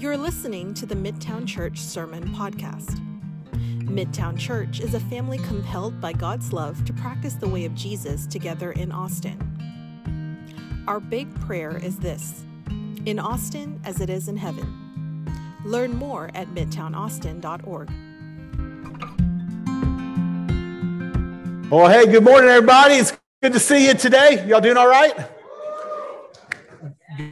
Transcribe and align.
You're 0.00 0.16
listening 0.16 0.72
to 0.74 0.86
the 0.86 0.94
Midtown 0.94 1.46
Church 1.46 1.78
Sermon 1.78 2.26
Podcast. 2.30 2.98
Midtown 3.84 4.38
Church 4.38 4.80
is 4.80 4.94
a 4.94 5.00
family 5.00 5.36
compelled 5.36 6.00
by 6.00 6.14
God's 6.14 6.54
love 6.54 6.82
to 6.86 6.94
practice 6.94 7.34
the 7.34 7.46
way 7.46 7.66
of 7.66 7.74
Jesus 7.74 8.26
together 8.26 8.72
in 8.72 8.92
Austin. 8.92 9.36
Our 10.88 11.00
big 11.00 11.38
prayer 11.40 11.76
is 11.76 11.98
this 11.98 12.46
in 13.04 13.18
Austin 13.18 13.78
as 13.84 14.00
it 14.00 14.08
is 14.08 14.28
in 14.28 14.38
heaven. 14.38 15.30
Learn 15.66 15.94
more 15.94 16.30
at 16.34 16.48
midtownaustin.org. 16.48 17.90
Well, 21.70 21.90
hey, 21.90 22.10
good 22.10 22.24
morning, 22.24 22.48
everybody. 22.48 22.94
It's 22.94 23.12
good 23.42 23.52
to 23.52 23.60
see 23.60 23.86
you 23.86 23.92
today. 23.92 24.46
Y'all 24.48 24.62
doing 24.62 24.78
all 24.78 24.88
right? 24.88 25.12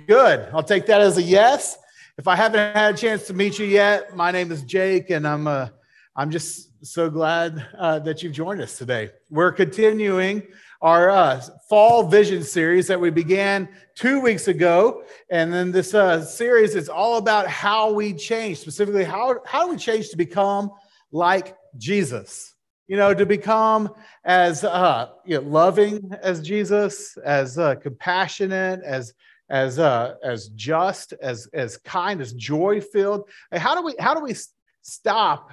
Good. 0.06 0.50
I'll 0.52 0.62
take 0.62 0.84
that 0.84 1.00
as 1.00 1.16
a 1.16 1.22
yes. 1.22 1.78
If 2.18 2.26
I 2.26 2.34
haven't 2.34 2.74
had 2.74 2.96
a 2.96 2.98
chance 2.98 3.28
to 3.28 3.32
meet 3.32 3.60
you 3.60 3.66
yet, 3.66 4.16
my 4.16 4.32
name 4.32 4.50
is 4.50 4.64
Jake, 4.64 5.10
and 5.10 5.24
I'm 5.24 5.46
uh, 5.46 5.68
I'm 6.16 6.32
just 6.32 6.84
so 6.84 7.08
glad 7.08 7.64
uh, 7.78 8.00
that 8.00 8.24
you've 8.24 8.32
joined 8.32 8.60
us 8.60 8.76
today. 8.76 9.10
We're 9.30 9.52
continuing 9.52 10.42
our 10.82 11.10
uh, 11.10 11.40
fall 11.68 12.08
vision 12.08 12.42
series 12.42 12.88
that 12.88 13.00
we 13.00 13.10
began 13.10 13.68
two 13.94 14.20
weeks 14.20 14.48
ago, 14.48 15.04
and 15.30 15.52
then 15.52 15.70
this 15.70 15.94
uh, 15.94 16.24
series 16.24 16.74
is 16.74 16.88
all 16.88 17.18
about 17.18 17.46
how 17.46 17.92
we 17.92 18.12
change, 18.14 18.58
specifically 18.58 19.04
how 19.04 19.36
how 19.46 19.66
do 19.66 19.70
we 19.70 19.76
change 19.76 20.10
to 20.10 20.16
become 20.16 20.72
like 21.12 21.56
Jesus 21.76 22.56
you 22.88 22.96
know, 22.96 23.12
to 23.12 23.26
become 23.26 23.94
as 24.24 24.64
uh, 24.64 25.10
you 25.26 25.36
know, 25.36 25.46
loving 25.46 26.10
as 26.22 26.40
Jesus, 26.40 27.16
as 27.18 27.58
uh, 27.58 27.74
compassionate, 27.76 28.80
as 28.82 29.12
as 29.50 29.78
uh, 29.78 30.14
as 30.22 30.48
just, 30.48 31.14
as 31.14 31.48
as 31.52 31.76
kind, 31.78 32.20
as 32.20 32.32
joy 32.32 32.80
filled. 32.80 33.28
How 33.52 33.74
do 33.74 33.82
we 33.82 33.94
how 33.98 34.14
do 34.14 34.20
we 34.20 34.34
stop 34.82 35.52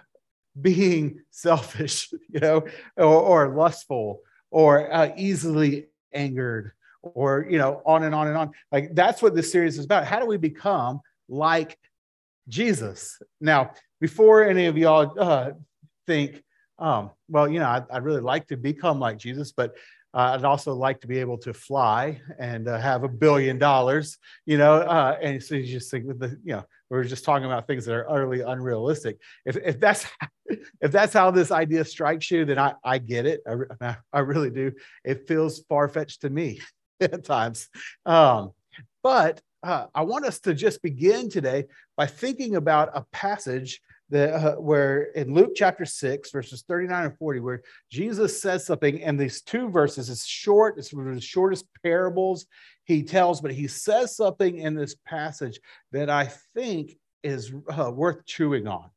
being 0.60 1.22
selfish, 1.32 2.12
you 2.30 2.40
know, 2.40 2.66
or, 2.98 3.06
or 3.06 3.48
lustful, 3.50 4.22
or 4.52 4.92
uh, 4.92 5.12
easily 5.16 5.88
angered, 6.14 6.72
or 7.02 7.48
you 7.50 7.58
know, 7.58 7.82
on 7.86 8.04
and 8.04 8.14
on 8.14 8.28
and 8.28 8.38
on? 8.38 8.52
Like 8.72 8.94
that's 8.94 9.22
what 9.22 9.36
this 9.36 9.52
series 9.52 9.78
is 9.78 9.86
about. 9.86 10.06
How 10.06 10.20
do 10.20 10.26
we 10.26 10.38
become 10.38 11.02
like 11.30 11.78
Jesus? 12.48 13.22
Now, 13.40 13.72
before 14.02 14.44
any 14.44 14.66
of 14.66 14.78
y'all 14.78 15.14
uh, 15.18 15.52
think 16.06 16.44
um, 16.78 17.12
well, 17.30 17.48
you 17.48 17.60
know, 17.60 17.70
I'd, 17.70 17.90
I'd, 17.90 18.04
really 18.04 18.20
like 18.20 18.48
to 18.48 18.58
become 18.58 19.00
like 19.00 19.18
Jesus, 19.18 19.54
but 19.54 19.76
uh, 20.16 20.32
I'd 20.34 20.46
also 20.46 20.74
like 20.74 21.02
to 21.02 21.08
be 21.08 21.20
able 21.20 21.38
to 21.40 21.54
fly 21.54 22.22
and 22.40 22.70
uh, 22.70 22.80
have 22.80 23.04
a 23.04 23.10
billion 23.10 23.58
dollars, 23.58 24.18
you 24.46 24.58
know. 24.58 24.76
Uh, 24.76 25.18
and 25.22 25.44
so 25.44 25.56
you 25.56 25.66
just 25.66 25.92
think 25.92 26.08
the, 26.08 26.40
you 26.42 26.54
know, 26.54 26.64
we 26.90 26.98
are 26.98 27.04
just 27.04 27.26
talking 27.26 27.46
about 27.46 27.68
things 27.68 27.86
that 27.86 27.94
are 27.94 28.10
utterly 28.10 28.40
unrealistic. 28.40 29.20
If, 29.46 29.58
if 29.58 29.78
that's 29.78 30.06
if 30.82 30.92
that's 30.92 31.12
how 31.12 31.32
this 31.32 31.52
idea 31.52 31.84
strikes 31.84 32.32
you, 32.32 32.46
then 32.46 32.58
I, 32.58 32.76
I 32.84 32.98
get 32.98 33.26
it. 33.26 33.42
I, 33.82 33.98
I 34.14 34.20
really 34.20 34.50
do. 34.50 34.72
It 35.04 35.28
feels 35.28 35.60
far 35.68 35.90
fetched 35.90 36.22
to 36.22 36.30
me 36.30 36.62
at 37.02 37.26
times. 37.26 37.68
Um, 38.06 38.52
but 39.04 39.42
uh, 39.64 39.88
I 39.94 40.04
want 40.04 40.26
us 40.26 40.40
to 40.42 40.54
just 40.54 40.82
begin 40.82 41.30
today 41.30 41.66
by 41.98 42.06
thinking 42.06 42.56
about 42.56 42.92
a 42.94 43.04
passage 43.12 43.82
that 44.10 44.34
uh, 44.34 44.56
where 44.56 45.04
in 45.14 45.34
Luke 45.34 45.54
chapter 45.56 45.86
6, 45.86 46.32
verses 46.32 46.64
39 46.68 47.06
and 47.06 47.18
40, 47.18 47.40
where 47.40 47.62
Jesus 47.90 48.42
says 48.42 48.66
something, 48.66 49.02
and 49.02 49.20
these 49.20 49.42
two 49.42 49.70
verses, 49.70 50.10
it's 50.10 50.26
short, 50.26 50.78
it's 50.78 50.94
one 50.94 51.08
of 51.08 51.16
the 51.16 51.22
shortest 51.22 51.66
parables 51.84 52.46
he 52.84 53.02
tells, 53.02 53.42
but 53.42 53.52
he 53.52 53.68
says 53.68 54.16
something 54.16 54.60
in 54.60 54.76
this 54.76 54.96
passage 55.06 55.60
that 55.92 56.10
I 56.10 56.32
think 56.54 56.98
is 57.24 57.52
uh, 57.76 57.92
worth 57.92 58.26
chewing 58.26 58.68
on. 58.68 58.90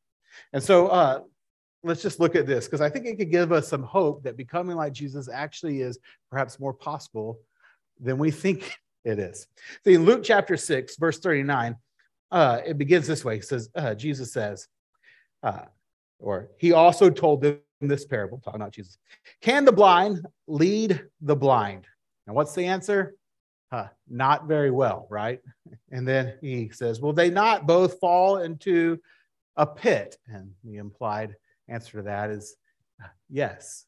And 0.53 0.63
so 0.63 0.89
uh, 0.89 1.21
let's 1.83 2.03
just 2.03 2.21
look 2.21 2.37
at 2.37 2.47
this, 2.47 2.67
because 2.67 2.83
I 2.83 2.91
think 2.91 3.07
it 3.07 3.17
could 3.17 3.31
give 3.31 3.51
us 3.51 3.67
some 3.67 3.83
hope 3.83 4.23
that 4.25 4.37
becoming 4.37 4.77
like 4.77 4.93
Jesus 4.93 5.29
actually 5.33 5.81
is 5.81 5.99
perhaps 6.31 6.61
more 6.61 6.75
possible 6.75 7.39
than 7.99 8.19
we 8.19 8.31
think 8.31 8.77
it 9.05 9.19
is. 9.19 9.47
See, 9.85 9.95
in 9.95 10.05
Luke 10.05 10.23
chapter 10.23 10.57
6, 10.57 10.97
verse 10.97 11.19
39, 11.19 11.77
uh, 12.31 12.61
it 12.67 12.77
begins 12.77 13.07
this 13.07 13.25
way. 13.25 13.37
It 13.37 13.45
says, 13.45 13.71
uh, 13.75 13.95
Jesus 13.95 14.33
says, 14.33 14.69
uh, 15.43 15.65
or 16.19 16.51
he 16.59 16.73
also 16.73 17.11
told 17.11 17.43
them 17.43 17.61
this 17.81 18.05
parable, 18.05 18.41
talking 18.45 18.61
about 18.61 18.73
Jesus. 18.73 18.99
Can 19.41 19.65
the 19.65 19.73
blind 19.73 20.27
lead 20.47 21.05
the 21.21 21.37
blind? 21.37 21.87
And 22.27 22.35
what's 22.35 22.55
the 22.55 22.65
answer? 22.65 23.15
Uh, 23.71 23.87
not 24.09 24.47
very 24.47 24.71
well, 24.71 25.07
right? 25.11 25.41
And 25.91 26.09
then 26.09 26.35
he 26.41 26.71
says, 26.71 27.01
Will 27.01 27.13
they 27.13 27.31
not 27.31 27.67
both 27.67 27.99
fall 28.01 28.39
into 28.39 28.99
a 29.57 29.67
pit? 29.67 30.17
And 30.27 30.51
the 30.65 30.77
implied 30.77 31.37
answer 31.69 31.99
to 31.99 32.03
that 32.05 32.31
is 32.31 32.57
yes. 33.29 33.85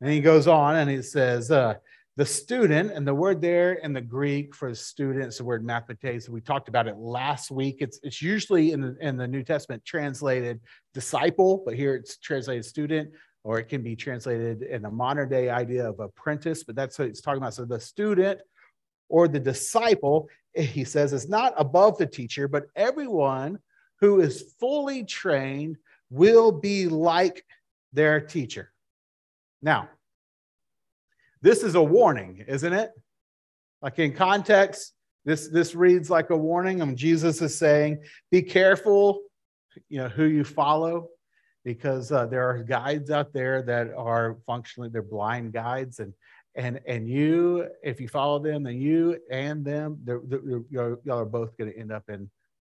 And 0.00 0.10
he 0.10 0.20
goes 0.20 0.48
on 0.48 0.76
and 0.76 0.90
he 0.90 1.02
says, 1.02 1.50
uh, 1.50 1.74
the 2.16 2.26
student, 2.26 2.92
and 2.92 3.06
the 3.06 3.14
word 3.14 3.40
there 3.40 3.74
in 3.74 3.94
the 3.94 4.00
Greek 4.00 4.54
for 4.54 4.74
student 4.74 5.28
is 5.28 5.38
the 5.38 5.44
word 5.44 5.64
mathetes. 5.64 6.28
We 6.28 6.42
talked 6.42 6.68
about 6.68 6.86
it 6.86 6.96
last 6.98 7.50
week. 7.50 7.76
It's, 7.80 7.98
it's 8.02 8.20
usually 8.20 8.72
in 8.72 8.82
the, 8.82 8.96
in 9.00 9.16
the 9.16 9.26
New 9.26 9.42
Testament 9.42 9.82
translated 9.86 10.60
disciple, 10.92 11.62
but 11.64 11.74
here 11.74 11.94
it's 11.94 12.18
translated 12.18 12.66
student, 12.66 13.10
or 13.44 13.58
it 13.58 13.68
can 13.68 13.82
be 13.82 13.96
translated 13.96 14.62
in 14.62 14.84
a 14.84 14.90
modern 14.90 15.30
day 15.30 15.48
idea 15.48 15.88
of 15.88 16.00
apprentice, 16.00 16.64
but 16.64 16.76
that's 16.76 16.98
what 16.98 17.08
it's 17.08 17.22
talking 17.22 17.38
about. 17.38 17.54
So 17.54 17.64
the 17.64 17.80
student 17.80 18.40
or 19.08 19.26
the 19.26 19.40
disciple, 19.40 20.28
eh, 20.54 20.62
he 20.62 20.84
says, 20.84 21.14
is 21.14 21.30
not 21.30 21.54
above 21.56 21.96
the 21.96 22.06
teacher, 22.06 22.46
but 22.46 22.66
everyone 22.76 23.58
who 24.00 24.20
is 24.20 24.54
fully 24.60 25.04
trained 25.04 25.78
will 26.10 26.52
be 26.52 26.88
like 26.88 27.46
their 27.94 28.20
teacher. 28.20 28.70
Now, 29.62 29.88
this 31.42 31.62
is 31.62 31.74
a 31.74 31.82
warning, 31.82 32.44
isn't 32.46 32.72
it? 32.72 32.90
Like 33.82 33.98
in 33.98 34.12
context, 34.12 34.94
this, 35.24 35.48
this 35.48 35.74
reads 35.74 36.08
like 36.08 36.30
a 36.30 36.36
warning. 36.36 36.80
I 36.80 36.84
mean, 36.84 36.96
Jesus 36.96 37.42
is 37.42 37.56
saying, 37.56 37.98
be 38.30 38.42
careful, 38.42 39.22
you 39.88 39.98
know, 39.98 40.08
who 40.08 40.24
you 40.24 40.44
follow, 40.44 41.08
because 41.64 42.10
uh, 42.10 42.26
there 42.26 42.48
are 42.48 42.62
guides 42.62 43.10
out 43.10 43.32
there 43.32 43.62
that 43.62 43.92
are 43.94 44.38
functionally, 44.46 44.88
they're 44.88 45.02
blind 45.02 45.52
guides. 45.52 45.98
And, 45.98 46.12
and, 46.54 46.80
and 46.86 47.08
you, 47.08 47.68
if 47.82 48.00
you 48.00 48.08
follow 48.08 48.38
them, 48.38 48.62
then 48.64 48.80
you 48.80 49.18
and 49.30 49.64
them, 49.64 49.98
they're, 50.04 50.20
they're, 50.24 50.62
y'all 50.70 50.98
are 51.08 51.24
both 51.24 51.56
going 51.56 51.72
to 51.72 51.78
end 51.78 51.92
up 51.92 52.08
in 52.08 52.30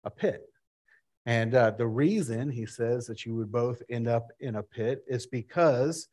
a 0.04 0.10
pit. 0.10 0.42
And 1.26 1.54
uh, 1.56 1.72
the 1.72 1.86
reason 1.86 2.48
he 2.48 2.66
says 2.66 3.06
that 3.06 3.26
you 3.26 3.34
would 3.34 3.50
both 3.50 3.82
end 3.90 4.06
up 4.06 4.28
in 4.38 4.56
a 4.56 4.62
pit 4.62 5.04
is 5.08 5.26
because 5.26 6.08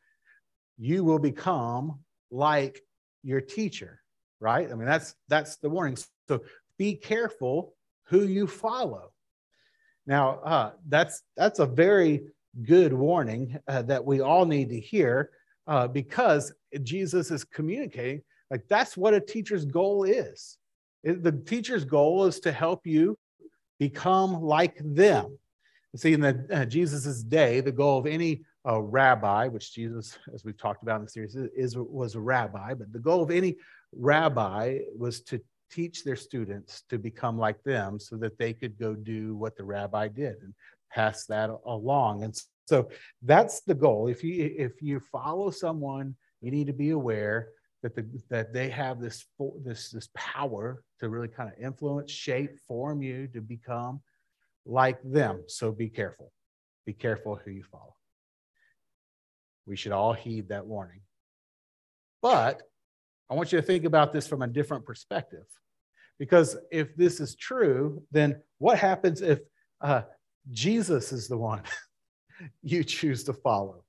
you 0.80 1.04
will 1.04 1.20
become 1.20 2.00
like 2.34 2.82
your 3.24 3.42
teacher, 3.42 4.02
right? 4.40 4.70
I 4.70 4.76
mean, 4.76 4.88
that's 4.88 5.16
that's 5.30 5.58
the 5.58 5.70
warning. 5.70 5.98
So 6.28 6.42
be 6.78 6.96
careful 6.96 7.76
who 8.06 8.24
you 8.24 8.48
follow. 8.48 9.12
Now, 10.06 10.40
uh, 10.40 10.72
that's 10.90 11.24
that's 11.38 11.60
a 11.60 11.66
very 11.66 12.26
good 12.64 12.94
warning 12.94 13.58
uh, 13.68 13.84
that 13.84 14.04
we 14.04 14.22
all 14.22 14.46
need 14.46 14.70
to 14.70 14.80
hear 14.80 15.32
uh, 15.68 15.88
because 15.88 16.54
Jesus 16.84 17.32
is 17.32 17.44
communicating 17.44 18.22
like 18.54 18.68
that's 18.68 18.96
what 18.96 19.16
a 19.16 19.20
teacher's 19.20 19.66
goal 19.66 20.04
is. 20.04 20.58
It, 21.04 21.24
the 21.24 21.32
teacher's 21.32 21.86
goal 21.86 22.26
is 22.26 22.40
to 22.42 22.52
help 22.52 22.86
you 22.86 23.18
become 23.80 24.42
like 24.44 24.78
them. 24.80 25.38
See, 25.96 26.14
in 26.14 26.22
the 26.22 26.48
uh, 26.52 26.66
Jesus's 26.66 27.24
day, 27.24 27.62
the 27.62 27.72
goal 27.72 27.98
of 27.98 28.06
any 28.06 28.44
a 28.66 28.82
rabbi, 28.82 29.48
which 29.48 29.74
Jesus, 29.74 30.18
as 30.34 30.46
we've 30.46 30.58
talked 30.58 30.84
about 30.84 30.98
in 30.98 31.06
the 31.06 31.12
series, 31.12 31.36
is, 31.36 31.76
was 31.78 32.16
a 32.16 32.22
rabbi. 32.22 32.74
But 32.74 32.94
the 32.94 33.00
goal 33.00 33.22
of 33.22 33.32
any 33.32 33.58
rabbi 33.92 34.80
was 34.98 35.22
to 35.24 35.42
teach 35.72 36.04
their 36.04 36.16
students 36.16 36.84
to 36.90 36.98
become 36.98 37.38
like 37.38 37.62
them 37.64 38.00
so 38.00 38.16
that 38.18 38.38
they 38.38 38.54
could 38.54 38.78
go 38.78 38.94
do 38.94 39.36
what 39.36 39.58
the 39.58 39.64
rabbi 39.64 40.08
did 40.08 40.36
and 40.42 40.54
pass 40.92 41.26
that 41.26 41.50
along. 41.66 42.24
And 42.24 42.36
so 42.66 42.90
that's 43.24 43.62
the 43.62 43.74
goal. 43.74 44.08
If 44.08 44.24
you 44.24 44.54
if 44.58 44.82
you 44.82 45.00
follow 45.00 45.50
someone, 45.50 46.16
you 46.42 46.52
need 46.52 46.68
to 46.68 46.74
be 46.74 46.92
aware 46.92 47.50
that 47.82 47.96
the 47.96 48.06
that 48.30 48.54
they 48.54 48.70
have 48.70 49.02
this 49.02 49.26
this 49.66 49.90
this 49.90 50.10
power 50.16 50.84
to 51.00 51.10
really 51.10 51.28
kind 51.28 51.52
of 51.52 51.62
influence, 51.62 52.12
shape, 52.12 52.58
form 52.68 53.02
you 53.02 53.28
to 53.28 53.42
become 53.42 54.02
like 54.66 55.00
them. 55.04 55.44
So 55.48 55.72
be 55.72 55.90
careful. 55.90 56.32
Be 56.86 56.94
careful 56.94 57.40
who 57.44 57.52
you 57.52 57.64
follow. 57.64 57.96
We 59.66 59.76
should 59.76 59.92
all 59.92 60.14
heed 60.14 60.50
that 60.50 60.66
warning. 60.66 61.02
But 62.22 62.62
I 63.30 63.36
want 63.36 63.52
you 63.52 63.60
to 63.60 63.66
think 63.66 63.86
about 63.86 64.12
this 64.12 64.28
from 64.28 64.42
a 64.42 64.48
different 64.48 64.86
perspective. 64.86 65.46
Because 66.20 66.58
if 66.72 66.96
this 66.96 67.20
is 67.20 67.36
true, 67.36 68.04
then 68.12 68.42
what 68.60 68.78
happens 68.78 69.22
if 69.22 69.40
uh, 69.82 70.04
Jesus 70.52 71.12
is 71.12 71.28
the 71.28 71.38
one 71.38 71.64
you 72.62 72.84
choose 72.84 73.24
to 73.26 73.34
follow? 73.34 73.84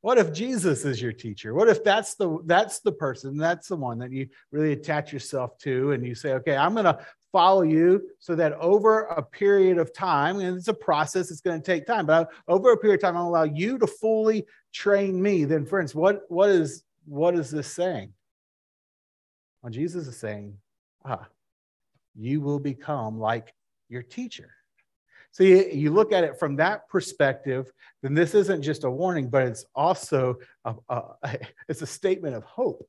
What 0.00 0.18
if 0.18 0.32
Jesus 0.32 0.84
is 0.84 1.02
your 1.02 1.12
teacher? 1.12 1.52
What 1.52 1.68
if 1.68 1.82
that's 1.82 2.14
the 2.14 2.38
that's 2.44 2.78
the 2.78 2.92
person, 2.92 3.36
that's 3.36 3.68
the 3.68 3.76
one 3.76 3.98
that 3.98 4.12
you 4.12 4.28
really 4.52 4.72
attach 4.72 5.12
yourself 5.12 5.58
to 5.58 5.90
and 5.92 6.06
you 6.06 6.14
say, 6.14 6.34
"Okay, 6.34 6.56
I'm 6.56 6.74
going 6.74 6.84
to 6.84 7.04
follow 7.36 7.60
you 7.60 8.00
so 8.18 8.34
that 8.34 8.54
over 8.54 9.00
a 9.02 9.22
period 9.22 9.76
of 9.76 9.92
time, 9.92 10.40
and 10.40 10.56
it's 10.56 10.68
a 10.68 10.72
process, 10.72 11.30
it's 11.30 11.42
going 11.42 11.60
to 11.60 11.66
take 11.66 11.86
time, 11.86 12.06
but 12.06 12.30
over 12.48 12.72
a 12.72 12.78
period 12.78 12.94
of 12.94 13.02
time, 13.02 13.14
I'll 13.14 13.28
allow 13.28 13.42
you 13.42 13.76
to 13.76 13.86
fully 13.86 14.46
train 14.72 15.20
me. 15.20 15.44
Then, 15.44 15.66
friends, 15.66 15.94
what, 15.94 16.22
what, 16.28 16.48
is, 16.48 16.82
what 17.04 17.34
is 17.34 17.50
this 17.50 17.70
saying? 17.70 18.14
Well, 19.60 19.70
Jesus 19.70 20.06
is 20.06 20.16
saying, 20.16 20.56
ah, 21.04 21.28
you 22.14 22.40
will 22.40 22.58
become 22.58 23.20
like 23.20 23.52
your 23.90 24.02
teacher. 24.02 24.48
So 25.30 25.44
you, 25.44 25.68
you, 25.70 25.90
look 25.90 26.12
at 26.12 26.24
it 26.24 26.38
from 26.38 26.56
that 26.56 26.88
perspective, 26.88 27.70
then 28.02 28.14
this 28.14 28.34
isn't 28.34 28.62
just 28.62 28.84
a 28.84 28.90
warning, 28.90 29.28
but 29.28 29.46
it's 29.46 29.66
also 29.74 30.36
a, 30.64 30.74
a, 30.88 31.36
it's 31.68 31.82
a 31.82 31.86
statement 31.86 32.34
of 32.34 32.44
hope. 32.44 32.88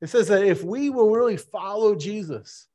It 0.00 0.08
says 0.08 0.26
that 0.26 0.42
if 0.42 0.64
we 0.64 0.90
will 0.90 1.10
really 1.10 1.36
follow 1.36 1.94
Jesus, 1.94 2.66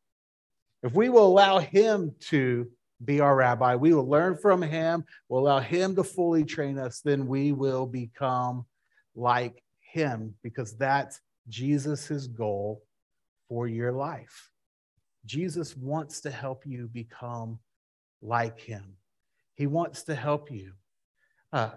if 0.84 0.94
we 0.94 1.10
will 1.10 1.28
allow 1.28 1.60
him 1.60 2.14
to 2.30 2.68
be 3.04 3.20
our 3.20 3.36
rabbi, 3.36 3.76
we 3.76 3.94
will 3.94 4.08
learn 4.08 4.38
from 4.38 4.62
him, 4.62 5.04
we'll 5.30 5.42
allow 5.42 5.60
him 5.60 5.96
to 5.96 6.04
fully 6.04 6.44
train 6.44 6.78
us, 6.78 7.02
then 7.02 7.28
we 7.28 7.52
will 7.52 7.86
become 7.86 8.66
like 9.16 9.64
him 9.80 10.34
because 10.44 10.76
that's 10.78 11.20
Jesus' 11.50 12.28
goal 12.28 12.84
for 13.50 13.68
your 13.68 13.92
life. 13.92 14.52
Jesus 15.26 15.76
wants 15.76 16.22
to 16.22 16.32
help 16.32 16.66
you 16.66 16.88
become 16.88 17.60
like 18.22 18.60
him. 18.60 18.96
He 19.56 19.68
wants 19.68 20.04
to 20.04 20.16
help 20.16 20.52
you 20.52 20.74
uh, 21.52 21.72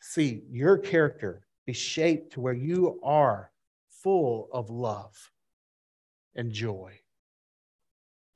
see 0.00 0.42
your 0.50 0.78
character 0.78 1.46
be 1.66 1.72
shaped 1.72 2.32
to 2.32 2.40
where 2.40 2.52
you 2.52 3.00
are 3.02 3.50
full 3.88 4.48
of 4.52 4.68
love 4.70 5.30
and 6.34 6.50
joy 6.50 6.98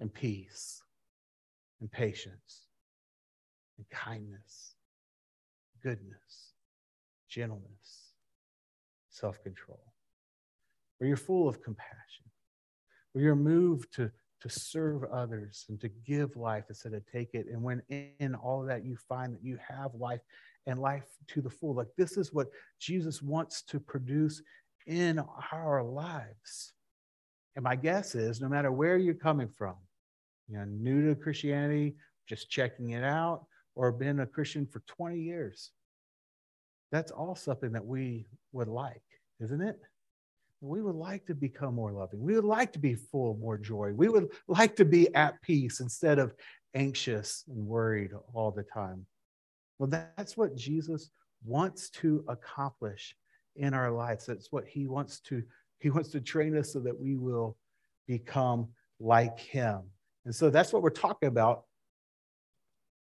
and 0.00 0.12
peace 0.12 0.82
and 1.80 1.90
patience 1.90 2.66
and 3.78 3.88
kindness, 3.90 4.74
goodness, 5.82 6.52
gentleness, 7.28 8.12
self 9.10 9.42
control, 9.42 9.92
where 10.98 11.08
you're 11.08 11.16
full 11.16 11.48
of 11.48 11.62
compassion, 11.62 12.24
where 13.12 13.24
you're 13.24 13.34
moved 13.36 13.92
to, 13.94 14.10
to 14.40 14.48
serve 14.48 15.04
others 15.04 15.64
and 15.68 15.80
to 15.80 15.88
give 15.88 16.36
life 16.36 16.64
instead 16.68 16.94
of 16.94 17.02
take 17.10 17.34
it. 17.34 17.46
And 17.50 17.62
when 17.62 17.82
in 17.88 18.34
all 18.34 18.62
of 18.62 18.68
that, 18.68 18.84
you 18.84 18.96
find 19.08 19.34
that 19.34 19.44
you 19.44 19.58
have 19.66 19.94
life 19.94 20.20
and 20.66 20.80
life 20.80 21.04
to 21.28 21.40
the 21.40 21.50
full. 21.50 21.74
Like 21.74 21.88
this 21.96 22.16
is 22.16 22.32
what 22.32 22.48
Jesus 22.78 23.22
wants 23.22 23.62
to 23.62 23.80
produce 23.80 24.42
in 24.86 25.22
our 25.52 25.82
lives. 25.82 26.72
And 27.54 27.62
my 27.62 27.76
guess 27.76 28.14
is 28.14 28.40
no 28.40 28.48
matter 28.48 28.70
where 28.70 28.98
you're 28.98 29.14
coming 29.14 29.48
from, 29.48 29.76
you 30.48 30.58
know, 30.58 30.64
new 30.64 31.08
to 31.08 31.20
Christianity, 31.20 31.96
just 32.28 32.50
checking 32.50 32.90
it 32.90 33.04
out, 33.04 33.46
or 33.74 33.92
been 33.92 34.20
a 34.20 34.26
Christian 34.26 34.66
for 34.66 34.82
20 34.86 35.18
years, 35.18 35.70
that's 36.92 37.10
all 37.10 37.34
something 37.34 37.72
that 37.72 37.84
we 37.84 38.26
would 38.52 38.68
like, 38.68 39.02
isn't 39.40 39.60
it? 39.60 39.80
We 40.60 40.80
would 40.80 40.94
like 40.94 41.26
to 41.26 41.34
become 41.34 41.74
more 41.74 41.92
loving. 41.92 42.20
We 42.22 42.34
would 42.34 42.44
like 42.44 42.72
to 42.72 42.78
be 42.78 42.94
full 42.94 43.32
of 43.32 43.38
more 43.38 43.58
joy. 43.58 43.92
We 43.92 44.08
would 44.08 44.28
like 44.48 44.76
to 44.76 44.84
be 44.84 45.14
at 45.14 45.40
peace 45.42 45.80
instead 45.80 46.18
of 46.18 46.34
anxious 46.74 47.44
and 47.48 47.66
worried 47.66 48.12
all 48.32 48.50
the 48.50 48.62
time. 48.62 49.06
Well, 49.78 49.90
that's 49.90 50.36
what 50.36 50.56
Jesus 50.56 51.10
wants 51.44 51.90
to 51.90 52.24
accomplish 52.28 53.14
in 53.56 53.74
our 53.74 53.90
lives. 53.90 54.26
That's 54.26 54.50
what 54.50 54.66
he 54.66 54.86
wants 54.86 55.20
to 55.20 55.42
he 55.78 55.90
wants 55.90 56.08
to 56.10 56.20
train 56.20 56.56
us 56.56 56.72
so 56.72 56.80
that 56.80 56.98
we 56.98 57.16
will 57.16 57.56
become 58.06 58.68
like 58.98 59.38
him. 59.38 59.82
And 60.26 60.34
so 60.34 60.50
that's 60.50 60.72
what 60.72 60.82
we're 60.82 60.90
talking 60.90 61.28
about 61.28 61.62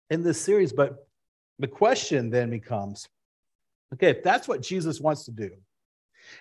in 0.09 0.23
this 0.23 0.39
series. 0.39 0.71
But 0.71 1.07
the 1.59 1.67
question 1.67 2.29
then 2.29 2.49
becomes 2.49 3.09
okay, 3.93 4.09
if 4.09 4.23
that's 4.23 4.47
what 4.47 4.61
Jesus 4.61 4.99
wants 5.01 5.25
to 5.25 5.31
do, 5.31 5.49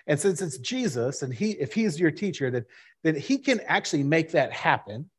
and 0.07 0.19
since 0.19 0.41
it's 0.41 0.59
Jesus 0.59 1.23
and 1.23 1.33
he 1.33 1.51
if 1.51 1.73
he's 1.73 1.99
your 1.99 2.11
teacher, 2.11 2.51
then, 2.51 2.65
then 3.03 3.15
he 3.15 3.37
can 3.37 3.59
actually 3.61 4.03
make 4.03 4.31
that 4.31 4.53
happen 4.53 5.09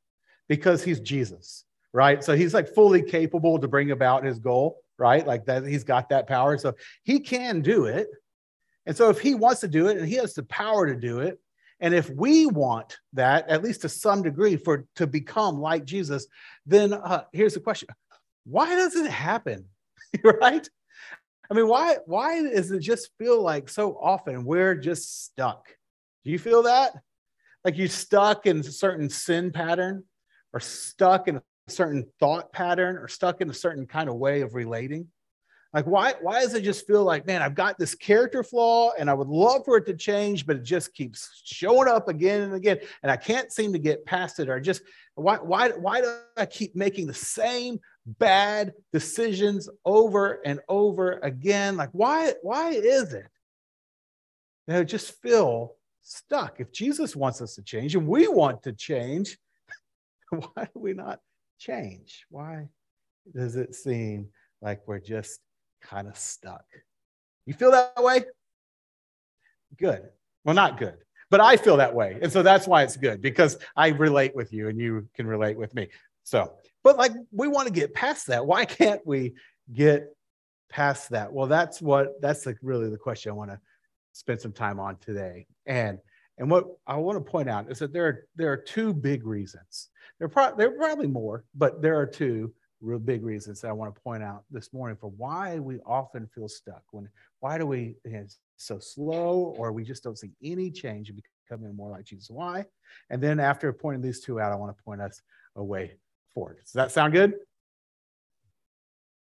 because 0.48 0.84
he's 0.84 1.00
Jesus, 1.00 1.64
right? 1.92 2.22
So 2.22 2.36
he's 2.36 2.54
like 2.54 2.68
fully 2.68 3.02
capable 3.02 3.58
to 3.58 3.68
bring 3.68 3.90
about 3.90 4.24
his 4.24 4.38
goal, 4.38 4.82
right? 4.98 5.26
Like 5.26 5.46
that, 5.46 5.66
he's 5.66 5.84
got 5.84 6.08
that 6.10 6.28
power. 6.28 6.56
So 6.58 6.74
he 7.02 7.18
can 7.18 7.60
do 7.60 7.86
it. 7.86 8.08
And 8.86 8.96
so 8.96 9.10
if 9.10 9.18
he 9.20 9.34
wants 9.34 9.60
to 9.62 9.68
do 9.68 9.88
it 9.88 9.96
and 9.96 10.06
he 10.06 10.14
has 10.14 10.34
the 10.34 10.44
power 10.44 10.86
to 10.86 10.94
do 10.94 11.20
it, 11.20 11.40
and 11.80 11.94
if 11.94 12.08
we 12.10 12.46
want 12.46 12.98
that, 13.12 13.48
at 13.48 13.62
least 13.62 13.82
to 13.82 13.88
some 13.88 14.22
degree, 14.22 14.56
for 14.56 14.86
to 14.96 15.06
become 15.06 15.60
like 15.60 15.84
Jesus, 15.84 16.26
then 16.64 16.92
uh, 16.94 17.24
here's 17.32 17.54
the 17.54 17.60
question: 17.60 17.88
Why 18.44 18.74
does 18.74 18.96
it 18.96 19.10
happen? 19.10 19.66
right? 20.24 20.68
I 21.50 21.54
mean, 21.54 21.68
why 21.68 21.98
why 22.06 22.42
does 22.42 22.70
it 22.70 22.80
just 22.80 23.10
feel 23.18 23.42
like 23.42 23.68
so 23.68 23.98
often 24.00 24.44
we're 24.44 24.74
just 24.74 25.24
stuck? 25.24 25.66
Do 26.24 26.30
you 26.30 26.38
feel 26.38 26.62
that? 26.62 26.92
Like 27.64 27.76
you're 27.76 27.88
stuck 27.88 28.46
in 28.46 28.60
a 28.60 28.64
certain 28.64 29.10
sin 29.10 29.52
pattern, 29.52 30.04
or 30.52 30.60
stuck 30.60 31.28
in 31.28 31.36
a 31.36 31.42
certain 31.68 32.06
thought 32.20 32.52
pattern, 32.52 32.96
or 32.96 33.08
stuck 33.08 33.40
in 33.40 33.50
a 33.50 33.54
certain 33.54 33.86
kind 33.86 34.08
of 34.08 34.16
way 34.16 34.40
of 34.40 34.54
relating? 34.54 35.08
Like, 35.76 35.86
why, 35.86 36.14
why 36.22 36.40
does 36.40 36.54
it 36.54 36.62
just 36.62 36.86
feel 36.86 37.04
like, 37.04 37.26
man, 37.26 37.42
I've 37.42 37.54
got 37.54 37.78
this 37.78 37.94
character 37.94 38.42
flaw 38.42 38.92
and 38.98 39.10
I 39.10 39.12
would 39.12 39.28
love 39.28 39.66
for 39.66 39.76
it 39.76 39.84
to 39.84 39.94
change, 39.94 40.46
but 40.46 40.56
it 40.56 40.62
just 40.62 40.94
keeps 40.94 41.42
showing 41.44 41.86
up 41.86 42.08
again 42.08 42.40
and 42.40 42.54
again. 42.54 42.78
And 43.02 43.12
I 43.12 43.18
can't 43.18 43.52
seem 43.52 43.74
to 43.74 43.78
get 43.78 44.06
past 44.06 44.40
it. 44.40 44.48
Or 44.48 44.58
just 44.58 44.80
why, 45.16 45.36
why, 45.36 45.68
why 45.72 46.00
do 46.00 46.16
I 46.38 46.46
keep 46.46 46.74
making 46.74 47.08
the 47.08 47.12
same 47.12 47.78
bad 48.06 48.72
decisions 48.90 49.68
over 49.84 50.40
and 50.46 50.60
over 50.66 51.18
again? 51.22 51.76
Like, 51.76 51.90
why, 51.92 52.32
why 52.40 52.70
is 52.70 53.12
it 53.12 53.28
that 54.68 54.80
I 54.80 54.84
just 54.84 55.20
feel 55.20 55.74
stuck? 56.00 56.58
If 56.58 56.72
Jesus 56.72 57.14
wants 57.14 57.42
us 57.42 57.54
to 57.56 57.62
change 57.62 57.94
and 57.94 58.08
we 58.08 58.28
want 58.28 58.62
to 58.62 58.72
change, 58.72 59.36
why 60.30 60.64
do 60.72 60.80
we 60.80 60.94
not 60.94 61.20
change? 61.58 62.24
Why 62.30 62.70
does 63.34 63.56
it 63.56 63.74
seem 63.74 64.28
like 64.62 64.80
we're 64.86 65.00
just 65.00 65.40
kind 65.82 66.08
of 66.08 66.16
stuck. 66.16 66.64
You 67.46 67.54
feel 67.54 67.70
that 67.70 68.02
way? 68.02 68.24
Good. 69.78 70.02
Well, 70.44 70.54
not 70.54 70.78
good, 70.78 70.96
but 71.30 71.40
I 71.40 71.56
feel 71.56 71.76
that 71.78 71.94
way. 71.94 72.18
And 72.22 72.30
so 72.30 72.42
that's 72.42 72.66
why 72.66 72.82
it's 72.82 72.96
good 72.96 73.20
because 73.20 73.58
I 73.76 73.88
relate 73.88 74.34
with 74.34 74.52
you 74.52 74.68
and 74.68 74.78
you 74.80 75.08
can 75.14 75.26
relate 75.26 75.56
with 75.56 75.74
me. 75.74 75.88
So, 76.22 76.54
but 76.82 76.96
like 76.96 77.12
we 77.32 77.48
want 77.48 77.66
to 77.68 77.72
get 77.72 77.94
past 77.94 78.28
that. 78.28 78.46
Why 78.46 78.64
can't 78.64 79.04
we 79.06 79.34
get 79.72 80.14
past 80.68 81.10
that? 81.10 81.32
Well, 81.32 81.46
that's 81.46 81.82
what 81.82 82.20
that's 82.20 82.46
like 82.46 82.58
really 82.62 82.90
the 82.90 82.96
question 82.96 83.30
I 83.30 83.34
want 83.34 83.50
to 83.50 83.60
spend 84.12 84.40
some 84.40 84.52
time 84.52 84.80
on 84.80 84.96
today. 84.96 85.46
And 85.66 85.98
and 86.38 86.50
what 86.50 86.66
I 86.86 86.96
want 86.96 87.16
to 87.24 87.30
point 87.30 87.48
out 87.48 87.70
is 87.70 87.78
that 87.80 87.92
there 87.92 88.06
are 88.06 88.26
there 88.36 88.52
are 88.52 88.56
two 88.56 88.92
big 88.92 89.26
reasons. 89.26 89.88
There 90.18 90.26
are, 90.26 90.30
pro- 90.30 90.56
there 90.56 90.68
are 90.68 90.76
probably 90.76 91.08
more, 91.08 91.44
but 91.54 91.82
there 91.82 91.98
are 91.98 92.06
two 92.06 92.52
real 92.80 92.98
big 92.98 93.24
reasons 93.24 93.60
that 93.60 93.68
I 93.68 93.72
want 93.72 93.94
to 93.94 94.00
point 94.00 94.22
out 94.22 94.44
this 94.50 94.72
morning 94.72 94.96
for 95.00 95.10
why 95.16 95.58
we 95.58 95.80
often 95.86 96.26
feel 96.34 96.48
stuck. 96.48 96.82
When 96.90 97.08
why 97.40 97.58
do 97.58 97.66
we 97.66 97.96
you 98.04 98.10
know, 98.12 98.26
so 98.56 98.78
slow, 98.78 99.54
or 99.58 99.72
we 99.72 99.84
just 99.84 100.02
don't 100.02 100.18
see 100.18 100.32
any 100.42 100.70
change 100.70 101.10
in 101.10 101.20
becoming 101.48 101.74
more 101.74 101.90
like 101.90 102.04
Jesus? 102.04 102.30
Why? 102.30 102.64
And 103.10 103.22
then 103.22 103.40
after 103.40 103.72
pointing 103.72 104.02
these 104.02 104.20
two 104.20 104.40
out, 104.40 104.52
I 104.52 104.56
want 104.56 104.76
to 104.76 104.82
point 104.84 105.00
us 105.00 105.20
a 105.56 105.64
way 105.64 105.92
forward. 106.34 106.58
Does 106.62 106.72
that 106.72 106.92
sound 106.92 107.12
good? 107.12 107.34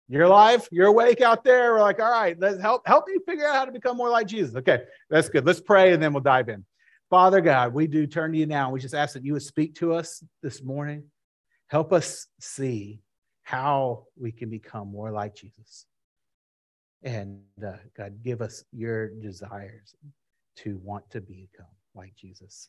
You're 0.08 0.24
alive. 0.24 0.68
You're 0.72 0.88
awake 0.88 1.20
out 1.20 1.44
there. 1.44 1.72
We're 1.72 1.80
like, 1.80 2.00
all 2.00 2.10
right, 2.10 2.36
let's 2.38 2.60
help 2.60 2.86
help 2.86 3.06
me 3.06 3.18
figure 3.26 3.46
out 3.46 3.54
how 3.54 3.64
to 3.64 3.72
become 3.72 3.96
more 3.96 4.10
like 4.10 4.26
Jesus. 4.26 4.56
Okay, 4.56 4.82
that's 5.08 5.28
good. 5.28 5.46
Let's 5.46 5.60
pray 5.60 5.92
and 5.92 6.02
then 6.02 6.12
we'll 6.12 6.22
dive 6.22 6.48
in. 6.48 6.64
Father 7.10 7.40
God, 7.40 7.72
we 7.74 7.86
do 7.86 8.06
turn 8.06 8.32
to 8.32 8.38
you 8.38 8.46
now. 8.46 8.70
We 8.70 8.80
just 8.80 8.94
ask 8.94 9.14
that 9.14 9.24
you 9.24 9.32
would 9.32 9.42
speak 9.42 9.74
to 9.76 9.94
us 9.94 10.22
this 10.42 10.62
morning. 10.62 11.04
Help 11.68 11.92
us 11.92 12.26
see 12.40 13.00
how 13.50 14.04
we 14.16 14.30
can 14.30 14.48
become 14.48 14.86
more 14.92 15.10
like 15.10 15.34
Jesus. 15.34 15.86
And 17.02 17.40
uh, 17.66 17.72
God, 17.96 18.22
give 18.22 18.42
us 18.42 18.62
your 18.72 19.08
desires 19.08 19.96
to 20.58 20.78
want 20.84 21.10
to 21.10 21.20
become 21.20 21.66
like 21.96 22.14
Jesus. 22.14 22.68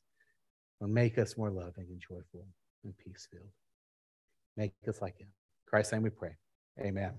And 0.79 0.91
make 0.91 1.19
us 1.19 1.37
more 1.37 1.51
loving 1.51 1.85
and 1.87 2.01
joyful 2.01 2.47
and 2.83 2.97
peace 2.97 3.27
filled. 3.31 3.43
Make 4.57 4.73
us 4.89 5.03
like 5.03 5.19
him. 5.19 5.27
Christ's 5.67 5.93
name 5.93 6.01
we 6.01 6.09
pray. 6.09 6.35
Amen. 6.79 7.11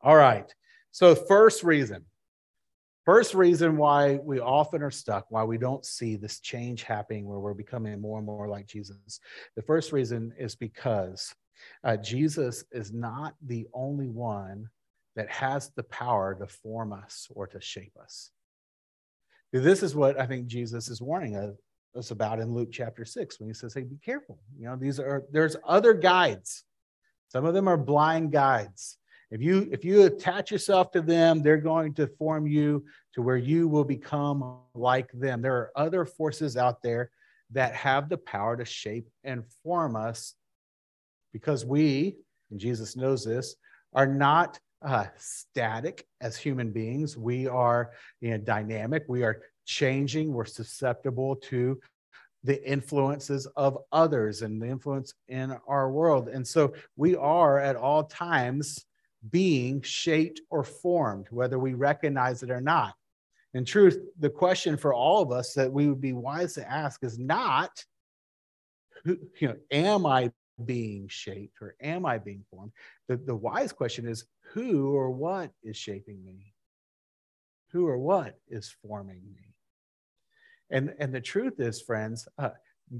All 0.00 0.16
right. 0.16 0.50
So, 0.92 1.14
first 1.14 1.62
reason, 1.62 2.06
first 3.04 3.34
reason 3.34 3.76
why 3.76 4.18
we 4.24 4.40
often 4.40 4.82
are 4.82 4.90
stuck, 4.90 5.26
why 5.28 5.44
we 5.44 5.58
don't 5.58 5.84
see 5.84 6.16
this 6.16 6.40
change 6.40 6.84
happening 6.84 7.26
where 7.26 7.38
we're 7.38 7.52
becoming 7.52 8.00
more 8.00 8.16
and 8.16 8.26
more 8.26 8.48
like 8.48 8.66
Jesus, 8.66 9.20
the 9.56 9.62
first 9.62 9.92
reason 9.92 10.32
is 10.38 10.54
because 10.54 11.34
uh, 11.84 11.96
Jesus 11.96 12.64
is 12.72 12.92
not 12.92 13.34
the 13.44 13.66
only 13.72 14.08
one 14.08 14.68
that 15.14 15.30
has 15.30 15.70
the 15.76 15.82
power 15.84 16.34
to 16.34 16.46
form 16.46 16.92
us 16.92 17.28
or 17.34 17.46
to 17.46 17.60
shape 17.60 17.96
us. 18.00 18.30
This 19.52 19.82
is 19.82 19.94
what 19.94 20.20
I 20.20 20.26
think 20.26 20.46
Jesus 20.46 20.88
is 20.88 21.00
warning 21.00 21.36
us, 21.36 22.10
about 22.10 22.40
in 22.40 22.52
Luke 22.52 22.68
chapter 22.70 23.06
6 23.06 23.40
when 23.40 23.48
he 23.48 23.54
says, 23.54 23.72
Hey, 23.72 23.82
be 23.82 23.96
careful. 24.04 24.38
You 24.58 24.66
know, 24.66 24.76
these 24.76 25.00
are, 25.00 25.24
there's 25.32 25.56
other 25.66 25.94
guides. 25.94 26.64
Some 27.28 27.46
of 27.46 27.54
them 27.54 27.66
are 27.66 27.78
blind 27.78 28.32
guides. 28.32 28.98
If 29.30 29.42
you 29.42 29.68
if 29.72 29.84
you 29.84 30.04
attach 30.04 30.52
yourself 30.52 30.92
to 30.92 31.00
them, 31.00 31.42
they're 31.42 31.56
going 31.56 31.94
to 31.94 32.06
form 32.06 32.46
you 32.46 32.84
to 33.14 33.22
where 33.22 33.36
you 33.36 33.66
will 33.66 33.84
become 33.84 34.58
like 34.74 35.10
them. 35.12 35.42
There 35.42 35.56
are 35.56 35.72
other 35.74 36.04
forces 36.04 36.56
out 36.56 36.80
there 36.82 37.10
that 37.50 37.74
have 37.74 38.08
the 38.08 38.18
power 38.18 38.56
to 38.56 38.64
shape 38.64 39.08
and 39.24 39.44
form 39.64 39.96
us 39.96 40.34
because 41.36 41.66
we, 41.66 42.16
and 42.50 42.58
Jesus 42.58 42.96
knows 42.96 43.22
this, 43.22 43.56
are 43.92 44.06
not 44.06 44.58
uh, 44.80 45.04
static 45.18 46.06
as 46.22 46.34
human 46.34 46.70
beings. 46.70 47.18
We 47.18 47.46
are 47.46 47.90
you 48.22 48.30
know, 48.30 48.38
dynamic. 48.38 49.04
We 49.06 49.22
are 49.22 49.42
changing. 49.66 50.32
We're 50.32 50.46
susceptible 50.46 51.36
to 51.50 51.78
the 52.42 52.66
influences 52.66 53.44
of 53.54 53.76
others 53.92 54.40
and 54.40 54.62
the 54.62 54.66
influence 54.66 55.12
in 55.28 55.54
our 55.68 55.90
world. 55.90 56.28
And 56.28 56.46
so 56.46 56.72
we 56.96 57.16
are 57.16 57.58
at 57.58 57.76
all 57.76 58.04
times 58.04 58.86
being 59.30 59.82
shaped 59.82 60.40
or 60.48 60.64
formed, 60.64 61.26
whether 61.30 61.58
we 61.58 61.74
recognize 61.74 62.42
it 62.42 62.50
or 62.50 62.62
not. 62.62 62.94
In 63.52 63.66
truth, 63.66 63.98
the 64.18 64.30
question 64.30 64.78
for 64.78 64.94
all 64.94 65.20
of 65.20 65.32
us 65.32 65.52
that 65.52 65.70
we 65.70 65.86
would 65.86 66.00
be 66.00 66.14
wise 66.14 66.54
to 66.54 66.66
ask 66.70 67.04
is 67.04 67.18
not, 67.18 67.84
who, 69.04 69.18
you 69.38 69.48
know, 69.48 69.56
am 69.70 70.06
I 70.06 70.30
being 70.64 71.06
shaped 71.08 71.60
or 71.60 71.74
am 71.80 72.06
I 72.06 72.18
being 72.18 72.44
formed? 72.50 72.72
The, 73.08 73.16
the 73.16 73.34
wise 73.34 73.72
question 73.72 74.06
is, 74.06 74.24
who 74.52 74.94
or 74.94 75.10
what 75.10 75.50
is 75.62 75.76
shaping 75.76 76.24
me? 76.24 76.52
Who 77.72 77.86
or 77.86 77.98
what 77.98 78.38
is 78.48 78.74
forming 78.86 79.22
me? 79.34 79.54
And, 80.70 80.94
and 80.98 81.14
the 81.14 81.20
truth 81.20 81.60
is, 81.60 81.80
friends, 81.80 82.26
uh, 82.38 82.50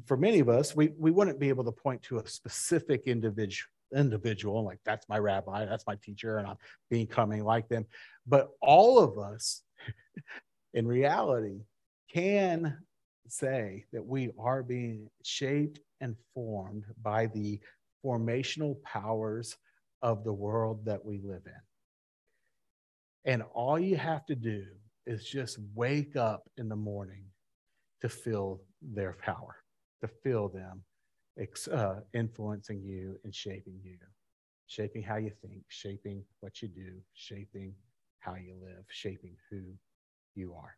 for 0.06 0.16
many 0.16 0.40
of 0.40 0.48
us, 0.48 0.74
we, 0.76 0.92
we 0.98 1.10
wouldn't 1.10 1.40
be 1.40 1.48
able 1.48 1.64
to 1.64 1.72
point 1.72 2.02
to 2.04 2.18
a 2.18 2.26
specific 2.26 3.02
individual 3.06 3.70
individual 3.94 4.64
like 4.64 4.80
that's 4.84 5.08
my 5.08 5.16
rabbi 5.16 5.64
that's 5.64 5.86
my 5.86 5.94
teacher 6.02 6.38
and 6.38 6.46
i'm 6.48 6.56
becoming 6.90 7.44
like 7.44 7.68
them 7.68 7.86
but 8.26 8.48
all 8.60 8.98
of 8.98 9.16
us 9.16 9.62
in 10.74 10.88
reality 10.88 11.60
can 12.12 12.76
say 13.32 13.84
that 13.92 14.04
we 14.04 14.30
are 14.38 14.62
being 14.62 15.08
shaped 15.24 15.80
and 16.00 16.16
formed 16.34 16.84
by 17.02 17.26
the 17.26 17.60
formational 18.04 18.82
powers 18.82 19.56
of 20.02 20.24
the 20.24 20.32
world 20.32 20.84
that 20.84 21.04
we 21.04 21.20
live 21.22 21.42
in. 21.46 23.32
And 23.32 23.42
all 23.54 23.78
you 23.78 23.96
have 23.96 24.24
to 24.26 24.34
do 24.34 24.64
is 25.06 25.24
just 25.24 25.58
wake 25.74 26.16
up 26.16 26.48
in 26.56 26.68
the 26.68 26.76
morning 26.76 27.24
to 28.00 28.08
feel 28.08 28.60
their 28.80 29.16
power, 29.20 29.56
to 30.00 30.08
feel 30.08 30.48
them 30.48 30.82
uh, 31.72 31.96
influencing 32.14 32.82
you 32.82 33.18
and 33.24 33.34
shaping 33.34 33.78
you, 33.82 33.98
shaping 34.66 35.02
how 35.02 35.16
you 35.16 35.30
think, 35.42 35.62
shaping 35.68 36.22
what 36.40 36.62
you 36.62 36.68
do, 36.68 36.92
shaping 37.14 37.74
how 38.20 38.34
you 38.34 38.54
live, 38.62 38.84
shaping 38.88 39.36
who 39.50 39.62
you 40.34 40.54
are. 40.54 40.76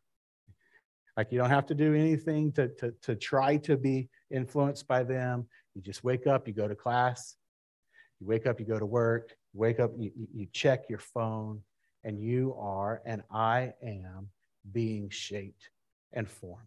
Like 1.18 1.32
you 1.32 1.38
don't 1.38 1.50
have 1.50 1.66
to 1.66 1.75
do 1.75 1.94
anything 1.94 2.52
to, 2.52 2.68
to, 2.76 2.94
to 3.02 3.16
try 3.16 3.56
to 3.56 3.76
be 3.76 4.08
influenced 4.30 4.87
by 4.87 5.02
them. 5.02 5.48
You 5.75 5.82
just 5.82 6.04
wake 6.04 6.28
up, 6.28 6.46
you 6.46 6.54
go 6.54 6.68
to 6.68 6.76
class, 6.76 7.34
you 8.20 8.28
wake 8.28 8.46
up, 8.46 8.60
you 8.60 8.66
go 8.66 8.78
to 8.78 8.87
work, 8.87 9.34
you 9.52 9.58
wake 9.58 9.80
up, 9.80 9.90
you, 9.98 10.12
you 10.32 10.46
check 10.52 10.84
your 10.88 11.00
phone, 11.00 11.60
and 12.04 12.20
you 12.20 12.54
are, 12.56 13.02
and 13.04 13.22
I 13.32 13.72
am 13.82 14.28
being 14.70 15.10
shaped 15.10 15.70
and 16.12 16.30
formed. 16.30 16.62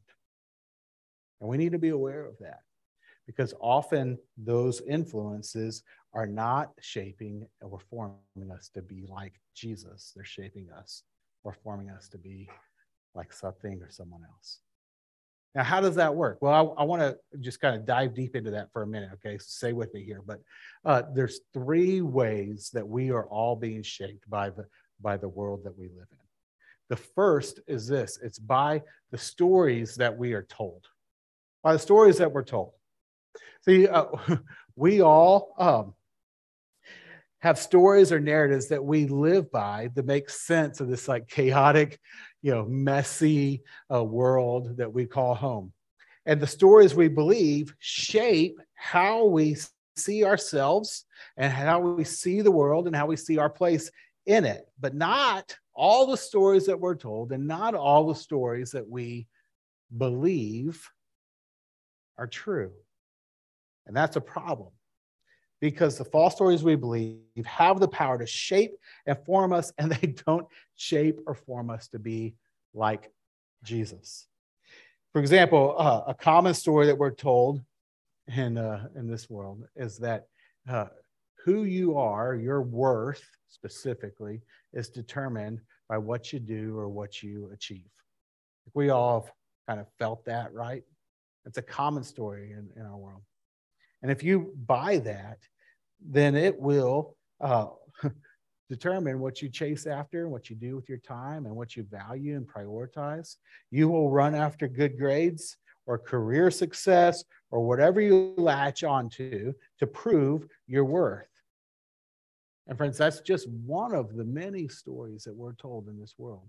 And 1.40 1.50
we 1.50 1.56
need 1.56 1.72
to 1.72 1.80
be 1.80 1.90
aware 1.90 2.26
of 2.26 2.38
that 2.40 2.60
because 3.28 3.54
often 3.62 4.18
those 4.36 4.82
influences 4.82 5.84
are 6.14 6.28
not 6.28 6.72
shaping 6.82 7.48
or 7.62 7.80
forming 7.90 8.52
us 8.54 8.70
to 8.74 8.82
be 8.82 9.06
like 9.08 9.40
Jesus. 9.56 10.12
They're 10.14 10.26
shaping 10.26 10.68
us 10.78 11.04
or 11.46 11.54
forming 11.54 11.90
us 11.90 12.10
to 12.10 12.18
be 12.18 12.50
like 13.16 13.34
something 13.34 13.82
or 13.82 13.90
someone 13.90 14.22
else. 14.24 14.60
Now, 15.54 15.64
how 15.64 15.82
does 15.82 15.96
that 15.96 16.16
work? 16.16 16.38
Well, 16.42 16.76
I, 16.78 16.82
I 16.82 16.86
want 16.86 17.02
to 17.02 17.18
just 17.40 17.60
kind 17.60 17.76
of 17.76 17.86
dive 17.86 18.14
deep 18.14 18.36
into 18.36 18.52
that 18.52 18.72
for 18.72 18.84
a 18.84 18.88
minute, 18.88 19.10
okay? 19.16 19.38
So 19.38 19.46
stay 19.48 19.74
with 19.74 19.94
me 19.94 20.04
here. 20.04 20.22
But 20.26 20.40
uh, 20.86 21.04
there's 21.14 21.42
three 21.54 22.02
ways 22.02 22.70
that 22.74 22.88
we 22.88 23.12
are 23.12 23.26
all 23.26 23.56
being 23.58 23.84
shaped 23.84 24.30
by 24.30 24.50
the, 24.50 24.66
by 25.02 25.18
the 25.18 25.28
world 25.28 25.66
that 25.66 25.78
we 25.78 25.88
live 25.88 26.08
in. 26.12 26.18
The 26.90 26.96
first 26.96 27.62
is 27.68 27.88
this 27.88 28.20
it's 28.22 28.40
by 28.40 28.82
the 29.12 29.18
stories 29.18 29.96
that 29.96 30.18
we 30.18 30.34
are 30.34 30.44
told, 30.44 30.88
by 31.64 31.74
the 31.74 31.80
stories 31.80 32.18
that 32.18 32.32
we're 32.32 32.44
told. 32.44 32.72
See, 33.66 33.88
uh, 33.88 34.06
we 34.76 35.02
all 35.02 35.54
um, 35.58 35.94
have 37.40 37.58
stories 37.58 38.12
or 38.12 38.20
narratives 38.20 38.68
that 38.68 38.84
we 38.84 39.08
live 39.08 39.52
by 39.52 39.90
that 39.96 40.06
make 40.06 40.30
sense 40.30 40.80
of 40.80 40.88
this 40.88 41.08
like 41.08 41.28
chaotic, 41.28 42.00
you 42.42 42.52
know, 42.52 42.66
messy 42.66 43.64
uh, 43.94 44.04
world 44.04 44.78
that 44.78 44.92
we 44.92 45.06
call 45.06 45.36
home. 45.36 45.72
And 46.26 46.40
the 46.40 46.48
stories 46.48 46.94
we 46.94 47.08
believe 47.08 47.76
shape 47.80 48.60
how 48.76 49.26
we 49.26 49.58
see 49.96 50.24
ourselves 50.24 51.06
and 51.38 51.52
how 51.52 51.80
we 51.80 52.04
see 52.04 52.42
the 52.42 52.52
world 52.52 52.88
and 52.88 52.96
how 52.96 53.08
we 53.08 53.16
see 53.16 53.38
our 53.38 53.50
place 53.50 53.92
in 54.26 54.46
it, 54.46 54.68
but 54.80 54.94
not 54.94 55.56
all 55.74 56.08
the 56.08 56.18
stories 56.18 56.66
that 56.66 56.80
we're 56.80 56.96
told 56.96 57.32
and 57.32 57.48
not 57.48 57.74
all 57.74 58.08
the 58.08 58.16
stories 58.16 58.72
that 58.72 58.88
we 58.88 59.28
believe 59.96 60.88
are 62.18 62.28
true. 62.28 62.72
And 63.88 63.96
that's 63.96 64.16
a 64.16 64.22
problem 64.22 64.70
because 65.62 65.98
the 65.98 66.04
false 66.04 66.36
stories 66.36 66.64
we 66.64 66.76
believe 66.76 67.20
have 67.46 67.80
the 67.80 67.88
power 67.88 68.18
to 68.18 68.26
shape 68.26 68.74
and 69.06 69.18
form 69.26 69.54
us, 69.54 69.72
and 69.78 69.92
they 70.02 70.08
don't 70.08 70.48
shape 70.76 71.20
or 71.26 71.36
form 71.36 71.70
us 71.70 71.88
to 71.90 72.00
be 72.00 72.36
like 72.74 73.12
Jesus. 73.64 74.28
For 75.14 75.22
example, 75.22 75.76
uh, 75.78 76.02
a 76.08 76.14
common 76.14 76.54
story 76.54 76.88
that 76.88 76.98
we're 76.98 77.12
told 77.12 77.62
in, 78.28 78.58
uh, 78.58 78.88
in 78.96 79.10
this 79.10 79.30
world 79.30 79.64
is 79.76 79.98
that 80.00 80.26
uh, 80.68 80.88
who 81.46 81.64
you 81.64 81.98
are, 81.98 82.36
your 82.36 82.62
worth 82.62 83.24
specifically, 83.50 84.42
is 84.74 84.90
determined 84.90 85.60
by 85.90 85.98
what 85.98 86.32
you 86.32 86.40
do 86.40 86.78
or 86.78 86.88
what 86.88 87.22
you 87.22 87.50
achieve. 87.54 87.90
We 88.74 88.90
all 88.90 89.28
kind 89.68 89.80
of 89.80 89.88
felt 90.00 90.24
that, 90.26 90.54
right? 90.54 90.84
It's 91.46 91.58
a 91.58 91.62
common 91.62 92.04
story 92.04 92.52
in, 92.52 92.70
in 92.78 92.86
our 92.86 92.96
world. 92.96 93.24
And 94.02 94.12
if 94.12 94.24
you 94.24 94.54
buy 94.66 95.00
that, 95.00 95.40
then 96.06 96.36
it 96.36 96.60
will 96.60 97.16
uh, 97.40 97.68
determine 98.70 99.20
what 99.20 99.42
you 99.42 99.50
chase 99.50 99.86
after 99.86 100.24
and 100.24 100.32
what 100.32 100.50
you 100.50 100.56
do 100.56 100.76
with 100.76 100.90
your 100.90 100.98
time 101.00 101.46
and 101.46 101.56
what 101.56 101.76
you 101.76 101.84
value 101.84 102.36
and 102.36 102.48
prioritize. 102.48 103.36
You 103.70 103.90
will 103.90 104.10
run 104.10 104.36
after 104.36 104.68
good 104.68 104.98
grades 104.98 105.58
or 105.86 105.98
career 105.98 106.52
success 106.52 107.24
or 107.50 107.66
whatever 107.66 108.00
you 108.00 108.34
latch 108.38 108.84
onto 108.84 109.54
to 109.80 109.88
prove 109.88 110.48
your 110.68 110.86
worth. 110.86 111.28
And 112.68 112.78
friends, 112.78 112.98
that's 112.98 113.22
just 113.22 113.50
one 113.50 113.94
of 113.94 114.16
the 114.16 114.24
many 114.24 114.68
stories 114.68 115.24
that 115.24 115.36
we're 115.36 115.56
told 115.56 115.88
in 115.88 116.00
this 116.00 116.16
world. 116.18 116.48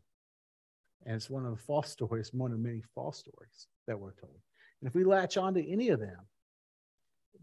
And 1.05 1.17
it's 1.17 1.31
one 1.31 1.45
of 1.45 1.51
the 1.51 1.63
false 1.63 1.91
stories, 1.93 2.33
one 2.33 2.53
of 2.53 2.61
many 2.61 2.83
false 2.95 3.19
stories 3.19 3.67
that 3.87 3.99
we're 3.99 4.15
told. 4.15 4.39
And 4.81 4.89
if 4.89 4.95
we 4.95 5.05
latch 5.05 5.37
on 5.37 5.55
to 5.55 5.69
any 5.69 5.89
of 5.89 6.01
them, 6.01 6.19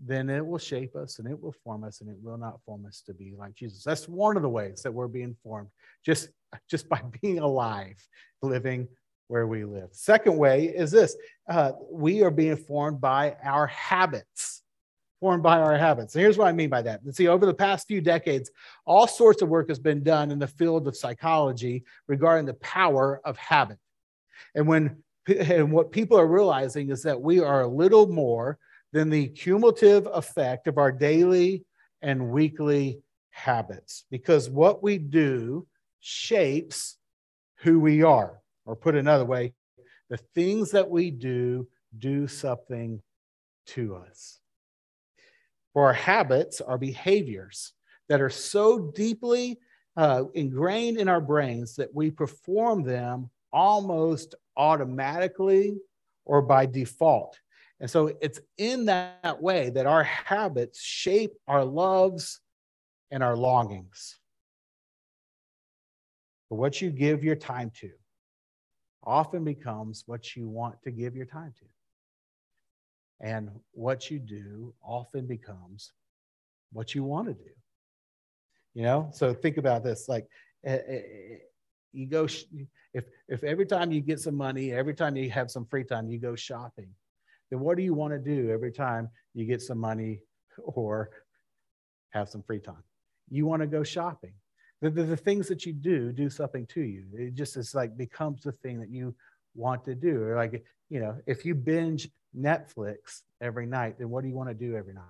then 0.06 0.30
it 0.30 0.46
will 0.46 0.60
shape 0.60 0.96
us 0.96 1.20
and 1.20 1.28
it 1.28 1.40
will 1.40 1.56
form 1.64 1.84
us 1.84 2.02
and 2.02 2.10
it 2.10 2.18
will 2.22 2.38
not 2.38 2.62
form 2.66 2.86
us 2.86 3.02
to 3.06 3.14
be 3.14 3.34
like 3.38 3.54
Jesus. 3.56 3.84
That's 3.84 4.08
one 4.08 4.38
of 4.38 4.44
the 4.44 4.50
ways 4.50 4.82
that 4.84 4.94
we're 4.94 5.08
being 5.08 5.36
formed, 5.44 5.70
just, 6.06 6.30
just 6.70 6.88
by 6.88 7.02
being 7.22 7.40
alive, 7.40 7.96
living 8.42 8.88
where 9.28 9.48
we 9.48 9.64
live. 9.64 9.90
Second 9.92 10.38
way 10.38 10.66
is 10.66 10.92
this 10.92 11.16
uh, 11.50 11.74
we 11.92 12.24
are 12.24 12.32
being 12.32 12.58
formed 12.58 13.00
by 13.02 13.36
our 13.44 13.68
habits. 13.68 14.64
Formed 15.20 15.44
by 15.44 15.60
our 15.60 15.78
habits. 15.78 16.16
And 16.16 16.22
here's 16.22 16.38
what 16.38 16.48
I 16.48 16.54
mean 16.54 16.70
by 16.70 16.82
that. 16.82 17.02
And 17.04 17.14
see, 17.14 17.28
over 17.28 17.46
the 17.46 17.54
past 17.54 17.88
few 17.90 18.00
decades, 18.00 18.50
all 18.86 19.06
sorts 19.06 19.42
of 19.42 19.50
work 19.50 19.68
has 19.68 19.78
been 19.78 20.02
done 20.02 20.32
in 20.32 20.40
the 20.40 20.48
field 20.48 20.88
of 20.88 20.96
psychology 20.96 21.84
regarding 22.08 22.46
the 22.46 22.54
power 22.54 23.20
of 23.26 23.36
habit. 23.36 23.78
And 24.56 24.66
when 24.66 25.04
and 25.28 25.72
what 25.72 25.92
people 25.92 26.18
are 26.18 26.26
realizing 26.26 26.90
is 26.90 27.04
that 27.04 27.20
we 27.20 27.42
are 27.42 27.62
a 27.62 27.68
little 27.68 28.08
more 28.08 28.58
than 28.92 29.10
the 29.10 29.28
cumulative 29.28 30.08
effect 30.08 30.68
of 30.68 30.78
our 30.78 30.92
daily 30.92 31.64
and 32.02 32.30
weekly 32.30 33.02
habits. 33.32 34.06
Because 34.10 34.50
what 34.50 34.82
we 34.82 34.98
do 34.98 35.68
shapes 36.00 36.98
who 37.62 37.80
we 37.80 38.04
are. 38.04 38.42
Or 38.66 38.76
put 38.76 38.96
another 38.96 39.26
way, 39.26 39.54
the 40.10 40.18
things 40.36 40.72
that 40.72 40.90
we 40.90 41.12
do 41.12 41.68
do 41.98 42.28
something 42.28 43.02
to 43.68 43.96
us. 43.96 44.40
For 45.74 45.86
our 45.86 45.94
habits, 45.94 46.62
our 46.62 46.78
behaviors 46.78 47.74
that 48.10 48.22
are 48.22 48.30
so 48.30 48.92
deeply 48.96 49.60
uh, 49.96 50.26
ingrained 50.34 50.98
in 50.98 51.08
our 51.08 51.22
brains 51.22 51.76
that 51.76 51.94
we 51.94 52.12
perform 52.12 52.84
them 52.84 53.30
almost 53.52 54.36
automatically 54.56 55.78
or 56.26 56.42
by 56.42 56.66
default. 56.66 57.40
And 57.80 57.90
so 57.90 58.12
it's 58.22 58.40
in 58.58 58.86
that 58.86 59.42
way 59.42 59.70
that 59.70 59.86
our 59.86 60.04
habits 60.04 60.82
shape 60.82 61.32
our 61.48 61.64
loves 61.64 62.42
and 63.10 63.24
our 63.24 63.38
longings. 63.38 64.20
For 66.50 66.58
what 66.58 66.82
you 66.82 66.90
give 66.90 67.24
your 67.24 67.36
time 67.36 67.72
to 67.80 67.92
often 69.04 69.44
becomes 69.44 70.04
what 70.08 70.36
you 70.36 70.48
want 70.50 70.82
to 70.84 70.92
give 70.92 71.16
your 71.16 71.26
time 71.26 71.54
to. 71.60 71.66
And 73.22 73.50
what 73.72 74.10
you 74.10 74.20
do 74.20 74.74
often 74.84 75.26
becomes 75.26 75.92
what 76.72 76.96
you 76.96 77.04
want 77.04 77.28
to 77.28 77.34
do. 77.34 77.50
You 78.74 78.84
know, 78.84 79.10
so 79.12 79.34
think 79.34 79.58
about 79.58 79.84
this 79.84 80.08
like, 80.08 80.28
uh, 80.68 80.78
you 81.92 82.08
go, 82.08 82.28
if, 82.94 83.06
if 83.28 83.44
every 83.44 83.66
time 83.66 83.92
you 83.92 84.02
get 84.02 84.20
some 84.20 84.36
money, 84.36 84.72
every 84.72 84.94
time 84.94 85.16
you 85.16 85.30
have 85.32 85.50
some 85.50 85.66
free 85.66 85.84
time, 85.84 86.10
you 86.10 86.20
go 86.20 86.36
shopping, 86.36 86.90
then 87.50 87.60
what 87.60 87.78
do 87.78 87.84
you 87.84 87.94
want 87.94 88.14
to 88.14 88.20
do 88.20 88.50
every 88.50 88.72
time 88.72 89.10
you 89.34 89.46
get 89.46 89.62
some 89.62 89.78
money 89.78 90.22
or 90.64 91.10
have 92.10 92.30
some 92.30 92.44
free 92.44 92.60
time? 92.60 92.84
You 93.30 93.46
want 93.46 93.62
to 93.62 93.68
go 93.68 93.84
shopping. 93.84 94.34
The, 94.82 94.90
the, 94.90 95.04
the, 95.04 95.18
things 95.18 95.48
that 95.50 95.66
you 95.66 95.74
do 95.74 96.14
do 96.14 96.30
something 96.30 96.66
to 96.68 96.82
you. 96.82 97.04
It 97.14 97.34
just 97.34 97.58
is 97.58 97.76
like 97.76 97.98
becomes 97.98 98.44
the 98.44 98.54
thing 98.54 98.80
that 98.80 98.90
you 98.90 99.14
want 99.54 99.84
to 99.86 99.94
do. 99.94 100.24
Or 100.24 100.36
like, 100.36 100.64
you 100.90 101.02
know, 101.02 101.18
if 101.28 101.46
you 101.46 101.54
binge 101.54 102.10
Netflix 102.38 103.24
every 103.42 103.66
night, 103.66 104.00
then 104.00 104.10
what 104.10 104.22
do 104.22 104.30
you 104.30 104.36
want 104.36 104.50
to 104.50 104.56
do 104.56 104.76
every 104.76 104.94
night? 104.94 105.04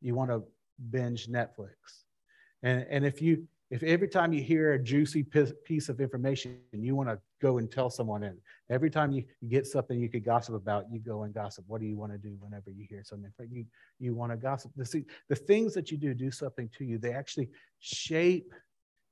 You 0.00 0.14
want 0.14 0.30
to 0.30 0.42
binge 0.90 1.28
Netflix. 1.28 2.04
And, 2.62 2.86
and 2.88 3.04
if 3.04 3.20
you 3.20 3.46
if 3.74 3.82
every 3.82 4.06
time 4.06 4.32
you 4.32 4.40
hear 4.40 4.74
a 4.74 4.78
juicy 4.78 5.26
piece 5.64 5.88
of 5.88 6.00
information 6.00 6.58
and 6.72 6.84
you 6.84 6.94
want 6.94 7.08
to 7.08 7.18
go 7.42 7.58
and 7.58 7.68
tell 7.68 7.90
someone 7.90 8.22
and 8.22 8.38
every 8.70 8.88
time 8.88 9.10
you, 9.10 9.24
get 9.48 9.66
something 9.66 9.98
you 9.98 10.08
could 10.08 10.24
gossip 10.24 10.54
about 10.54 10.84
you 10.92 11.00
go 11.00 11.24
and 11.24 11.34
gossip. 11.34 11.64
What 11.66 11.80
do 11.80 11.88
you 11.88 11.96
want 11.96 12.12
to 12.12 12.18
do 12.18 12.36
whenever 12.38 12.70
you 12.70 12.86
hear 12.88 13.02
something 13.02 13.32
you? 13.50 13.64
You 13.98 14.14
want 14.14 14.30
to 14.30 14.36
gossip. 14.36 14.70
The, 14.76 15.04
the 15.28 15.34
things 15.34 15.74
that 15.74 15.90
you 15.90 15.98
do 15.98 16.14
do 16.14 16.30
something 16.30 16.70
to 16.78 16.84
you 16.84 16.98
they 16.98 17.12
actually 17.12 17.50
shape 17.80 18.54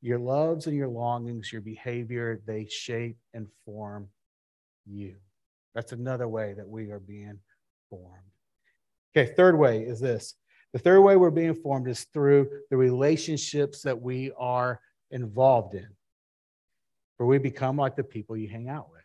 your 0.01 0.21
loves 0.21 0.69
and 0.69 0.77
your 0.77 0.87
longings 0.87 1.53
your 1.53 1.61
behavior. 1.61 2.41
They 2.47 2.67
shape 2.67 3.17
and 3.35 3.49
form 3.65 4.07
you. 4.87 5.17
That's 5.75 5.91
another 5.91 6.29
way 6.29 6.55
that 6.57 6.69
we 6.69 6.93
are 6.93 7.01
being 7.01 7.41
formed. 7.91 8.31
Okay 9.17 9.33
third 9.35 9.59
way 9.59 9.83
is 9.83 9.99
this 9.99 10.37
the 10.73 10.79
third 10.79 11.03
way 11.03 11.17
we're 11.17 11.31
being 11.31 11.55
formed 11.55 11.89
is 11.89 12.05
through 12.13 12.49
the 12.71 12.77
relationships 12.77 13.83
that 13.83 14.01
we 14.01 14.33
are 14.39 14.81
involved 15.11 15.75
in, 15.75 15.89
where 17.17 17.27
we 17.27 17.39
become 17.39 17.77
like 17.77 17.97
the 17.97 18.05
people 18.05 18.37
you 18.37 18.49
hang 18.49 18.69
out 18.69 18.91
with. 18.91 19.03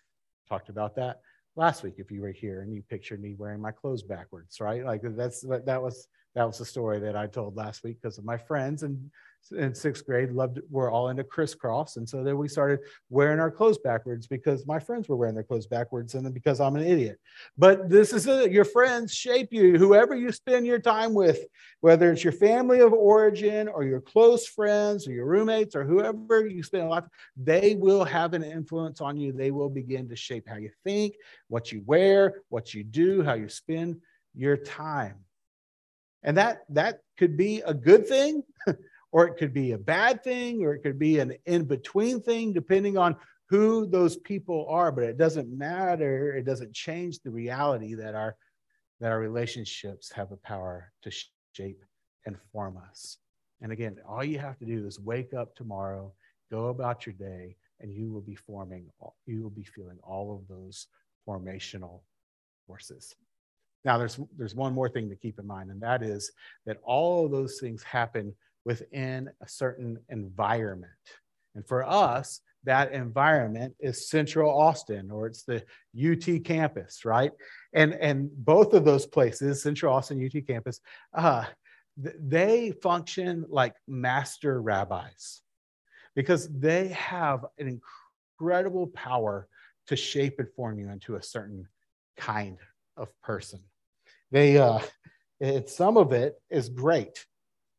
Talked 0.47 0.69
about 0.69 0.95
that 0.95 1.21
last 1.57 1.83
week 1.83 1.95
if 1.97 2.11
you 2.11 2.21
were 2.21 2.31
here 2.31 2.61
and 2.61 2.73
you 2.73 2.81
pictured 2.83 3.21
me 3.21 3.35
wearing 3.37 3.59
my 3.59 3.71
clothes 3.71 4.03
backwards, 4.03 4.61
right? 4.61 4.85
Like 4.85 5.01
that's 5.03 5.41
that 5.41 5.81
was 5.81 6.07
that 6.37 6.45
was 6.45 6.59
the 6.59 6.65
story 6.65 6.99
that 6.99 7.15
I 7.15 7.25
told 7.25 7.55
last 7.55 7.83
week 7.83 7.97
because 7.99 8.19
of 8.19 8.23
my 8.23 8.37
friends 8.37 8.83
and 8.83 9.09
in 9.57 9.73
sixth 9.73 10.05
grade 10.05 10.31
loved 10.31 10.59
we're 10.69 10.91
all 10.91 11.09
into 11.09 11.23
Kris 11.23 11.55
Kross. 11.55 11.97
And 11.97 12.07
so 12.07 12.23
then 12.23 12.37
we 12.37 12.47
started 12.47 12.79
wearing 13.09 13.39
our 13.39 13.49
clothes 13.49 13.79
backwards 13.79 14.27
because 14.27 14.67
my 14.67 14.77
friends 14.77 15.09
were 15.09 15.15
wearing 15.15 15.33
their 15.33 15.43
clothes 15.43 15.65
backwards 15.65 16.13
and 16.13 16.23
then 16.23 16.33
because 16.33 16.59
i'm 16.59 16.75
an 16.75 16.83
idiot. 16.83 17.19
But 17.57 17.89
this 17.89 18.13
is 18.13 18.27
it. 18.27 18.51
Your 18.51 18.65
friends 18.65 19.15
shape 19.15 19.51
you. 19.51 19.79
Whoever 19.79 20.15
you 20.15 20.31
spend 20.31 20.67
your 20.67 20.77
time 20.77 21.15
with 21.15 21.39
whether 21.81 22.11
it's 22.11 22.23
your 22.23 22.33
family 22.33 22.81
of 22.81 22.93
origin 22.93 23.67
or 23.67 23.83
your 23.83 24.01
close 24.01 24.45
friends 24.45 25.07
or 25.07 25.13
your 25.13 25.25
roommates 25.25 25.75
or 25.75 25.85
whoever 25.85 26.45
you 26.45 26.61
spend 26.61 26.83
a 26.83 26.87
lot 26.87 27.07
they 27.35 27.73
will 27.73 28.05
have 28.05 28.35
an 28.35 28.43
influence 28.43 29.01
on 29.01 29.17
you. 29.17 29.31
They 29.31 29.49
will 29.49 29.69
begin 29.69 30.07
to 30.09 30.15
shape 30.15 30.47
how 30.47 30.57
you 30.57 30.69
think 30.83 31.15
what 31.47 31.71
you 31.71 31.81
wear 31.87 32.43
what 32.49 32.75
you 32.75 32.83
do 32.83 33.23
how 33.23 33.33
you 33.33 33.49
spend 33.49 34.01
your 34.35 34.55
time 34.55 35.15
and 36.23 36.37
that 36.37 36.63
that 36.69 36.99
could 37.17 37.37
be 37.37 37.61
a 37.61 37.73
good 37.73 38.07
thing 38.07 38.43
or 39.11 39.27
it 39.27 39.37
could 39.37 39.53
be 39.53 39.71
a 39.71 39.77
bad 39.77 40.23
thing, 40.23 40.63
or 40.63 40.73
it 40.73 40.83
could 40.83 40.99
be 40.99 41.19
an 41.19 41.33
in 41.45 41.65
between 41.65 42.21
thing, 42.21 42.53
depending 42.53 42.97
on 42.97 43.15
who 43.49 43.87
those 43.87 44.17
people 44.17 44.67
are. 44.69 44.91
But 44.91 45.05
it 45.05 45.17
doesn't 45.17 45.55
matter. 45.55 46.35
It 46.35 46.45
doesn't 46.45 46.73
change 46.73 47.19
the 47.19 47.31
reality 47.31 47.95
that 47.95 48.15
our 48.15 48.35
that 48.99 49.11
our 49.11 49.19
relationships 49.19 50.11
have 50.11 50.29
the 50.29 50.37
power 50.37 50.91
to 51.03 51.11
shape 51.53 51.83
and 52.25 52.35
form 52.51 52.79
us. 52.89 53.17
And 53.61 53.71
again, 53.71 53.97
all 54.07 54.23
you 54.23 54.39
have 54.39 54.57
to 54.57 54.65
do 54.65 54.87
is 54.87 54.99
wake 54.99 55.33
up 55.33 55.55
tomorrow, 55.55 56.13
go 56.51 56.67
about 56.67 57.05
your 57.05 57.13
day, 57.13 57.55
and 57.79 57.93
you 57.93 58.11
will 58.11 58.21
be 58.21 58.35
forming, 58.35 58.85
you 59.27 59.43
will 59.43 59.51
be 59.51 59.63
feeling 59.63 59.99
all 60.01 60.35
of 60.35 60.47
those 60.47 60.87
formational 61.27 62.01
forces. 62.65 63.15
Now, 63.87 63.97
there's, 63.97 64.19
there's 64.37 64.53
one 64.53 64.73
more 64.73 64.89
thing 64.89 65.07
to 65.07 65.15
keep 65.15 65.39
in 65.39 65.47
mind, 65.47 65.71
and 65.71 65.79
that 65.79 66.03
is 66.03 66.29
that 66.65 66.75
all 66.83 67.25
of 67.25 67.31
those 67.31 67.57
things 67.57 67.81
happen 67.83 68.35
within 68.65 69.29
a 69.41 69.47
certain 69.47 69.97
environment. 70.09 70.91
And 71.55 71.65
for 71.65 71.85
us, 71.85 72.41
that 72.65 72.91
environment 72.91 73.75
is 73.79 74.09
Central 74.09 74.51
Austin 74.51 75.09
or 75.09 75.27
it's 75.27 75.43
the 75.43 75.63
UT 75.97 76.43
campus, 76.43 77.05
right? 77.05 77.31
And, 77.71 77.93
and 77.93 78.29
both 78.35 78.73
of 78.73 78.83
those 78.83 79.05
places, 79.05 79.63
Central 79.63 79.93
Austin, 79.93 80.21
UT 80.21 80.45
campus, 80.45 80.81
uh, 81.13 81.45
they 81.95 82.73
function 82.83 83.45
like 83.47 83.73
master 83.87 84.61
rabbis 84.61 85.39
because 86.13 86.49
they 86.49 86.89
have 86.89 87.45
an 87.57 87.79
incredible 88.37 88.87
power 88.87 89.47
to 89.87 89.95
shape 89.95 90.39
and 90.39 90.49
form 90.57 90.77
you 90.77 90.89
into 90.89 91.15
a 91.15 91.23
certain 91.23 91.65
kind 92.17 92.57
of 92.97 93.07
person. 93.21 93.61
They, 94.31 94.57
uh, 94.57 94.79
it, 95.39 95.69
some 95.69 95.97
of 95.97 96.11
it 96.11 96.35
is 96.49 96.69
great. 96.69 97.25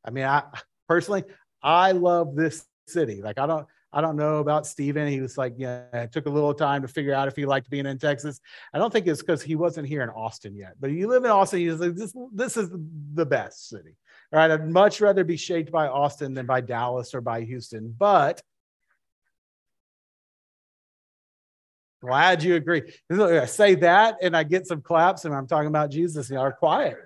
I 0.05 0.11
mean, 0.11 0.25
I, 0.25 0.45
personally, 0.89 1.25
I 1.63 1.93
love 1.93 2.35
this 2.35 2.65
city. 2.87 3.21
Like 3.23 3.39
I 3.39 3.47
don't 3.47 3.67
I 3.93 4.03
don't 4.03 4.17
know 4.17 4.37
about 4.39 4.67
Steven. 4.67 5.09
He 5.09 5.21
was 5.21 5.39
like, 5.39 5.55
yeah, 5.57 5.85
it 5.95 6.13
took 6.13 6.27
a 6.27 6.31
little 6.31 6.53
time 6.53 6.83
to 6.83 6.89
figure 6.89 7.15
out 7.15 7.27
if 7.27 7.37
he 7.37 7.47
liked 7.47 7.71
being 7.71 7.87
in 7.87 7.99
Texas. 7.99 8.39
I 8.75 8.79
don't 8.79 8.93
think 8.93 9.07
it's 9.07 9.23
because 9.23 9.43
he 9.43 9.57
wasn't 9.57 9.89
here 9.89 10.03
in 10.03 10.11
Austin 10.11 10.55
yet. 10.55 10.75
But 10.79 10.91
you 10.91 11.09
live 11.09 11.25
in 11.25 11.31
Austin, 11.31 11.61
he's 11.61 11.81
like, 11.81 11.95
this, 11.95 12.15
this 12.35 12.57
is 12.59 12.71
the 13.15 13.25
best 13.25 13.69
city. 13.69 13.97
Right. 14.31 14.51
I'd 14.51 14.69
much 14.69 15.01
rather 15.01 15.25
be 15.25 15.39
shaped 15.39 15.73
by 15.73 15.89
Austin 15.89 16.35
than 16.35 16.45
by 16.45 16.61
Dallas 16.61 17.15
or 17.15 17.23
by 17.23 17.45
Houston. 17.45 17.95
But 17.99 18.43
glad 22.01 22.43
you 22.43 22.55
agree. 22.55 22.83
I 23.11 23.47
say 23.47 23.75
that 23.77 24.17
and 24.23 24.37
I 24.37 24.45
get 24.45 24.67
some 24.67 24.83
claps 24.83 25.25
and 25.25 25.35
I'm 25.35 25.47
talking 25.47 25.69
about 25.69 25.91
Jesus 25.91 26.29
and 26.29 26.37
y'all 26.37 26.47
are 26.47 26.53
quiet. 26.53 26.97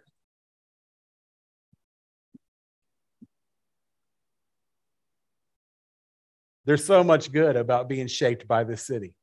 There's 6.64 6.84
so 6.84 7.02
much 7.02 7.32
good 7.32 7.56
about 7.56 7.88
being 7.88 8.06
shaped 8.06 8.46
by 8.46 8.62
the 8.62 8.76
city, 8.76 9.14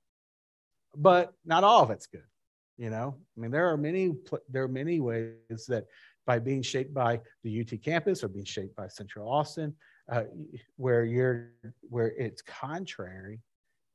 but 0.95 1.33
not 1.45 1.63
all 1.63 1.83
of 1.83 1.91
it's 1.91 2.07
good. 2.07 2.23
You 2.77 2.89
know, 2.89 3.15
I 3.37 3.39
mean, 3.39 3.51
there 3.51 3.69
are 3.69 3.77
many 3.77 4.13
there 4.49 4.63
are 4.63 4.69
many 4.69 4.99
ways 4.99 5.65
that 5.67 5.85
by 6.25 6.39
being 6.39 6.61
shaped 6.61 6.93
by 6.93 7.19
the 7.43 7.61
UT 7.61 7.81
campus 7.81 8.23
or 8.23 8.27
being 8.27 8.45
shaped 8.45 8.75
by 8.75 8.87
Central 8.87 9.29
Austin, 9.29 9.75
uh, 10.09 10.23
where 10.77 11.03
you're 11.03 11.51
where 11.89 12.11
it's 12.17 12.41
contrary 12.41 13.39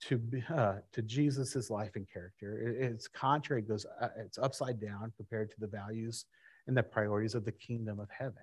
to 0.08 0.20
uh, 0.54 0.76
to 0.92 1.02
Jesus's 1.02 1.70
life 1.70 1.92
and 1.96 2.06
character. 2.10 2.76
It's 2.78 3.08
contrary, 3.08 3.62
it 3.62 3.68
goes 3.68 3.86
uh, 4.00 4.08
it's 4.16 4.38
upside 4.38 4.80
down 4.80 5.12
compared 5.16 5.50
to 5.50 5.60
the 5.60 5.66
values 5.66 6.26
and 6.66 6.76
the 6.76 6.82
priorities 6.82 7.34
of 7.34 7.44
the 7.44 7.52
kingdom 7.52 8.00
of 8.00 8.08
heaven. 8.10 8.42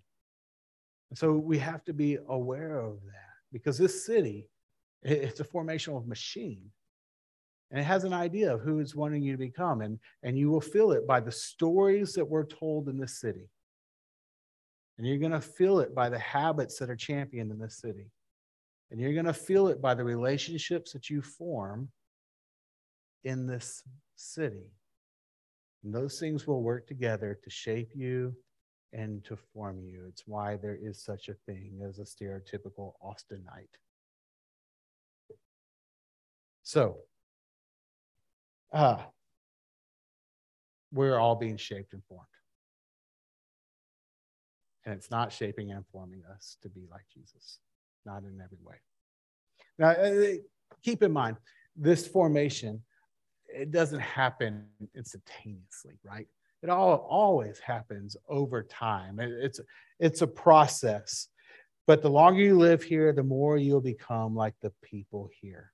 And 1.10 1.18
so 1.18 1.34
we 1.34 1.58
have 1.58 1.84
to 1.86 1.94
be 1.94 2.18
aware 2.30 2.78
of 2.78 3.04
that 3.06 3.34
because 3.52 3.78
this 3.78 4.06
city 4.06 4.48
it's 5.04 5.40
a 5.40 5.44
formational 5.44 6.06
machine. 6.06 6.70
And 7.72 7.80
it 7.80 7.84
has 7.84 8.04
an 8.04 8.14
idea 8.14 8.54
of 8.54 8.62
who 8.62 8.80
it's 8.80 8.96
wanting 8.96 9.24
you 9.24 9.32
to 9.32 9.38
become. 9.38 9.82
And, 9.82 9.98
and 10.24 10.38
you 10.38 10.50
will 10.50 10.62
feel 10.62 10.92
it 10.92 11.08
by 11.08 11.22
the 11.22 11.32
stories 11.32 12.14
that 12.14 12.26
we're 12.26 12.46
told 12.46 12.90
in 12.90 12.98
this 12.98 13.20
city. 13.20 13.50
And 14.98 15.08
you're 15.08 15.18
going 15.18 15.32
to 15.32 15.42
feel 15.42 15.80
it 15.80 15.96
by 15.96 16.10
the 16.10 16.20
habits 16.20 16.78
that 16.80 16.90
are 16.90 16.96
championed 16.96 17.50
in 17.50 17.58
this 17.58 17.78
city. 17.78 18.12
And 18.92 19.00
you're 19.00 19.14
going 19.14 19.26
to 19.26 19.34
feel 19.34 19.68
it 19.68 19.82
by 19.82 19.96
the 19.96 20.04
relationships 20.04 20.92
that 20.92 21.10
you 21.10 21.22
form 21.22 21.90
in 23.24 23.48
this 23.48 23.84
city. 24.18 24.70
And 25.84 25.94
those 25.94 26.20
things 26.20 26.46
will 26.46 26.62
work 26.62 26.88
together 26.88 27.40
to 27.42 27.50
shape 27.50 27.92
you 27.96 28.36
and 28.94 29.24
to 29.26 29.38
form 29.54 29.82
you. 29.82 30.06
It's 30.10 30.24
why 30.28 30.58
there 30.58 30.78
is 30.80 31.02
such 31.02 31.30
a 31.30 31.34
thing 31.46 31.80
as 31.88 32.00
a 32.00 32.04
stereotypical 32.04 32.94
Austinite. 33.02 33.78
So, 36.64 36.98
uh, 38.74 38.98
we're 40.92 41.18
all 41.18 41.36
being 41.36 41.58
shaped 41.58 41.94
and 41.94 42.04
formed. 42.04 42.26
And 44.86 44.94
it's 44.94 45.12
not 45.12 45.32
shaping 45.32 45.72
and 45.72 45.86
forming 45.92 46.24
us 46.34 46.58
to 46.64 46.70
be 46.70 46.88
like 46.92 47.06
Jesus, 47.14 47.60
not 48.06 48.24
in 48.24 48.40
every 48.44 48.58
way. 48.64 48.76
Now, 49.78 49.90
uh, 49.90 50.38
keep 50.84 51.04
in 51.04 51.12
mind, 51.12 51.38
this 51.76 52.08
formation, 52.08 52.82
it 53.48 53.72
doesn't 53.72 54.00
happen 54.00 54.66
instantaneously, 54.96 56.00
right? 56.04 56.28
It 56.64 56.70
all 56.70 57.08
always 57.10 57.60
happens 57.60 58.16
over 58.30 58.64
time. 58.64 59.20
It's 59.20 59.60
it's 60.00 60.22
a 60.22 60.28
process. 60.28 61.28
But 61.88 62.02
the 62.02 62.10
longer 62.10 62.42
you 62.42 62.58
live 62.58 62.84
here, 62.84 63.12
the 63.14 63.24
more 63.24 63.58
you'll 63.58 63.82
become 63.82 64.36
like 64.36 64.54
the 64.62 64.72
people 64.84 65.30
here. 65.42 65.72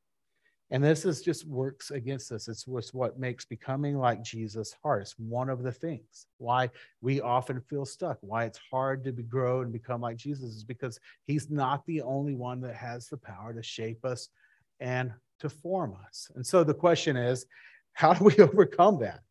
And 0.69 0.83
this 0.83 1.05
is 1.05 1.21
just 1.21 1.47
works 1.47 1.91
against 1.91 2.31
us. 2.33 2.49
It's 2.49 2.67
what 2.67 3.17
makes 3.17 3.45
becoming 3.45 3.97
like 3.97 4.21
Jesus 4.21 4.75
hard. 4.83 5.03
It's 5.03 5.17
one 5.17 5.49
of 5.49 5.63
the 5.63 5.71
things 5.71 6.27
why 6.39 6.69
we 7.01 7.21
often 7.21 7.61
feel 7.61 7.85
stuck, 7.85 8.17
why 8.19 8.43
it's 8.43 8.59
hard 8.69 9.03
to 9.05 9.11
grow 9.11 9.61
and 9.61 9.71
become 9.71 10.01
like 10.01 10.17
Jesus 10.17 10.55
is 10.55 10.63
because 10.65 10.99
he's 11.25 11.49
not 11.49 11.85
the 11.85 12.01
only 12.01 12.35
one 12.35 12.59
that 12.61 12.75
has 12.75 13.07
the 13.07 13.15
power 13.15 13.53
to 13.53 13.63
shape 13.63 14.03
us 14.03 14.27
and 14.81 15.13
to 15.39 15.49
form 15.49 15.95
us. 16.05 16.29
And 16.35 16.45
so 16.45 16.65
the 16.65 16.73
question 16.73 17.15
is, 17.15 17.45
how 17.93 18.13
do 18.13 18.25
we 18.25 18.35
overcome 18.39 18.99
that? 18.99 19.21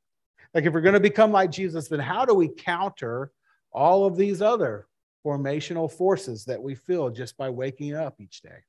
Like, 0.54 0.64
if 0.64 0.72
we're 0.72 0.80
going 0.80 0.94
to 0.94 1.00
become 1.00 1.32
like 1.32 1.50
Jesus, 1.50 1.88
then 1.88 2.00
how 2.00 2.24
do 2.24 2.32
we 2.32 2.48
counter 2.48 3.30
all 3.72 4.06
of 4.06 4.16
these 4.16 4.40
other 4.40 4.86
formational 5.24 5.90
forces 5.90 6.46
that 6.46 6.62
we 6.62 6.74
feel 6.74 7.10
just 7.10 7.36
by 7.36 7.50
waking 7.50 7.94
up 7.94 8.14
each 8.20 8.40
day? 8.40 8.64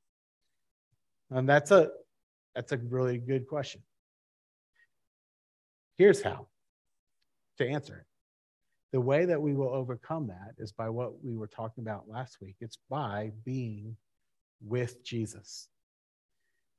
And 1.31 1.47
that's 1.47 1.71
a 1.71 1.91
that's 2.57 2.71
a 2.71 2.77
really 2.77 3.19
good 3.19 3.45
question. 3.45 3.83
Here's 5.95 6.23
how 6.23 6.47
to 7.59 7.69
answer 7.69 7.97
it. 7.97 8.05
The 8.93 8.99
way 8.99 9.25
that 9.25 9.39
we 9.39 9.53
will 9.53 9.69
overcome 9.69 10.25
that 10.29 10.55
is 10.57 10.71
by 10.71 10.89
what 10.89 11.23
we 11.23 11.35
were 11.35 11.45
talking 11.45 11.83
about 11.83 12.09
last 12.09 12.37
week. 12.41 12.55
It's 12.59 12.79
by 12.89 13.31
being 13.45 13.95
with 14.65 15.03
Jesus. 15.03 15.67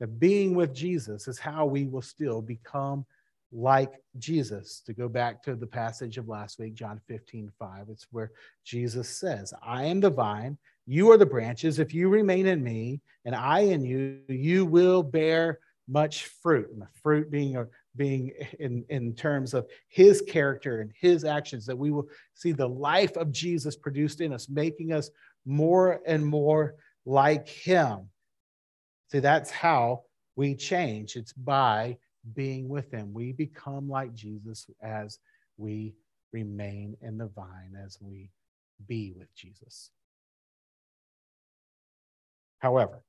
The 0.00 0.08
being 0.08 0.56
with 0.56 0.74
Jesus 0.74 1.28
is 1.28 1.38
how 1.38 1.64
we 1.64 1.86
will 1.86 2.02
still 2.02 2.42
become 2.42 3.06
like 3.52 4.02
Jesus. 4.18 4.82
To 4.86 4.92
go 4.92 5.08
back 5.08 5.44
to 5.44 5.54
the 5.54 5.66
passage 5.66 6.18
of 6.18 6.26
last 6.28 6.58
week, 6.58 6.74
John 6.74 7.00
15, 7.06 7.52
5, 7.56 7.86
it's 7.88 8.08
where 8.10 8.32
Jesus 8.64 9.08
says, 9.08 9.54
I 9.64 9.84
am 9.84 10.00
the 10.00 10.10
vine, 10.10 10.58
you 10.86 11.12
are 11.12 11.18
the 11.18 11.26
branches. 11.26 11.78
If 11.78 11.94
you 11.94 12.08
remain 12.08 12.46
in 12.48 12.64
me 12.64 13.00
and 13.24 13.36
I 13.36 13.60
in 13.60 13.84
you, 13.84 14.22
you 14.28 14.66
will 14.66 15.04
bear 15.04 15.60
much 15.88 16.26
fruit. 16.26 16.70
And 16.70 16.82
the 16.82 16.88
fruit 17.02 17.30
being 17.30 17.56
a, 17.56 17.66
being 17.96 18.32
in, 18.60 18.84
in 18.88 19.14
terms 19.14 19.54
of 19.54 19.66
his 19.88 20.22
character 20.22 20.80
and 20.80 20.92
his 20.98 21.24
actions, 21.24 21.66
that 21.66 21.76
we 21.78 21.90
will 21.90 22.08
see 22.34 22.52
the 22.52 22.68
life 22.68 23.16
of 23.16 23.32
Jesus 23.32 23.76
produced 23.76 24.20
in 24.20 24.32
us, 24.32 24.48
making 24.48 24.92
us 24.92 25.10
more 25.44 26.00
and 26.06 26.24
more 26.24 26.74
like 27.04 27.48
him. 27.48 28.08
See, 29.10 29.20
that's 29.20 29.50
how 29.50 30.02
we 30.36 30.54
change. 30.54 31.16
It's 31.16 31.32
by 31.32 31.96
being 32.34 32.68
with 32.68 32.90
him. 32.90 33.12
We 33.12 33.32
become 33.32 33.88
like 33.88 34.14
Jesus 34.14 34.68
as 34.82 35.18
we 35.56 35.94
remain 36.32 36.96
in 37.00 37.16
the 37.16 37.28
vine, 37.28 37.76
as 37.84 37.98
we 38.00 38.30
be 38.86 39.12
with 39.16 39.34
Jesus. 39.34 39.90
However, 42.58 43.02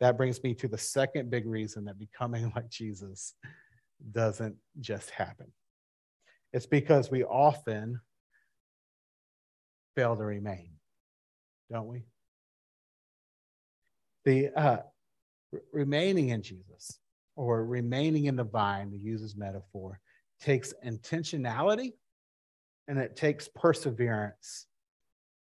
that 0.00 0.16
brings 0.16 0.42
me 0.42 0.54
to 0.54 0.68
the 0.68 0.78
second 0.78 1.30
big 1.30 1.46
reason 1.46 1.84
that 1.84 1.98
becoming 1.98 2.52
like 2.56 2.70
Jesus 2.70 3.34
doesn't 4.12 4.56
just 4.80 5.10
happen. 5.10 5.52
It's 6.52 6.66
because 6.66 7.10
we 7.10 7.22
often 7.22 8.00
fail 9.94 10.16
to 10.16 10.24
remain, 10.24 10.70
don't 11.70 11.86
we? 11.86 12.04
The 14.24 14.48
uh, 14.56 14.78
remaining 15.72 16.30
in 16.30 16.42
Jesus 16.42 16.98
or 17.36 17.64
remaining 17.64 18.24
in 18.26 18.36
the 18.36 18.44
vine, 18.44 18.90
to 18.90 18.96
use 18.96 19.20
his 19.20 19.36
metaphor, 19.36 20.00
takes 20.40 20.74
intentionality 20.84 21.92
and 22.88 22.98
it 22.98 23.16
takes 23.16 23.48
perseverance 23.48 24.66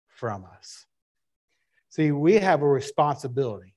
from 0.08 0.44
us. 0.56 0.86
See, 1.90 2.12
we 2.12 2.34
have 2.34 2.62
a 2.62 2.68
responsibility 2.68 3.73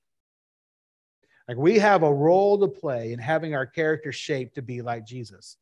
like 1.48 1.56
we 1.56 1.78
have 1.78 2.02
a 2.02 2.12
role 2.12 2.58
to 2.58 2.68
play 2.68 3.12
in 3.12 3.18
having 3.18 3.54
our 3.54 3.66
character 3.66 4.12
shaped 4.12 4.54
to 4.56 4.62
be 4.62 4.82
like 4.82 5.06
Jesus. 5.06 5.56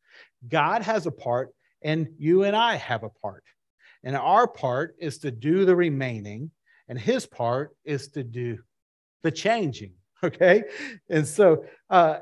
God 0.48 0.82
has 0.82 1.06
a 1.06 1.12
part, 1.12 1.54
and 1.82 2.08
you 2.18 2.42
and 2.42 2.56
I 2.56 2.74
have 2.74 3.04
a 3.04 3.08
part. 3.08 3.44
And 4.02 4.16
our 4.16 4.48
part 4.48 4.96
is 4.98 5.18
to 5.18 5.30
do 5.30 5.64
the 5.64 5.76
remaining, 5.76 6.50
and 6.88 6.98
his 6.98 7.24
part 7.24 7.76
is 7.84 8.08
to 8.08 8.24
do 8.24 8.58
the 9.22 9.30
changing. 9.30 9.92
Okay. 10.24 10.64
And 11.10 11.28
so 11.28 11.66
uh, 11.90 12.20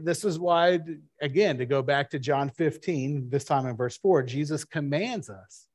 this 0.00 0.24
is 0.24 0.38
why, 0.38 0.80
again, 1.20 1.58
to 1.58 1.66
go 1.66 1.82
back 1.82 2.08
to 2.10 2.18
John 2.18 2.48
15, 2.48 3.28
this 3.28 3.44
time 3.44 3.66
in 3.66 3.76
verse 3.76 3.98
4, 3.98 4.22
Jesus 4.22 4.64
commands 4.64 5.28
us 5.28 5.66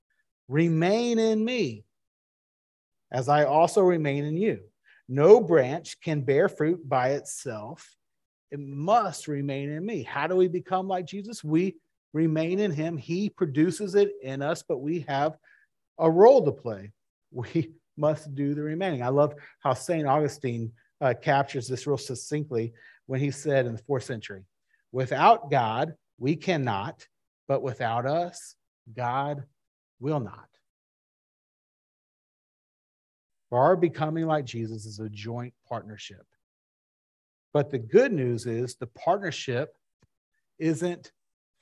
remain 0.47 1.19
in 1.19 1.43
me 1.43 1.85
as 3.11 3.29
I 3.29 3.45
also 3.45 3.81
remain 3.81 4.25
in 4.25 4.37
you. 4.37 4.59
No 5.07 5.39
branch 5.39 5.99
can 6.01 6.21
bear 6.21 6.49
fruit 6.49 6.87
by 6.87 7.11
itself. 7.11 7.95
It 8.51 8.59
must 8.59 9.27
remain 9.27 9.69
in 9.69 9.85
me. 9.85 10.03
How 10.03 10.27
do 10.27 10.35
we 10.35 10.47
become 10.47 10.87
like 10.87 11.05
Jesus? 11.05 11.43
We 11.43 11.75
remain 12.13 12.59
in 12.59 12.71
him. 12.71 12.97
He 12.97 13.29
produces 13.29 13.95
it 13.95 14.11
in 14.23 14.41
us, 14.41 14.63
but 14.67 14.79
we 14.79 15.01
have 15.07 15.37
a 15.99 16.09
role 16.09 16.43
to 16.45 16.51
play. 16.51 16.91
We 17.31 17.71
must 17.97 18.33
do 18.33 18.53
the 18.53 18.61
remaining. 18.61 19.03
I 19.03 19.09
love 19.09 19.33
how 19.59 19.73
St. 19.73 20.07
Augustine 20.07 20.71
uh, 21.01 21.13
captures 21.21 21.67
this 21.67 21.85
real 21.85 21.97
succinctly 21.97 22.71
when 23.07 23.19
he 23.19 23.29
said 23.29 23.65
in 23.65 23.73
the 23.73 23.83
fourth 23.83 24.03
century, 24.03 24.45
without 24.93 25.51
God, 25.51 25.95
we 26.17 26.37
cannot, 26.37 27.05
but 27.49 27.61
without 27.61 28.05
us, 28.05 28.55
God 28.93 29.43
will 29.99 30.21
not. 30.21 30.47
For 33.49 33.59
our 33.59 33.75
becoming 33.75 34.25
like 34.25 34.45
Jesus 34.45 34.85
is 34.85 34.99
a 34.99 35.09
joint 35.09 35.53
partnership. 35.67 36.25
But 37.53 37.69
the 37.69 37.79
good 37.79 38.11
news 38.11 38.45
is 38.45 38.75
the 38.75 38.87
partnership 38.87 39.75
isn't 40.59 41.11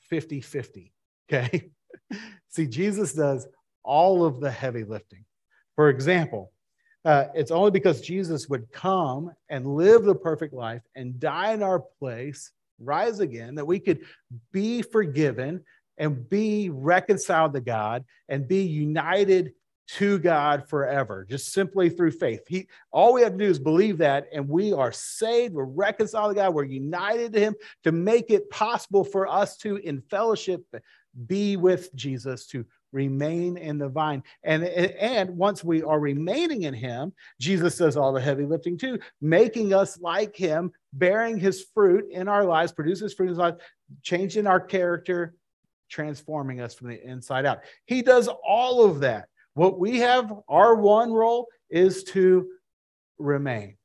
50 0.09 0.41
50. 0.41 0.93
Okay. 1.31 1.69
See, 2.49 2.67
Jesus 2.67 3.13
does 3.13 3.47
all 3.83 4.25
of 4.25 4.39
the 4.39 4.51
heavy 4.51 4.83
lifting. 4.83 5.25
For 5.75 5.89
example, 5.89 6.51
uh, 7.05 7.25
it's 7.33 7.51
only 7.51 7.71
because 7.71 8.01
Jesus 8.01 8.47
would 8.47 8.71
come 8.71 9.31
and 9.49 9.75
live 9.75 10.03
the 10.03 10.15
perfect 10.15 10.53
life 10.53 10.81
and 10.95 11.19
die 11.19 11.53
in 11.53 11.61
our 11.61 11.79
place, 11.79 12.51
rise 12.79 13.19
again, 13.19 13.55
that 13.55 13.65
we 13.65 13.79
could 13.79 14.01
be 14.51 14.81
forgiven 14.81 15.63
and 15.97 16.27
be 16.29 16.69
reconciled 16.69 17.53
to 17.53 17.61
God 17.61 18.05
and 18.29 18.47
be 18.47 18.63
united 18.63 19.53
to 19.87 20.17
God 20.17 20.67
forever, 20.67 21.25
just 21.29 21.51
simply 21.51 21.89
through 21.89 22.11
faith. 22.11 22.41
He 22.47 22.67
all 22.91 23.13
we 23.13 23.21
have 23.21 23.33
to 23.33 23.37
do 23.37 23.45
is 23.45 23.59
believe 23.59 23.97
that, 23.99 24.27
and 24.33 24.47
we 24.47 24.73
are 24.73 24.91
saved, 24.91 25.53
we're 25.53 25.65
reconciled 25.65 26.31
to 26.31 26.35
God, 26.35 26.53
we're 26.53 26.63
united 26.63 27.33
to 27.33 27.39
Him 27.39 27.55
to 27.83 27.91
make 27.91 28.29
it 28.29 28.49
possible 28.49 29.03
for 29.03 29.27
us 29.27 29.57
to, 29.57 29.77
in 29.77 30.01
fellowship, 30.01 30.63
be 31.27 31.57
with 31.57 31.93
Jesus, 31.95 32.47
to 32.47 32.65
remain 32.91 33.57
in 33.57 33.77
the 33.77 33.89
vine. 33.89 34.23
And, 34.43 34.63
and 34.63 35.31
once 35.31 35.63
we 35.63 35.83
are 35.83 35.99
remaining 35.99 36.63
in 36.63 36.73
Him, 36.73 37.13
Jesus 37.39 37.77
does 37.77 37.97
all 37.97 38.13
the 38.13 38.21
heavy 38.21 38.45
lifting 38.45 38.77
too, 38.77 38.99
making 39.19 39.73
us 39.73 39.99
like 39.99 40.35
Him, 40.35 40.71
bearing 40.93 41.37
His 41.37 41.65
fruit 41.73 42.05
in 42.09 42.27
our 42.27 42.45
lives, 42.45 42.71
produces 42.71 43.13
fruit 43.13 43.31
in 43.31 43.39
our 43.39 43.49
lives, 43.49 43.63
changing 44.01 44.47
our 44.47 44.59
character, 44.59 45.33
transforming 45.89 46.61
us 46.61 46.73
from 46.73 46.87
the 46.87 47.03
inside 47.07 47.45
out. 47.45 47.59
He 47.85 48.01
does 48.01 48.27
all 48.27 48.85
of 48.85 49.01
that. 49.01 49.27
What 49.53 49.79
we 49.79 49.99
have, 49.99 50.33
our 50.47 50.75
one 50.75 51.11
role 51.11 51.47
is 51.69 52.03
to 52.05 52.49
remain. 53.19 53.77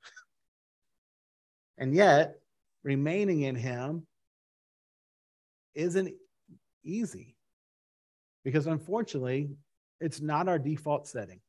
And 1.77 1.95
yet, 1.95 2.37
remaining 2.83 3.43
in 3.43 3.55
Him 3.55 4.07
isn't 5.75 6.15
easy 6.85 7.37
because 8.45 8.67
unfortunately, 8.67 9.51
it's 10.01 10.21
not 10.21 10.49
our 10.49 10.59
default 10.59 11.07
setting. 11.07 11.41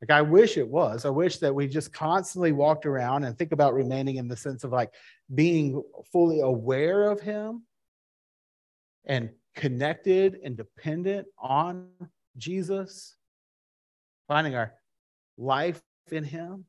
Like, 0.00 0.10
I 0.10 0.22
wish 0.22 0.56
it 0.56 0.68
was. 0.68 1.04
I 1.04 1.10
wish 1.10 1.38
that 1.38 1.54
we 1.54 1.66
just 1.66 1.92
constantly 1.92 2.52
walked 2.52 2.86
around 2.86 3.24
and 3.24 3.36
think 3.36 3.50
about 3.50 3.74
remaining 3.74 4.16
in 4.16 4.28
the 4.28 4.36
sense 4.36 4.62
of 4.62 4.70
like 4.70 4.94
being 5.34 5.82
fully 6.12 6.40
aware 6.40 7.10
of 7.10 7.20
Him 7.20 7.64
and 9.04 9.30
connected 9.56 10.38
and 10.44 10.56
dependent 10.56 11.26
on 11.36 11.88
Jesus, 12.38 13.16
finding 14.26 14.54
our 14.54 14.72
life 15.36 15.80
in 16.10 16.24
Him. 16.24 16.64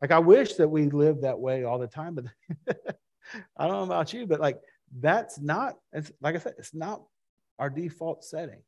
Like, 0.00 0.10
I 0.10 0.18
wish 0.18 0.54
that 0.54 0.68
we 0.68 0.90
lived 0.90 1.22
that 1.22 1.38
way 1.38 1.64
all 1.64 1.78
the 1.78 1.86
time, 1.86 2.14
but 2.14 2.24
I 3.56 3.66
don't 3.66 3.76
know 3.76 3.82
about 3.82 4.12
you, 4.12 4.26
but 4.26 4.40
like, 4.40 4.60
that's 5.00 5.40
not, 5.40 5.76
it's, 5.92 6.12
like 6.20 6.34
I 6.34 6.38
said, 6.38 6.54
it's 6.58 6.74
not 6.74 7.02
our 7.58 7.70
default 7.70 8.24
setting. 8.24 8.62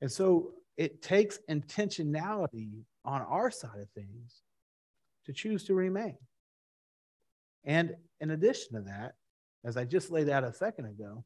And 0.00 0.10
so 0.10 0.52
it 0.76 1.02
takes 1.02 1.38
intentionality 1.50 2.84
on 3.04 3.22
our 3.22 3.50
side 3.50 3.80
of 3.80 3.90
things 3.90 4.42
to 5.26 5.32
choose 5.32 5.64
to 5.64 5.74
remain. 5.74 6.16
And 7.64 7.94
in 8.20 8.30
addition 8.30 8.74
to 8.74 8.80
that, 8.82 9.14
as 9.64 9.76
I 9.76 9.84
just 9.84 10.10
laid 10.10 10.28
out 10.28 10.44
a 10.44 10.52
second 10.52 10.86
ago, 10.86 11.24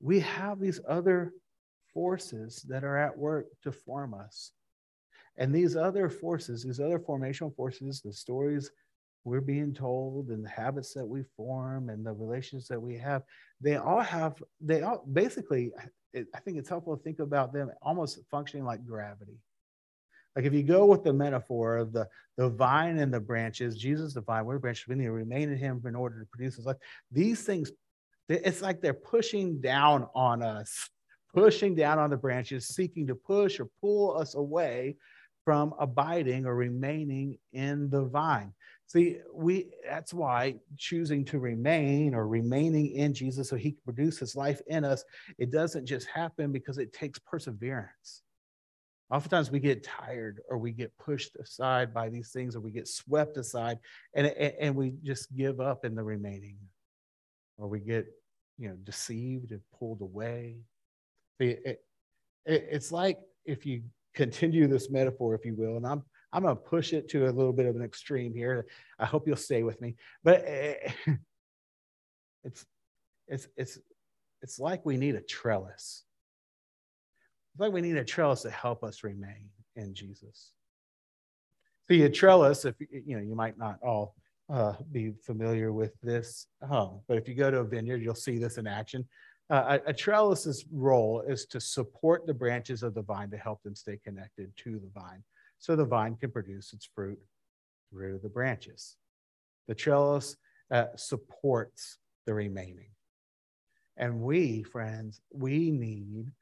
we 0.00 0.20
have 0.20 0.60
these 0.60 0.80
other 0.88 1.32
forces 1.94 2.62
that 2.68 2.84
are 2.84 2.96
at 2.96 3.16
work 3.16 3.46
to 3.62 3.72
form 3.72 4.14
us. 4.14 4.52
And 5.36 5.54
these 5.54 5.76
other 5.76 6.08
forces, 6.08 6.62
these 6.62 6.80
other 6.80 6.98
formational 6.98 7.54
forces, 7.54 8.00
the 8.00 8.12
stories 8.12 8.70
we're 9.24 9.40
being 9.40 9.72
told 9.72 10.28
and 10.28 10.44
the 10.44 10.48
habits 10.48 10.92
that 10.94 11.06
we 11.06 11.22
form 11.36 11.88
and 11.88 12.04
the 12.04 12.12
relations 12.12 12.66
that 12.68 12.80
we 12.80 12.98
have, 12.98 13.22
they 13.60 13.76
all 13.76 14.00
have, 14.00 14.42
they 14.60 14.82
all 14.82 15.04
basically, 15.12 15.72
I 16.14 16.40
think 16.40 16.58
it's 16.58 16.68
helpful 16.68 16.96
to 16.96 17.02
think 17.02 17.20
about 17.20 17.52
them 17.52 17.70
almost 17.80 18.18
functioning 18.30 18.66
like 18.66 18.84
gravity. 18.84 19.38
Like 20.34 20.44
if 20.44 20.52
you 20.52 20.62
go 20.62 20.86
with 20.86 21.04
the 21.04 21.12
metaphor 21.12 21.76
of 21.76 21.92
the, 21.92 22.08
the 22.36 22.48
vine 22.48 22.98
and 22.98 23.12
the 23.12 23.20
branches, 23.20 23.76
Jesus, 23.76 24.14
the 24.14 24.22
vine, 24.22 24.44
we're 24.44 24.54
the 24.54 24.60
branches, 24.60 24.88
we 24.88 24.96
need 24.96 25.04
to 25.04 25.12
remain 25.12 25.50
in 25.50 25.58
him 25.58 25.82
in 25.86 25.94
order 25.94 26.20
to 26.20 26.26
produce 26.26 26.56
his 26.56 26.66
life. 26.66 26.78
These 27.10 27.42
things, 27.42 27.70
it's 28.28 28.62
like 28.62 28.80
they're 28.80 28.94
pushing 28.94 29.60
down 29.60 30.08
on 30.14 30.42
us, 30.42 30.88
pushing 31.32 31.74
down 31.74 31.98
on 31.98 32.10
the 32.10 32.16
branches, 32.16 32.68
seeking 32.68 33.06
to 33.06 33.14
push 33.14 33.60
or 33.60 33.68
pull 33.80 34.16
us 34.16 34.34
away 34.34 34.96
from 35.44 35.74
abiding 35.78 36.46
or 36.46 36.54
remaining 36.54 37.38
in 37.52 37.90
the 37.90 38.04
vine. 38.04 38.52
See, 38.86 39.18
we 39.32 39.70
that's 39.88 40.12
why 40.12 40.56
choosing 40.76 41.24
to 41.26 41.38
remain 41.38 42.14
or 42.14 42.28
remaining 42.28 42.92
in 42.92 43.14
Jesus 43.14 43.48
so 43.48 43.56
he 43.56 43.72
can 43.72 43.80
produce 43.84 44.18
his 44.18 44.36
life 44.36 44.60
in 44.66 44.84
us, 44.84 45.04
it 45.38 45.50
doesn't 45.50 45.86
just 45.86 46.06
happen 46.06 46.52
because 46.52 46.78
it 46.78 46.92
takes 46.92 47.18
perseverance. 47.18 48.22
Oftentimes 49.10 49.50
we 49.50 49.60
get 49.60 49.84
tired 49.84 50.40
or 50.48 50.58
we 50.58 50.72
get 50.72 50.96
pushed 50.98 51.36
aside 51.36 51.92
by 51.92 52.08
these 52.08 52.30
things 52.30 52.54
or 52.54 52.60
we 52.60 52.70
get 52.70 52.88
swept 52.88 53.36
aside 53.36 53.78
and, 54.14 54.26
and 54.26 54.74
we 54.74 54.94
just 55.02 55.34
give 55.34 55.60
up 55.60 55.84
in 55.84 55.94
the 55.94 56.02
remaining 56.02 56.56
or 57.58 57.68
we 57.68 57.80
get 57.80 58.06
you 58.58 58.68
know 58.68 58.76
deceived 58.84 59.52
and 59.52 59.60
pulled 59.78 60.00
away. 60.00 60.56
It, 61.50 61.82
it, 62.46 62.66
it's 62.70 62.92
like 62.92 63.18
if 63.44 63.66
you 63.66 63.82
continue 64.14 64.66
this 64.66 64.90
metaphor, 64.90 65.34
if 65.34 65.44
you 65.44 65.54
will, 65.54 65.76
and 65.76 65.86
I'm 65.86 66.02
I'm 66.32 66.42
going 66.42 66.56
to 66.56 66.62
push 66.62 66.92
it 66.92 67.08
to 67.10 67.26
a 67.26 67.30
little 67.30 67.52
bit 67.52 67.66
of 67.66 67.76
an 67.76 67.82
extreme 67.82 68.34
here. 68.34 68.66
I 68.98 69.04
hope 69.04 69.26
you'll 69.26 69.36
stay 69.36 69.62
with 69.62 69.80
me, 69.80 69.96
but 70.24 70.44
it's 72.44 72.64
it's 73.28 73.48
it's 73.56 73.78
it's 74.40 74.58
like 74.58 74.84
we 74.84 74.96
need 74.96 75.14
a 75.14 75.20
trellis. 75.20 76.04
It's 77.52 77.60
like 77.60 77.72
we 77.72 77.82
need 77.82 77.96
a 77.96 78.04
trellis 78.04 78.42
to 78.42 78.50
help 78.50 78.82
us 78.82 79.04
remain 79.04 79.50
in 79.76 79.94
Jesus. 79.94 80.52
See, 81.88 82.02
a 82.02 82.10
trellis, 82.10 82.64
if 82.64 82.76
you 82.80 83.16
know, 83.16 83.22
you 83.22 83.34
might 83.34 83.58
not 83.58 83.78
all 83.82 84.14
uh, 84.48 84.74
be 84.90 85.12
familiar 85.22 85.72
with 85.72 85.92
this, 86.00 86.46
um, 86.70 87.00
but 87.08 87.18
if 87.18 87.28
you 87.28 87.34
go 87.34 87.50
to 87.50 87.58
a 87.58 87.64
vineyard, 87.64 88.02
you'll 88.02 88.14
see 88.14 88.38
this 88.38 88.56
in 88.56 88.66
action. 88.66 89.06
Uh, 89.52 89.78
a, 89.86 89.90
a 89.90 89.92
trellis's 89.92 90.64
role 90.72 91.22
is 91.28 91.44
to 91.44 91.60
support 91.60 92.26
the 92.26 92.32
branches 92.32 92.82
of 92.82 92.94
the 92.94 93.02
vine 93.02 93.30
to 93.30 93.36
help 93.36 93.62
them 93.62 93.74
stay 93.74 93.98
connected 94.02 94.50
to 94.56 94.78
the 94.78 94.90
vine 94.98 95.22
so 95.58 95.76
the 95.76 95.84
vine 95.84 96.16
can 96.16 96.30
produce 96.30 96.72
its 96.72 96.88
fruit 96.94 97.18
through 97.90 98.18
the 98.22 98.30
branches. 98.30 98.96
The 99.68 99.74
trellis 99.74 100.36
uh, 100.70 100.86
supports 100.96 101.98
the 102.24 102.32
remaining. 102.32 102.88
And 103.98 104.22
we, 104.22 104.62
friends, 104.62 105.20
we 105.30 105.70
need 105.70 106.32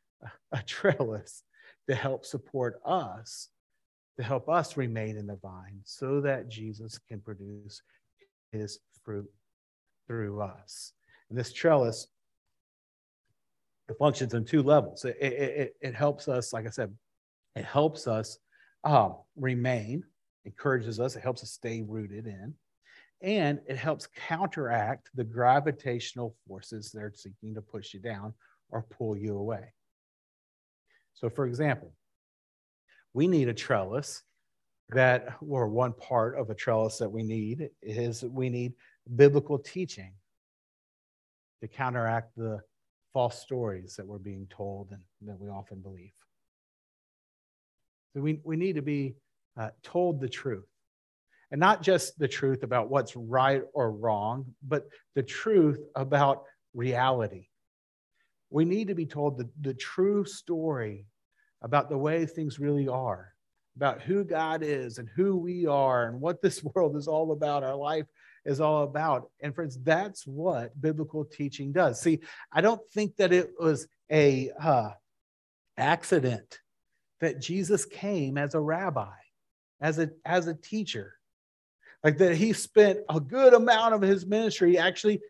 a 0.53 0.63
trellis 0.63 1.43
to 1.89 1.97
help 1.97 2.25
support 2.25 2.81
us, 2.85 3.49
to 4.19 4.23
help 4.23 4.49
us 4.49 4.77
remain 4.77 5.17
in 5.17 5.27
the 5.27 5.41
vine 5.43 5.81
so 5.83 6.21
that 6.21 6.49
Jesus 6.49 7.01
can 7.09 7.19
produce 7.19 7.83
his 8.53 8.79
fruit 9.05 9.29
through 10.07 10.41
us. 10.43 10.93
And 11.29 11.37
this 11.37 11.53
trellis 11.53 12.07
functions 13.95 14.35
on 14.35 14.45
two 14.45 14.63
levels. 14.63 15.05
It, 15.05 15.17
it, 15.21 15.77
it, 15.81 15.95
helps 15.95 16.29
us, 16.29 16.53
like 16.53 16.67
I 16.67 16.71
said, 16.71 16.95
it 17.57 17.65
helps 17.65 18.07
us 18.07 18.39
um, 18.85 19.17
remain, 19.37 20.05
encourages 20.45 21.01
us, 21.01 21.17
it 21.17 21.23
helps 21.23 21.43
us 21.43 21.51
stay 21.51 21.83
rooted 21.83 22.27
in, 22.27 22.55
and 23.23 23.61
it 23.67 23.77
helps 23.77 24.09
counteract 24.29 25.11
the 25.15 25.25
gravitational 25.25 26.35
forces 26.47 26.91
that 26.93 27.03
are 27.03 27.13
seeking 27.15 27.55
to 27.55 27.63
push 27.63 27.93
you 27.93 28.01
down 28.01 28.33
or 28.71 28.83
pull 28.83 29.17
you 29.17 29.37
away. 29.37 29.73
So, 31.15 31.29
for 31.29 31.47
example, 31.47 31.93
we 33.13 33.27
need 33.27 33.49
a 33.49 33.55
trellis 33.55 34.23
that, 34.91 35.37
or 35.47 35.69
one 35.69 35.93
part 35.93 36.39
of 36.39 36.51
a 36.51 36.55
trellis 36.55 36.99
that 36.99 37.11
we 37.11 37.23
need 37.23 37.69
is 37.83 38.23
we 38.23 38.49
need 38.49 38.73
biblical 39.17 39.59
teaching 39.59 40.13
to 41.61 41.69
counteract 41.69 42.35
the 42.37 42.61
false 43.13 43.41
stories 43.41 43.97
that 43.97 44.07
we're 44.07 44.19
being 44.19 44.47
told 44.51 44.91
and 44.91 45.29
that 45.29 45.41
we 45.41 45.49
often 45.49 45.81
believe. 45.81 46.13
So 48.15 48.21
we, 48.21 48.41
we 48.45 48.57
need 48.57 48.77
to 48.77 48.83
be 48.83 49.17
uh, 49.57 49.71
told 49.83 50.21
the 50.21 50.29
truth. 50.29 50.67
And 51.51 51.59
not 51.59 51.83
just 51.83 52.19
the 52.19 52.29
truth 52.29 52.63
about 52.63 52.91
what's 52.91 53.17
right 53.17 53.63
or 53.75 53.91
wrong, 53.91 54.55
but 54.67 54.87
the 55.15 55.23
truth 55.23 55.81
about 55.97 56.45
reality. 56.75 57.49
We 58.51 58.65
need 58.65 58.89
to 58.89 58.95
be 58.95 59.07
told 59.07 59.39
the, 59.39 59.49
the 59.61 59.75
true 59.75 60.25
story 60.25 61.07
about 61.63 61.89
the 61.89 61.99
way 61.99 62.25
things 62.25 62.61
really 62.61 62.89
are, 62.89 63.33
about 63.77 64.01
who 64.01 64.25
God 64.25 64.63
is 64.63 64.99
and 64.99 65.09
who 65.15 65.37
we 65.37 65.67
are 65.67 66.07
and 66.07 66.21
what 66.21 66.41
this 66.41 66.63
world 66.75 66.97
is 66.97 67.09
all 67.09 67.33
about, 67.33 67.65
our 67.65 67.77
life 67.77 68.07
is 68.45 68.61
all 68.61 68.85
about. 68.85 69.31
And 69.41 69.55
friends, 69.55 69.79
that's 69.83 70.27
what 70.27 70.79
biblical 70.81 71.25
teaching 71.25 71.73
does. 71.73 72.01
See, 72.01 72.21
I 72.53 72.61
don't 72.61 72.81
think 72.93 73.17
that 73.17 73.33
it 73.33 73.53
was 73.59 73.87
a 74.11 74.51
uh, 74.61 74.91
accident 75.77 76.61
that 77.21 77.41
Jesus 77.41 77.85
came 77.85 78.39
as 78.39 78.55
a 78.55 78.61
rabbi, 78.61 79.13
as 79.81 79.99
a 79.99 80.11
as 80.25 80.47
a 80.47 80.55
teacher, 80.55 81.15
like 82.03 82.19
that 82.19 82.37
he 82.37 82.53
spent 82.53 83.01
a 83.09 83.21
good 83.21 83.55
amount 83.55 83.95
of 83.95 84.03
his 84.03 84.27
ministry 84.27 84.79
actually 84.79 85.21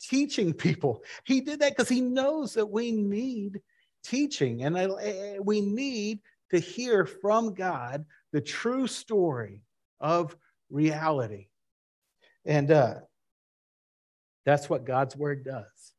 teaching 0.00 0.52
people. 0.52 1.02
He 1.24 1.40
did 1.40 1.60
that 1.60 1.76
because 1.76 1.88
he 1.88 2.00
knows 2.00 2.54
that 2.54 2.66
we 2.66 2.92
need 2.92 3.60
teaching 4.04 4.62
and 4.62 4.94
we 5.44 5.60
need 5.60 6.20
to 6.50 6.58
hear 6.58 7.04
from 7.04 7.54
God 7.54 8.04
the 8.32 8.40
true 8.40 8.86
story 8.86 9.62
of 10.00 10.36
reality. 10.70 11.49
And 12.44 12.70
uh, 12.70 12.94
that's 14.46 14.70
what 14.70 14.86
God's 14.86 15.16
word 15.16 15.44
does. 15.44 15.92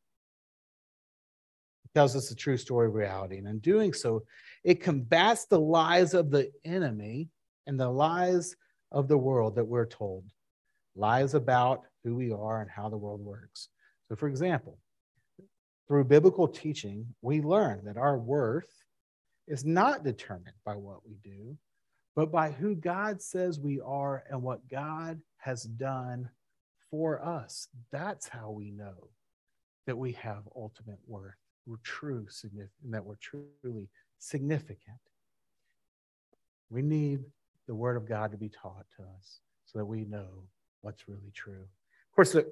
It 1.85 1.91
tells 1.93 2.15
us 2.15 2.29
the 2.29 2.35
true 2.35 2.57
story 2.57 2.87
of 2.87 2.93
reality. 2.93 3.37
And 3.37 3.47
in 3.47 3.59
doing 3.59 3.93
so, 3.93 4.23
it 4.63 4.81
combats 4.81 5.45
the 5.45 5.59
lies 5.59 6.13
of 6.13 6.31
the 6.31 6.51
enemy 6.65 7.29
and 7.67 7.79
the 7.79 7.89
lies 7.89 8.55
of 8.91 9.07
the 9.07 9.17
world 9.17 9.55
that 9.55 9.65
we're 9.65 9.85
told 9.85 10.25
lies 10.95 11.33
about 11.33 11.81
who 12.03 12.15
we 12.15 12.31
are 12.31 12.61
and 12.61 12.69
how 12.69 12.89
the 12.89 12.97
world 12.97 13.21
works. 13.21 13.69
So, 14.09 14.15
for 14.15 14.27
example, 14.27 14.77
through 15.87 16.05
biblical 16.05 16.47
teaching, 16.47 17.05
we 17.21 17.41
learn 17.41 17.81
that 17.85 17.97
our 17.97 18.17
worth 18.17 18.69
is 19.47 19.65
not 19.65 20.03
determined 20.03 20.55
by 20.65 20.75
what 20.75 21.05
we 21.05 21.17
do, 21.23 21.57
but 22.15 22.31
by 22.31 22.51
who 22.51 22.75
God 22.75 23.21
says 23.21 23.59
we 23.59 23.79
are 23.79 24.23
and 24.29 24.41
what 24.41 24.67
God 24.69 25.21
has 25.37 25.63
done 25.63 26.29
for 26.89 27.23
us. 27.23 27.69
That's 27.91 28.27
how 28.27 28.51
we 28.51 28.71
know 28.71 29.09
that 29.87 29.97
we 29.97 30.11
have 30.13 30.43
ultimate 30.55 30.99
worth. 31.07 31.35
We're 31.65 31.77
true, 31.83 32.27
significant, 32.29 32.91
that 32.91 33.05
we're 33.05 33.15
truly 33.15 33.89
significant. 34.19 34.99
We 36.69 36.81
need 36.81 37.21
the 37.67 37.75
Word 37.75 37.97
of 37.97 38.07
God 38.07 38.31
to 38.31 38.37
be 38.37 38.49
taught 38.49 38.85
to 38.97 39.03
us 39.03 39.39
so 39.65 39.79
that 39.79 39.85
we 39.85 40.03
know 40.05 40.43
what's 40.81 41.07
really 41.07 41.31
true. 41.33 41.61
Of 41.61 42.15
course, 42.15 42.33
the, 42.33 42.45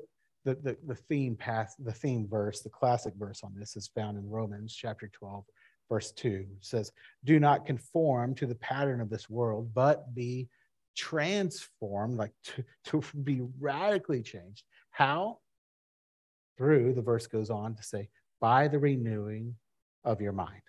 the, 0.45 0.56
the, 0.56 0.78
the 0.88 0.95
theme 0.95 1.36
path, 1.36 1.76
the 1.80 1.91
theme 1.91 2.28
verse, 2.28 2.62
the 2.62 2.69
classic 2.69 3.13
verse 3.17 3.41
on 3.43 3.54
this 3.58 3.76
is 3.76 3.89
found 3.93 4.17
in 4.17 4.30
Romans 4.30 4.74
chapter 4.74 5.10
12, 5.10 5.43
verse 5.89 6.12
2. 6.12 6.45
Says, 6.62 6.91
Do 7.25 7.39
not 7.39 7.65
conform 7.65 8.36
to 8.36 8.45
the 8.45 8.56
pattern 8.56 9.02
of 9.02 9.10
this 9.10 9.30
world, 9.30 9.71
but 9.73 10.13
be 10.13 10.47
transformed, 10.95 12.17
like 12.17 12.32
to, 12.43 12.63
to 12.86 13.04
be 13.23 13.41
radically 13.60 14.21
changed. 14.21 14.63
How? 14.91 15.39
Through, 16.58 16.93
the 16.93 17.02
verse 17.02 17.28
goes 17.28 17.49
on 17.49 17.75
to 17.75 17.84
say, 17.84 18.10
by 18.41 18.67
the 18.67 18.80
renewing 18.80 19.56
of 20.04 20.21
your 20.21 20.34
mind. 20.34 20.62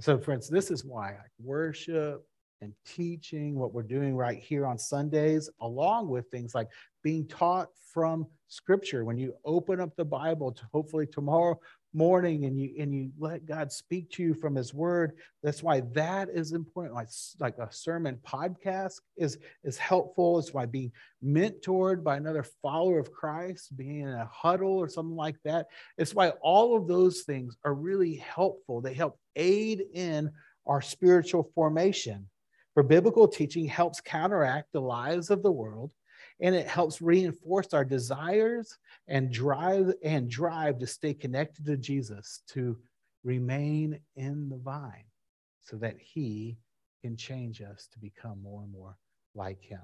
So, 0.00 0.18
friends, 0.18 0.48
this 0.48 0.70
is 0.70 0.84
why 0.84 1.10
like 1.10 1.30
worship 1.40 2.26
and 2.60 2.72
teaching, 2.86 3.56
what 3.56 3.74
we're 3.74 3.82
doing 3.82 4.16
right 4.16 4.38
here 4.38 4.66
on 4.66 4.78
Sundays, 4.78 5.50
along 5.60 6.08
with 6.08 6.28
things 6.30 6.54
like 6.54 6.68
being 7.02 7.26
taught 7.26 7.68
from 7.92 8.26
Scripture. 8.48 9.04
When 9.04 9.18
you 9.18 9.34
open 9.44 9.80
up 9.80 9.94
the 9.96 10.04
Bible 10.04 10.52
to 10.52 10.62
hopefully 10.72 11.06
tomorrow 11.06 11.58
morning 11.94 12.44
and 12.44 12.58
you 12.58 12.74
and 12.78 12.94
you 12.94 13.10
let 13.18 13.46
God 13.46 13.70
speak 13.70 14.10
to 14.12 14.22
you 14.22 14.34
from 14.34 14.54
his 14.54 14.72
word. 14.72 15.12
That's 15.42 15.62
why 15.62 15.80
that 15.92 16.28
is 16.32 16.52
important. 16.52 16.94
Like, 16.94 17.08
like 17.38 17.58
a 17.58 17.72
sermon 17.72 18.18
podcast 18.26 19.00
is, 19.16 19.38
is 19.64 19.78
helpful. 19.78 20.38
It's 20.38 20.54
why 20.54 20.66
being 20.66 20.92
mentored 21.24 22.02
by 22.02 22.16
another 22.16 22.44
follower 22.62 22.98
of 22.98 23.12
Christ, 23.12 23.76
being 23.76 24.00
in 24.00 24.08
a 24.08 24.28
huddle 24.32 24.76
or 24.76 24.88
something 24.88 25.16
like 25.16 25.36
that. 25.44 25.66
It's 25.98 26.14
why 26.14 26.30
all 26.40 26.76
of 26.76 26.88
those 26.88 27.22
things 27.22 27.56
are 27.64 27.74
really 27.74 28.16
helpful. 28.16 28.80
They 28.80 28.94
help 28.94 29.18
aid 29.36 29.84
in 29.94 30.30
our 30.66 30.80
spiritual 30.80 31.50
formation. 31.54 32.28
For 32.74 32.82
biblical 32.82 33.28
teaching 33.28 33.66
helps 33.66 34.00
counteract 34.00 34.72
the 34.72 34.80
lies 34.80 35.30
of 35.30 35.42
the 35.42 35.52
world 35.52 35.90
and 36.42 36.56
it 36.56 36.66
helps 36.66 37.00
reinforce 37.00 37.72
our 37.72 37.84
desires 37.84 38.76
and 39.06 39.30
drive 39.32 39.94
and 40.02 40.28
drive 40.28 40.78
to 40.80 40.86
stay 40.86 41.14
connected 41.14 41.64
to 41.64 41.76
Jesus, 41.76 42.42
to 42.48 42.76
remain 43.22 43.98
in 44.16 44.48
the 44.48 44.58
vine 44.58 45.04
so 45.60 45.76
that 45.76 45.94
he 45.98 46.58
can 47.00 47.16
change 47.16 47.62
us 47.62 47.88
to 47.92 47.98
become 48.00 48.42
more 48.42 48.62
and 48.62 48.72
more 48.72 48.96
like 49.36 49.62
him. 49.62 49.80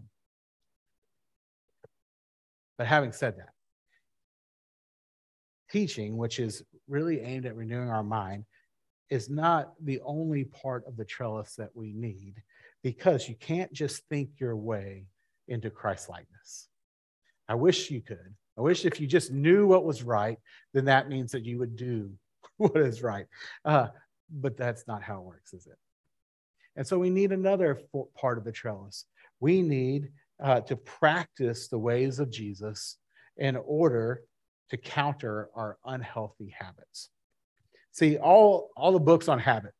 But 2.76 2.88
having 2.88 3.12
said 3.12 3.36
that, 3.38 3.50
teaching, 5.70 6.16
which 6.16 6.40
is 6.40 6.64
really 6.88 7.20
aimed 7.20 7.46
at 7.46 7.54
renewing 7.54 7.88
our 7.88 8.02
mind, 8.02 8.44
is 9.10 9.30
not 9.30 9.74
the 9.84 10.00
only 10.04 10.44
part 10.44 10.84
of 10.86 10.96
the 10.96 11.04
trellis 11.04 11.54
that 11.54 11.70
we 11.74 11.92
need 11.92 12.34
because 12.82 13.28
you 13.28 13.36
can't 13.36 13.72
just 13.72 14.02
think 14.08 14.28
your 14.38 14.56
way 14.56 15.06
into 15.48 15.70
Christ 15.70 16.08
likeness. 16.08 16.68
I 17.48 17.54
wish 17.54 17.90
you 17.90 18.00
could. 18.00 18.34
I 18.56 18.60
wish 18.60 18.84
if 18.84 19.00
you 19.00 19.06
just 19.06 19.32
knew 19.32 19.66
what 19.66 19.84
was 19.84 20.02
right, 20.02 20.38
then 20.74 20.84
that 20.86 21.08
means 21.08 21.32
that 21.32 21.44
you 21.44 21.58
would 21.58 21.76
do 21.76 22.10
what 22.56 22.76
is 22.76 23.02
right. 23.02 23.26
Uh, 23.64 23.88
but 24.30 24.56
that's 24.56 24.86
not 24.86 25.02
how 25.02 25.20
it 25.20 25.24
works, 25.24 25.54
is 25.54 25.66
it? 25.66 25.78
And 26.76 26.86
so 26.86 26.98
we 26.98 27.10
need 27.10 27.32
another 27.32 27.80
part 28.16 28.38
of 28.38 28.44
the 28.44 28.52
trellis. 28.52 29.04
We 29.40 29.62
need 29.62 30.10
uh, 30.42 30.60
to 30.62 30.76
practice 30.76 31.68
the 31.68 31.78
ways 31.78 32.18
of 32.18 32.30
Jesus 32.30 32.96
in 33.36 33.56
order 33.56 34.22
to 34.70 34.76
counter 34.76 35.48
our 35.54 35.78
unhealthy 35.84 36.54
habits. 36.56 37.10
See, 37.92 38.18
all, 38.18 38.70
all 38.76 38.92
the 38.92 39.00
books 39.00 39.28
on 39.28 39.38
habit 39.38 39.72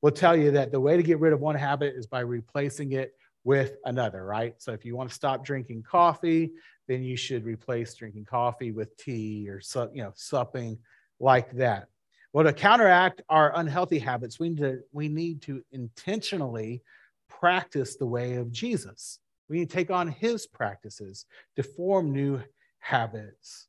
will 0.00 0.10
tell 0.10 0.36
you 0.36 0.52
that 0.52 0.72
the 0.72 0.80
way 0.80 0.96
to 0.96 1.02
get 1.02 1.20
rid 1.20 1.32
of 1.32 1.40
one 1.40 1.54
habit 1.54 1.94
is 1.96 2.06
by 2.06 2.20
replacing 2.20 2.92
it 2.92 3.12
with 3.44 3.76
another, 3.84 4.24
right? 4.24 4.54
So 4.58 4.72
if 4.72 4.84
you 4.84 4.96
want 4.96 5.08
to 5.08 5.14
stop 5.14 5.44
drinking 5.44 5.82
coffee, 5.82 6.52
then 6.88 7.02
you 7.02 7.16
should 7.16 7.44
replace 7.44 7.94
drinking 7.94 8.24
coffee 8.24 8.72
with 8.72 8.96
tea 8.96 9.48
or 9.48 9.60
so, 9.60 9.90
you 9.92 10.02
know 10.02 10.12
supping 10.14 10.78
like 11.20 11.50
that. 11.52 11.88
Well, 12.32 12.44
to 12.44 12.52
counteract 12.52 13.20
our 13.28 13.52
unhealthy 13.56 13.98
habits, 13.98 14.40
we 14.40 14.50
need 14.50 14.58
to, 14.58 14.80
we 14.92 15.08
need 15.08 15.42
to 15.42 15.62
intentionally 15.72 16.82
practice 17.28 17.96
the 17.96 18.06
way 18.06 18.34
of 18.34 18.50
Jesus. 18.50 19.18
We 19.48 19.58
need 19.58 19.70
to 19.70 19.76
take 19.76 19.90
on 19.90 20.08
his 20.08 20.46
practices 20.46 21.26
to 21.56 21.62
form 21.62 22.12
new 22.12 22.40
habits 22.78 23.68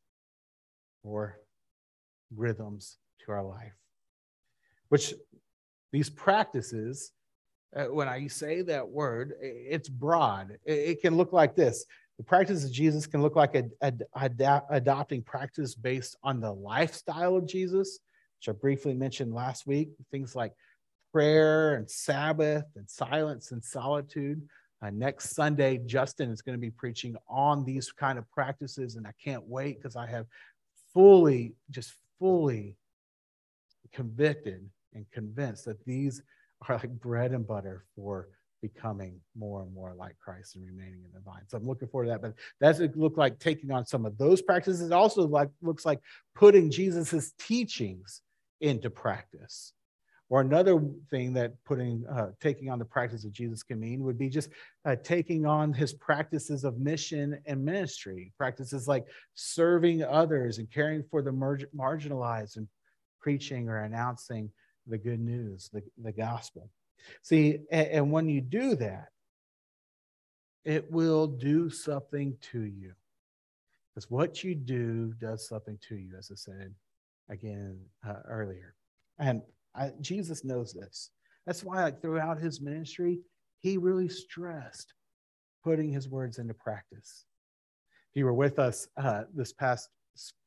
or 1.03 1.39
rhythms 2.33 2.97
to 3.25 3.31
our 3.31 3.43
life. 3.43 3.73
Which 4.89 5.13
these 5.91 6.09
practices 6.09 7.11
uh, 7.75 7.85
when 7.85 8.07
I 8.07 8.27
say 8.27 8.61
that 8.63 8.87
word, 8.87 9.33
it's 9.41 9.89
broad. 9.89 10.57
It, 10.65 11.01
can 11.01 11.17
look 11.17 11.33
like 11.33 11.55
this. 11.55 11.85
The 12.17 12.23
practice 12.23 12.63
of 12.63 12.71
Jesus 12.71 13.07
can 13.07 13.21
look 13.21 13.35
like 13.35 13.55
a, 13.55 13.65
a, 13.81 14.61
adopting 14.69 15.23
practice 15.23 15.73
based 15.73 16.15
on 16.23 16.39
the 16.39 16.51
lifestyle 16.51 17.35
of 17.35 17.47
Jesus, 17.47 17.99
which 18.39 18.53
I 18.55 18.57
briefly 18.57 18.93
mentioned 18.93 19.33
last 19.33 19.65
week. 19.65 19.89
Things 20.11 20.35
like 20.35 20.53
prayer 21.11 21.75
and 21.75 21.89
Sabbath 21.89 22.65
and 22.75 22.87
silence 22.89 23.51
and 23.51 23.63
solitude. 23.63 24.41
Uh, 24.81 24.89
next 24.91 25.33
Sunday, 25.33 25.79
Justin 25.85 26.29
is 26.29 26.41
going 26.41 26.57
to 26.57 26.61
be 26.61 26.71
preaching 26.71 27.15
on 27.27 27.63
these 27.63 27.91
kind 27.91 28.19
of 28.19 28.29
practices, 28.31 28.97
and 28.97 29.07
I 29.07 29.13
can't 29.23 29.47
wait 29.47 29.77
because 29.77 29.95
I 29.95 30.05
have 30.07 30.25
fully, 30.93 31.55
just 31.71 31.93
fully 32.19 32.75
convicted 33.93 34.69
and 34.93 35.09
convinced 35.11 35.65
that 35.65 35.83
these 35.85 36.21
are 36.67 36.77
like 36.77 36.99
bread 36.99 37.31
and 37.31 37.45
butter 37.45 37.85
for 37.95 38.29
becoming 38.63 39.19
more 39.35 39.61
and 39.61 39.73
more 39.73 39.93
like 39.93 40.17
Christ 40.17 40.55
and 40.55 40.65
remaining 40.65 41.01
in 41.03 41.11
the 41.13 41.19
vine. 41.19 41.41
So 41.47 41.57
I'm 41.57 41.67
looking 41.67 41.89
forward 41.89 42.05
to 42.05 42.11
that. 42.11 42.21
But 42.21 42.33
that's 42.61 42.79
it 42.79 42.95
look 42.97 43.17
like 43.17 43.37
taking 43.37 43.71
on 43.71 43.85
some 43.85 44.05
of 44.05 44.17
those 44.17 44.41
practices. 44.41 44.81
It 44.81 44.93
also 44.93 45.27
like 45.27 45.49
looks 45.61 45.85
like 45.85 45.99
putting 46.33 46.71
Jesus's 46.71 47.33
teachings 47.37 48.21
into 48.61 48.89
practice. 48.89 49.73
Or 50.29 50.39
another 50.39 50.81
thing 51.11 51.33
that 51.33 51.61
putting 51.65 52.05
uh, 52.09 52.29
taking 52.39 52.69
on 52.69 52.79
the 52.79 52.85
practice 52.85 53.25
of 53.25 53.33
Jesus 53.33 53.61
can 53.61 53.79
mean 53.79 54.01
would 54.03 54.17
be 54.17 54.29
just 54.29 54.49
uh, 54.85 54.95
taking 55.03 55.45
on 55.45 55.73
his 55.73 55.93
practices 55.93 56.63
of 56.63 56.79
mission 56.79 57.39
and 57.45 57.63
ministry, 57.63 58.31
practices 58.37 58.87
like 58.87 59.05
serving 59.35 60.03
others 60.03 60.57
and 60.57 60.71
caring 60.71 61.03
for 61.11 61.21
the 61.21 61.29
marginalized 61.29 62.55
and 62.55 62.67
preaching 63.19 63.67
or 63.67 63.83
announcing 63.83 64.49
the 64.87 64.97
good 64.97 65.19
news, 65.19 65.69
the, 65.71 65.83
the 66.01 66.11
gospel. 66.11 66.69
See, 67.21 67.59
and, 67.71 67.87
and 67.87 68.11
when 68.11 68.29
you 68.29 68.41
do 68.41 68.75
that, 68.75 69.07
it 70.65 70.89
will 70.91 71.27
do 71.27 71.69
something 71.69 72.37
to 72.51 72.61
you. 72.61 72.93
Because 73.93 74.09
what 74.09 74.43
you 74.43 74.55
do 74.55 75.13
does 75.19 75.47
something 75.47 75.77
to 75.89 75.95
you, 75.95 76.15
as 76.17 76.29
I 76.31 76.35
said 76.35 76.73
again 77.29 77.79
uh, 78.07 78.21
earlier. 78.27 78.75
And 79.19 79.41
I, 79.75 79.91
Jesus 80.01 80.43
knows 80.43 80.73
this. 80.73 81.11
That's 81.45 81.63
why, 81.63 81.83
like 81.83 82.01
throughout 82.01 82.39
his 82.39 82.61
ministry, 82.61 83.19
he 83.59 83.77
really 83.77 84.09
stressed 84.09 84.93
putting 85.63 85.91
his 85.91 86.09
words 86.09 86.39
into 86.39 86.53
practice. 86.53 87.25
If 88.11 88.17
you 88.17 88.25
were 88.25 88.33
with 88.33 88.59
us 88.59 88.87
uh, 88.97 89.23
this 89.33 89.53
past 89.53 89.89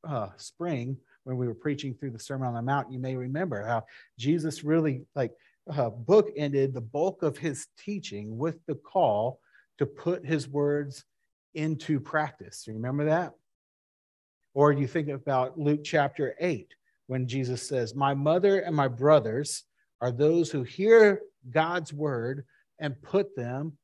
uh, 0.07 0.29
spring, 0.37 0.96
when 1.26 1.36
we 1.36 1.48
were 1.48 1.54
preaching 1.54 1.92
through 1.92 2.12
the 2.12 2.20
Sermon 2.20 2.46
on 2.46 2.54
the 2.54 2.62
Mount, 2.62 2.92
you 2.92 3.00
may 3.00 3.16
remember 3.16 3.66
how 3.66 3.84
Jesus 4.16 4.62
really 4.62 5.02
like 5.16 5.32
uh, 5.68 5.90
book 5.90 6.30
ended 6.36 6.72
the 6.72 6.80
bulk 6.80 7.24
of 7.24 7.36
his 7.36 7.66
teaching 7.76 8.38
with 8.38 8.64
the 8.66 8.76
call 8.76 9.40
to 9.78 9.86
put 9.86 10.24
his 10.24 10.46
words 10.46 11.04
into 11.54 11.98
practice. 11.98 12.64
You 12.64 12.74
remember 12.74 13.06
that? 13.06 13.32
Or 14.54 14.70
you 14.70 14.86
think 14.86 15.08
about 15.08 15.58
Luke 15.58 15.80
chapter 15.82 16.36
8 16.38 16.72
when 17.08 17.26
Jesus 17.26 17.60
says, 17.60 17.92
My 17.92 18.14
mother 18.14 18.60
and 18.60 18.74
my 18.74 18.86
brothers 18.86 19.64
are 20.00 20.12
those 20.12 20.48
who 20.48 20.62
hear 20.62 21.22
God's 21.50 21.92
word 21.92 22.44
and 22.78 23.02
put 23.02 23.34
them 23.34 23.76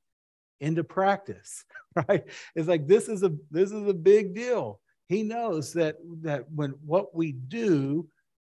into 0.61 0.85
practice 0.85 1.65
right 2.09 2.23
it's 2.55 2.69
like 2.69 2.87
this 2.87 3.09
is 3.09 3.25
a 3.25 3.33
this 3.51 3.73
is 3.73 3.89
a 3.89 3.93
big 3.93 4.33
deal 4.33 4.81
he 5.13 5.23
knows 5.23 5.73
that 5.75 5.97
that 6.23 6.51
when 6.51 6.71
what 6.85 7.15
we 7.15 7.33
do 7.33 8.09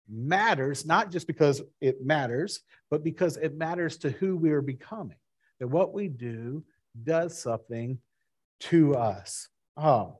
matters 0.09 0.87
not 0.87 1.11
just 1.11 1.27
because 1.27 1.63
it 1.81 2.05
matters 2.05 2.61
but 2.91 3.05
because 3.05 3.37
it 3.37 3.57
matters 3.57 3.99
to 3.99 4.11
who 4.11 4.37
we 4.37 4.51
are 4.51 4.63
becoming 4.63 5.19
that 5.61 5.69
what 5.69 5.93
we 5.93 6.09
do 6.09 6.65
does 7.05 7.39
something 7.39 7.99
to 8.61 8.95
us. 8.95 9.49
Oh 9.77 10.19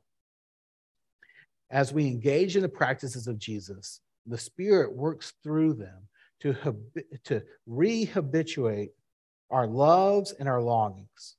as 1.71 1.93
we 1.93 2.07
engage 2.07 2.57
in 2.57 2.63
the 2.63 2.69
practices 2.69 3.27
of 3.27 3.39
jesus 3.39 4.01
the 4.27 4.39
spirit 4.39 4.95
works 4.95 5.33
through 5.43 5.75
them 5.75 6.09
to, 6.41 6.55
to 7.25 7.43
rehabituate 7.69 8.91
our 9.51 9.67
loves 9.67 10.33
and 10.33 10.49
our 10.49 10.61
longings. 10.61 11.37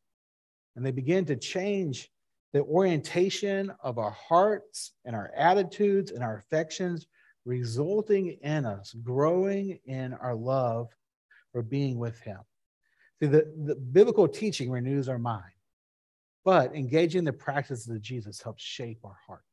And 0.76 0.86
they 0.86 0.92
begin 0.92 1.26
to 1.26 1.36
change 1.36 2.10
the 2.54 2.64
orientation 2.64 3.72
of 3.84 3.98
our 3.98 4.12
hearts 4.12 4.94
and 5.06 5.16
our 5.16 5.32
attitudes 5.36 6.12
and 6.12 6.24
our 6.24 6.38
affections, 6.38 7.08
resulting 7.46 8.38
in 8.42 8.66
us 8.66 8.94
growing 9.04 9.80
in 9.86 10.14
our 10.14 10.36
love 10.36 10.90
for 11.52 11.62
being 11.62 11.98
with 11.98 12.20
Him. 12.22 12.40
See, 13.22 13.28
the, 13.28 13.52
the 13.66 13.76
biblical 13.76 14.28
teaching 14.28 14.72
renews 14.72 15.10
our 15.10 15.20
mind, 15.20 15.44
but 16.44 16.76
engaging 16.76 17.24
the 17.24 17.34
practices 17.34 17.88
of 17.88 18.02
Jesus 18.02 18.42
helps 18.42 18.64
shape 18.64 19.00
our 19.04 19.18
hearts 19.28 19.44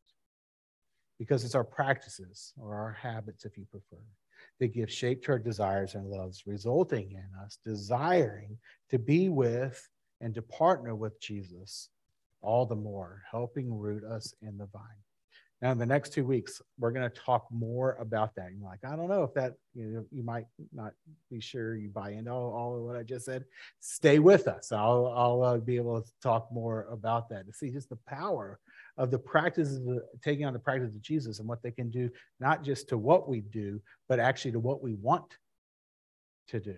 because 1.18 1.44
it's 1.44 1.54
our 1.54 1.64
practices 1.64 2.52
or 2.58 2.74
our 2.74 2.92
habits, 2.92 3.44
if 3.44 3.56
you 3.56 3.64
prefer, 3.70 4.02
that 4.60 4.68
give 4.68 4.90
shape 4.90 5.22
to 5.24 5.32
our 5.32 5.38
desires 5.38 5.94
and 5.94 6.06
loves, 6.06 6.46
resulting 6.46 7.12
in 7.12 7.26
us 7.42 7.58
desiring 7.64 8.56
to 8.90 8.98
be 8.98 9.28
with 9.28 9.88
and 10.20 10.34
to 10.34 10.42
partner 10.42 10.94
with 10.94 11.20
Jesus 11.20 11.90
all 12.42 12.66
the 12.66 12.76
more, 12.76 13.22
helping 13.30 13.72
root 13.76 14.04
us 14.04 14.34
in 14.42 14.56
the 14.58 14.66
vine. 14.66 14.82
Now, 15.62 15.72
in 15.72 15.78
the 15.78 15.86
next 15.86 16.12
two 16.12 16.24
weeks, 16.24 16.60
we're 16.78 16.90
going 16.90 17.10
to 17.10 17.20
talk 17.20 17.46
more 17.50 17.96
about 17.98 18.34
that. 18.34 18.50
You're 18.54 18.68
like, 18.68 18.84
I 18.84 18.94
don't 18.94 19.08
know 19.08 19.22
if 19.22 19.32
that, 19.34 19.54
you 19.74 19.86
know, 19.86 20.04
you 20.12 20.22
might 20.22 20.44
not 20.72 20.92
be 21.30 21.40
sure 21.40 21.76
you 21.76 21.88
buy 21.88 22.10
into 22.10 22.30
all, 22.30 22.52
all 22.52 22.76
of 22.76 22.82
what 22.82 22.94
I 22.94 23.02
just 23.02 23.24
said. 23.24 23.44
Stay 23.80 24.18
with 24.18 24.48
us. 24.48 24.70
I'll, 24.70 25.14
I'll 25.16 25.42
uh, 25.42 25.56
be 25.56 25.76
able 25.76 26.02
to 26.02 26.10
talk 26.22 26.52
more 26.52 26.86
about 26.90 27.30
that 27.30 27.46
to 27.46 27.54
see 27.54 27.70
just 27.70 27.88
the 27.88 27.98
power 28.06 28.60
of 28.98 29.10
the 29.10 29.18
practices, 29.18 29.78
of 29.86 30.02
taking 30.22 30.44
on 30.44 30.52
the 30.52 30.58
practice 30.58 30.94
of 30.94 31.00
Jesus 31.00 31.38
and 31.38 31.48
what 31.48 31.62
they 31.62 31.70
can 31.70 31.90
do, 31.90 32.10
not 32.38 32.62
just 32.62 32.90
to 32.90 32.98
what 32.98 33.26
we 33.26 33.40
do, 33.40 33.80
but 34.10 34.20
actually 34.20 34.52
to 34.52 34.60
what 34.60 34.82
we 34.82 34.92
want 34.94 35.38
to 36.48 36.60
do. 36.60 36.76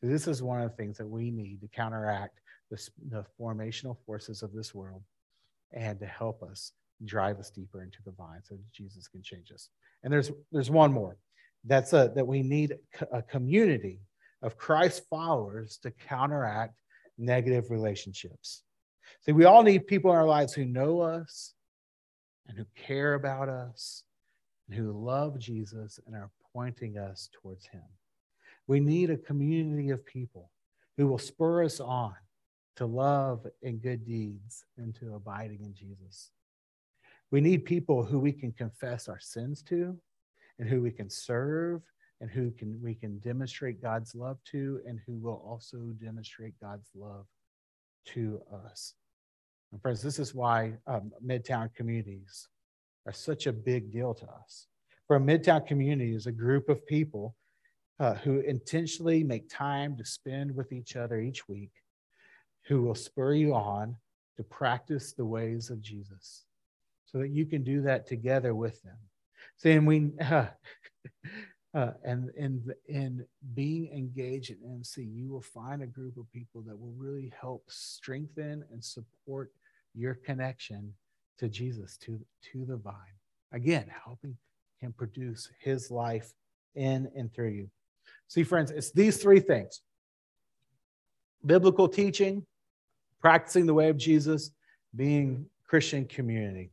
So 0.00 0.08
this 0.08 0.28
is 0.28 0.44
one 0.44 0.62
of 0.62 0.70
the 0.70 0.76
things 0.76 0.96
that 0.98 1.08
we 1.08 1.32
need 1.32 1.60
to 1.60 1.68
counteract 1.68 2.40
the, 2.70 2.88
the 3.08 3.24
formational 3.38 3.96
forces 4.06 4.42
of 4.42 4.52
this 4.52 4.74
world 4.74 5.02
and 5.72 5.98
to 6.00 6.06
help 6.06 6.42
us 6.42 6.72
drive 7.04 7.38
us 7.38 7.50
deeper 7.50 7.82
into 7.82 7.98
the 8.04 8.12
vine 8.12 8.40
so 8.42 8.56
Jesus 8.72 9.08
can 9.08 9.22
change 9.22 9.50
us. 9.52 9.68
And 10.02 10.12
there's 10.12 10.30
there's 10.52 10.70
one 10.70 10.92
more. 10.92 11.16
That's 11.64 11.92
a, 11.92 12.10
that 12.14 12.26
we 12.26 12.42
need 12.42 12.76
a 13.12 13.22
community 13.22 14.00
of 14.42 14.56
Christ 14.56 15.02
followers 15.10 15.78
to 15.82 15.90
counteract 15.90 16.80
negative 17.18 17.70
relationships. 17.70 18.62
See, 19.22 19.32
we 19.32 19.44
all 19.44 19.62
need 19.62 19.86
people 19.86 20.10
in 20.10 20.16
our 20.16 20.26
lives 20.26 20.54
who 20.54 20.64
know 20.64 21.00
us 21.00 21.52
and 22.48 22.56
who 22.56 22.64
care 22.76 23.14
about 23.14 23.50
us 23.50 24.04
and 24.68 24.78
who 24.78 24.92
love 24.92 25.38
Jesus 25.38 26.00
and 26.06 26.16
are 26.16 26.30
pointing 26.54 26.96
us 26.96 27.28
towards 27.42 27.66
him. 27.66 27.82
We 28.66 28.80
need 28.80 29.10
a 29.10 29.16
community 29.16 29.90
of 29.90 30.06
people 30.06 30.50
who 30.96 31.06
will 31.08 31.18
spur 31.18 31.64
us 31.64 31.80
on 31.80 32.14
to 32.80 32.86
love 32.86 33.46
and 33.62 33.82
good 33.82 34.06
deeds 34.06 34.64
and 34.78 34.94
to 34.94 35.14
abiding 35.14 35.60
in 35.62 35.74
Jesus. 35.74 36.30
We 37.30 37.42
need 37.42 37.66
people 37.66 38.02
who 38.02 38.18
we 38.18 38.32
can 38.32 38.52
confess 38.52 39.06
our 39.06 39.20
sins 39.20 39.62
to 39.64 39.98
and 40.58 40.66
who 40.66 40.80
we 40.80 40.90
can 40.90 41.10
serve 41.10 41.82
and 42.22 42.30
who 42.30 42.50
can 42.52 42.80
we 42.82 42.94
can 42.94 43.18
demonstrate 43.18 43.82
God's 43.82 44.14
love 44.14 44.38
to 44.52 44.80
and 44.86 44.98
who 45.06 45.18
will 45.18 45.42
also 45.46 45.76
demonstrate 46.02 46.54
God's 46.58 46.88
love 46.94 47.26
to 48.06 48.40
us. 48.66 48.94
And 49.72 49.82
friends, 49.82 50.00
this 50.00 50.18
is 50.18 50.34
why 50.34 50.72
um, 50.86 51.12
Midtown 51.22 51.74
communities 51.74 52.48
are 53.06 53.12
such 53.12 53.46
a 53.46 53.52
big 53.52 53.92
deal 53.92 54.14
to 54.14 54.24
us. 54.24 54.68
For 55.06 55.16
a 55.16 55.20
Midtown 55.20 55.66
community 55.66 56.14
is 56.14 56.26
a 56.26 56.32
group 56.32 56.70
of 56.70 56.86
people 56.86 57.36
uh, 57.98 58.14
who 58.14 58.40
intentionally 58.40 59.22
make 59.22 59.50
time 59.50 59.98
to 59.98 60.04
spend 60.06 60.56
with 60.56 60.72
each 60.72 60.96
other 60.96 61.20
each 61.20 61.46
week, 61.46 61.72
who 62.70 62.82
will 62.82 62.94
spur 62.94 63.34
you 63.34 63.52
on 63.52 63.96
to 64.36 64.44
practice 64.44 65.12
the 65.12 65.24
ways 65.24 65.70
of 65.70 65.82
Jesus 65.82 66.44
so 67.04 67.18
that 67.18 67.30
you 67.30 67.44
can 67.44 67.64
do 67.64 67.82
that 67.82 68.06
together 68.06 68.54
with 68.54 68.80
them. 68.82 68.96
Saying 69.56 69.84
we, 69.84 70.12
uh, 70.20 70.46
uh, 71.74 71.90
and 72.04 72.30
in 72.36 72.62
in 72.86 73.26
being 73.54 73.88
engaged 73.92 74.50
in 74.50 74.58
MC, 74.72 75.02
you 75.02 75.28
will 75.28 75.42
find 75.42 75.82
a 75.82 75.86
group 75.86 76.16
of 76.16 76.30
people 76.32 76.62
that 76.62 76.78
will 76.78 76.94
really 76.96 77.32
help 77.38 77.64
strengthen 77.68 78.64
and 78.70 78.82
support 78.84 79.50
your 79.92 80.14
connection 80.14 80.94
to 81.38 81.48
Jesus, 81.48 81.96
to 81.98 82.20
to 82.52 82.64
the 82.64 82.76
vine. 82.76 82.94
Again, 83.50 83.86
helping 84.04 84.36
him 84.78 84.94
produce 84.96 85.50
His 85.58 85.90
life 85.90 86.32
in 86.76 87.10
and 87.16 87.34
through 87.34 87.48
you. 87.48 87.68
See, 88.28 88.44
friends, 88.44 88.70
it's 88.70 88.92
these 88.92 89.16
three 89.16 89.40
things: 89.40 89.82
biblical 91.44 91.88
teaching, 91.88 92.46
practicing 93.20 93.66
the 93.66 93.74
way 93.74 93.88
of 93.88 93.96
Jesus, 93.96 94.50
being 94.94 95.46
Christian 95.66 96.04
community. 96.04 96.70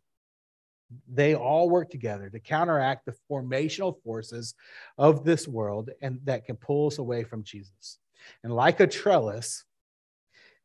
They 1.08 1.36
all 1.36 1.70
work 1.70 1.90
together 1.90 2.30
to 2.30 2.40
counteract 2.40 3.06
the 3.06 3.16
formational 3.30 4.02
forces 4.04 4.56
of 4.98 5.26
this 5.26 5.48
world 5.48 5.90
and 6.02 6.20
that 6.24 6.46
can 6.46 6.56
pull 6.56 6.88
us 6.88 6.98
away 6.98 7.24
from 7.24 7.44
Jesus. 7.44 8.00
And 8.44 8.56
like 8.56 8.80
a 8.80 8.88
trellis, 8.88 9.66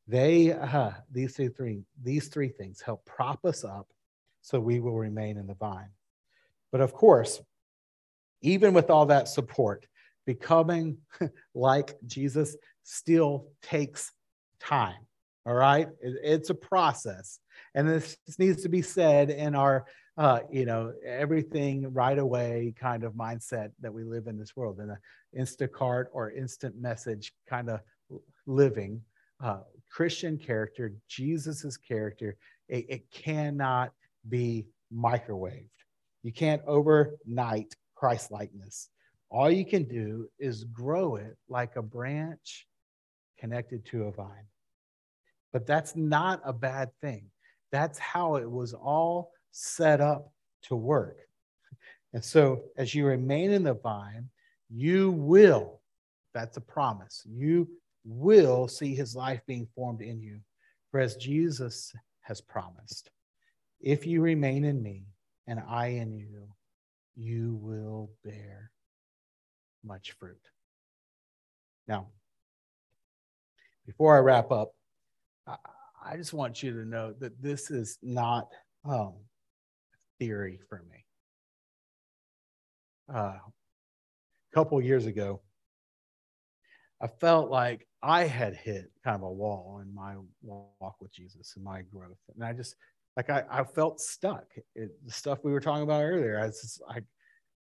they 0.06 0.52
uh, 0.52 0.92
these 1.10 1.36
three 1.36 1.82
these 2.02 2.28
three 2.28 2.48
things 2.48 2.80
help 2.80 3.04
prop 3.04 3.44
us 3.44 3.64
up 3.64 3.88
so 4.42 4.58
we 4.58 4.80
will 4.80 4.96
remain 4.96 5.38
in 5.38 5.46
the 5.46 5.54
vine. 5.54 5.90
But 6.70 6.80
of 6.80 6.92
course, 6.92 7.40
even 8.40 8.74
with 8.74 8.90
all 8.90 9.06
that 9.06 9.28
support, 9.28 9.86
becoming 10.26 10.98
like 11.54 11.96
Jesus 12.06 12.56
still 12.82 13.48
takes 13.62 14.12
time. 14.60 15.06
All 15.44 15.54
right, 15.54 15.88
it's 16.00 16.50
a 16.50 16.54
process, 16.54 17.40
and 17.74 17.88
this 17.88 18.16
needs 18.38 18.62
to 18.62 18.68
be 18.68 18.80
said 18.80 19.28
in 19.30 19.56
our 19.56 19.86
uh, 20.18 20.40
you 20.50 20.66
know, 20.66 20.92
everything 21.04 21.92
right 21.92 22.18
away 22.18 22.74
kind 22.78 23.04
of 23.04 23.14
mindset 23.14 23.70
that 23.80 23.92
we 23.92 24.04
live 24.04 24.26
in 24.26 24.38
this 24.38 24.54
world, 24.54 24.78
in 24.80 24.90
an 24.90 24.98
Instacart 25.38 26.06
or 26.12 26.30
instant 26.30 26.74
message 26.78 27.32
kind 27.48 27.70
of 27.70 27.80
living. 28.46 29.00
Uh, 29.42 29.60
Christian 29.90 30.36
character, 30.36 30.92
Jesus's 31.08 31.76
character, 31.76 32.36
it, 32.68 32.86
it 32.88 33.10
cannot 33.10 33.92
be 34.28 34.66
microwaved. 34.94 35.68
You 36.22 36.32
can't 36.32 36.62
overnight 36.66 37.74
Christ 37.94 38.30
likeness. 38.30 38.90
All 39.30 39.50
you 39.50 39.64
can 39.64 39.84
do 39.84 40.28
is 40.38 40.64
grow 40.64 41.16
it 41.16 41.36
like 41.48 41.76
a 41.76 41.82
branch 41.82 42.66
connected 43.38 43.86
to 43.86 44.04
a 44.04 44.12
vine. 44.12 44.46
But 45.52 45.66
that's 45.66 45.94
not 45.96 46.40
a 46.44 46.52
bad 46.52 46.90
thing. 47.00 47.26
That's 47.70 47.98
how 47.98 48.36
it 48.36 48.50
was 48.50 48.74
all 48.74 49.32
set 49.50 50.00
up 50.00 50.32
to 50.62 50.76
work. 50.76 51.18
And 52.12 52.24
so, 52.24 52.62
as 52.76 52.94
you 52.94 53.06
remain 53.06 53.50
in 53.50 53.62
the 53.62 53.74
vine, 53.74 54.28
you 54.70 55.10
will, 55.10 55.80
that's 56.34 56.56
a 56.56 56.60
promise, 56.60 57.26
you 57.28 57.68
will 58.04 58.68
see 58.68 58.94
his 58.94 59.14
life 59.14 59.40
being 59.46 59.66
formed 59.74 60.02
in 60.02 60.20
you. 60.20 60.40
For 60.90 61.00
as 61.00 61.16
Jesus 61.16 61.94
has 62.20 62.40
promised, 62.40 63.10
if 63.80 64.06
you 64.06 64.20
remain 64.20 64.64
in 64.64 64.82
me 64.82 65.04
and 65.46 65.60
I 65.68 65.86
in 65.88 66.12
you, 66.12 66.48
you 67.16 67.54
will 67.60 68.10
bear 68.24 68.70
much 69.84 70.12
fruit. 70.12 70.40
Now, 71.88 72.08
before 73.86 74.16
I 74.16 74.20
wrap 74.20 74.52
up, 74.52 74.74
I, 75.46 76.16
just 76.16 76.32
want 76.32 76.62
you 76.62 76.72
to 76.72 76.84
know 76.84 77.14
that 77.20 77.40
this 77.42 77.70
is 77.70 77.98
not 78.02 78.48
um, 78.84 79.14
theory 80.18 80.60
for 80.68 80.84
me. 80.90 81.04
Uh, 83.12 83.36
a 83.38 84.54
couple 84.54 84.80
years 84.80 85.06
ago, 85.06 85.40
I 87.00 87.08
felt 87.08 87.50
like 87.50 87.86
I 88.02 88.24
had 88.24 88.54
hit 88.54 88.90
kind 89.04 89.16
of 89.16 89.22
a 89.22 89.30
wall 89.30 89.80
in 89.82 89.92
my 89.94 90.14
walk 90.42 90.96
with 91.00 91.12
Jesus 91.12 91.54
and 91.56 91.64
my 91.64 91.82
growth. 91.82 92.18
And 92.34 92.44
I 92.44 92.52
just, 92.52 92.76
like, 93.16 93.28
I, 93.28 93.44
I 93.50 93.64
felt 93.64 94.00
stuck. 94.00 94.44
It, 94.74 94.90
the 95.04 95.12
stuff 95.12 95.40
we 95.42 95.52
were 95.52 95.60
talking 95.60 95.82
about 95.82 96.02
earlier, 96.02 96.40
I, 96.40 96.46
just, 96.46 96.80
I, 96.88 97.00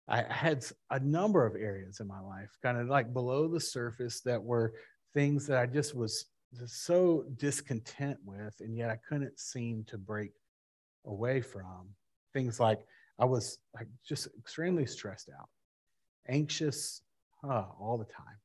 I 0.08 0.22
had 0.30 0.64
a 0.90 1.00
number 1.00 1.46
of 1.46 1.56
areas 1.56 2.00
in 2.00 2.06
my 2.06 2.20
life, 2.20 2.50
kind 2.62 2.78
of 2.78 2.88
like 2.88 3.12
below 3.12 3.48
the 3.48 3.60
surface, 3.60 4.20
that 4.20 4.42
were 4.42 4.74
things 5.14 5.46
that 5.46 5.58
I 5.58 5.66
just 5.66 5.94
was 5.94 6.26
just 6.58 6.84
so 6.84 7.24
discontent 7.36 8.18
with, 8.24 8.54
and 8.60 8.76
yet 8.76 8.90
I 8.90 8.98
couldn't 9.08 9.38
seem 9.38 9.84
to 9.84 9.98
break 9.98 10.32
away 11.06 11.40
from 11.40 11.88
things 12.32 12.60
like 12.60 12.80
I 13.18 13.24
was 13.24 13.58
like 13.74 13.88
just 14.06 14.28
extremely 14.38 14.86
stressed 14.86 15.30
out, 15.30 15.48
anxious 16.28 17.02
all 17.42 17.96
the 17.98 18.12
time, 18.12 18.38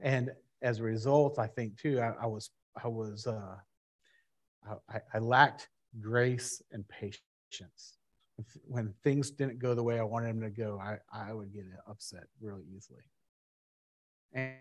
and 0.00 0.30
as 0.62 0.78
a 0.78 0.82
result, 0.82 1.38
I 1.38 1.46
think 1.46 1.76
too, 1.76 2.00
I, 2.00 2.14
I 2.22 2.26
was 2.26 2.50
I 2.82 2.88
was 2.88 3.26
uh, 3.26 3.56
I, 4.88 5.00
I 5.12 5.18
lacked 5.18 5.68
grace 6.00 6.62
and 6.72 6.84
patience. 6.88 7.98
When 8.66 8.94
things 9.04 9.30
didn't 9.30 9.58
go 9.58 9.74
the 9.74 9.82
way 9.82 10.00
I 10.00 10.04
wanted 10.04 10.28
them 10.28 10.40
to 10.40 10.50
go, 10.50 10.80
I, 10.82 10.98
I 11.12 11.32
would 11.32 11.52
get 11.52 11.64
upset 11.88 12.24
really 12.40 12.64
easily. 12.74 13.02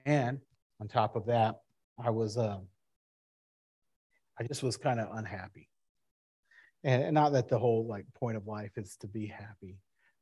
And 0.05 0.39
on 0.79 0.87
top 0.87 1.15
of 1.15 1.25
that, 1.27 1.61
I 2.03 2.09
was 2.09 2.37
um, 2.37 2.67
I 4.39 4.43
just 4.43 4.63
was 4.63 4.77
kind 4.77 4.99
of 4.99 5.09
unhappy. 5.15 5.69
And 6.83 7.13
not 7.13 7.33
that 7.33 7.47
the 7.47 7.59
whole 7.59 7.85
like 7.85 8.05
point 8.15 8.37
of 8.37 8.47
life 8.47 8.71
is 8.77 8.97
to 9.01 9.07
be 9.07 9.27
happy 9.27 9.77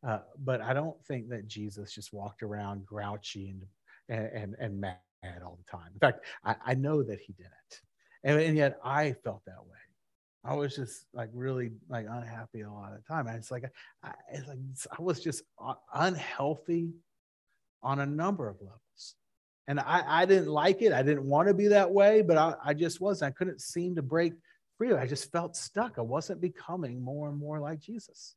uh, 0.07 0.19
but 0.43 0.61
i 0.61 0.73
don't 0.73 1.01
think 1.05 1.29
that 1.29 1.47
jesus 1.47 1.93
just 1.93 2.13
walked 2.13 2.43
around 2.43 2.85
grouchy 2.85 3.49
and 3.49 3.63
and 4.09 4.55
and 4.59 4.79
mad 4.79 4.97
all 5.43 5.57
the 5.57 5.71
time. 5.77 5.91
In 5.93 5.99
fact 5.99 6.25
i, 6.43 6.55
I 6.65 6.73
know 6.75 7.03
that 7.03 7.19
he 7.19 7.33
didn't. 7.33 7.51
And, 8.23 8.39
and 8.39 8.57
yet 8.57 8.77
i 8.83 9.13
felt 9.23 9.41
that 9.45 9.63
way. 9.65 9.77
I 10.43 10.55
was 10.55 10.75
just 10.75 11.05
like 11.13 11.29
really 11.33 11.71
like 11.89 12.07
unhappy 12.09 12.61
a 12.61 12.71
lot 12.71 12.93
of 12.93 12.97
the 12.97 13.03
time. 13.03 13.27
And 13.27 13.35
it's 13.35 13.51
like 13.51 13.65
I, 14.03 14.13
it's 14.31 14.47
like 14.47 14.57
i 14.97 15.01
was 15.01 15.21
just 15.21 15.43
unhealthy 15.93 16.93
on 17.83 17.99
a 17.99 18.05
number 18.05 18.49
of 18.49 18.57
levels 18.61 19.15
and 19.69 19.79
I, 19.79 20.03
I 20.05 20.25
didn't 20.25 20.49
like 20.49 20.81
it 20.81 20.91
i 20.91 21.01
didn't 21.01 21.23
want 21.23 21.47
to 21.47 21.53
be 21.53 21.69
that 21.69 21.89
way 21.89 22.21
but 22.21 22.37
i, 22.37 22.55
I 22.65 22.73
just 22.73 22.99
wasn't 22.99 23.29
i 23.29 23.31
couldn't 23.31 23.61
seem 23.61 23.95
to 23.95 24.01
break 24.01 24.33
free. 24.79 24.93
I 24.93 25.05
just 25.05 25.31
felt 25.31 25.55
stuck. 25.55 25.99
I 25.99 26.01
wasn't 26.01 26.41
becoming 26.41 27.03
more 27.03 27.29
and 27.29 27.37
more 27.37 27.59
like 27.59 27.81
Jesus. 27.81 28.35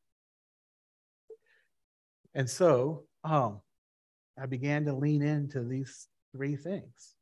And 2.35 2.51
so 2.51 3.05
um, 3.25 3.61
I 4.39 4.47
began 4.47 4.85
to 4.87 4.93
lean 4.93 5.23
into 5.23 5.63
these 5.63 6.09
three 6.35 6.57
things. 6.57 7.15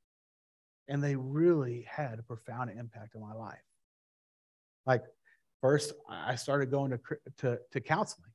And 0.88 1.04
they 1.04 1.14
really 1.14 1.86
had 1.88 2.18
a 2.18 2.22
profound 2.22 2.70
impact 2.70 3.14
on 3.14 3.20
my 3.20 3.34
life. 3.34 3.58
Like, 4.86 5.04
first, 5.60 5.92
I 6.08 6.34
started 6.34 6.70
going 6.70 6.90
to, 6.90 6.98
to, 7.38 7.58
to 7.70 7.80
counseling. 7.80 8.30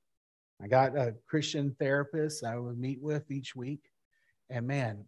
I 0.62 0.68
got 0.68 0.96
a 0.96 1.16
Christian 1.28 1.76
therapist 1.78 2.46
I 2.46 2.58
would 2.58 2.80
meet 2.80 3.02
with 3.02 3.30
each 3.30 3.56
week. 3.56 3.82
And 4.50 4.68
man, 4.68 5.04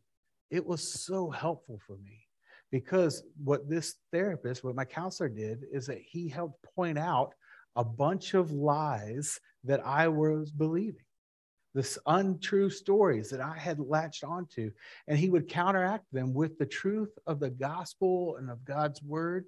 it 0.50 0.66
was 0.66 1.04
so 1.06 1.30
helpful 1.30 1.80
for 1.86 1.98
me 1.98 2.28
because 2.72 3.24
what 3.44 3.70
this 3.70 3.96
therapist, 4.12 4.64
what 4.64 4.76
my 4.76 4.86
counselor 4.86 5.30
did, 5.30 5.64
is 5.72 5.88
that 5.88 6.02
he 6.02 6.28
helped 6.28 6.66
point 6.76 6.98
out 6.98 7.34
a 7.76 7.84
bunch 7.84 8.34
of 8.34 8.52
lies 8.52 9.40
that 9.64 9.86
I 9.86 10.08
was 10.08 10.52
believing, 10.52 11.06
this 11.74 11.98
untrue 12.08 12.70
stories 12.70 13.30
that 13.30 13.42
I 13.42 13.58
had 13.58 13.80
latched 13.80 14.24
onto. 14.24 14.72
And 15.08 15.18
he 15.18 15.30
would 15.30 15.48
counteract 15.48 16.06
them 16.12 16.34
with 16.34 16.58
the 16.58 16.66
truth 16.66 17.12
of 17.28 17.40
the 17.40 17.52
gospel 17.52 18.38
and 18.38 18.50
of 18.50 18.66
God's 18.66 19.02
word. 19.04 19.46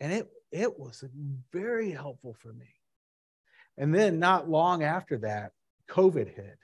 And 0.00 0.12
it, 0.12 0.28
it 0.50 0.78
was 0.78 1.04
very 1.52 1.90
helpful 1.90 2.36
for 2.38 2.52
me. 2.52 2.68
And 3.78 3.94
then, 3.94 4.18
not 4.18 4.50
long 4.50 4.82
after 4.82 5.18
that, 5.18 5.52
COVID 5.88 6.34
hit. 6.34 6.58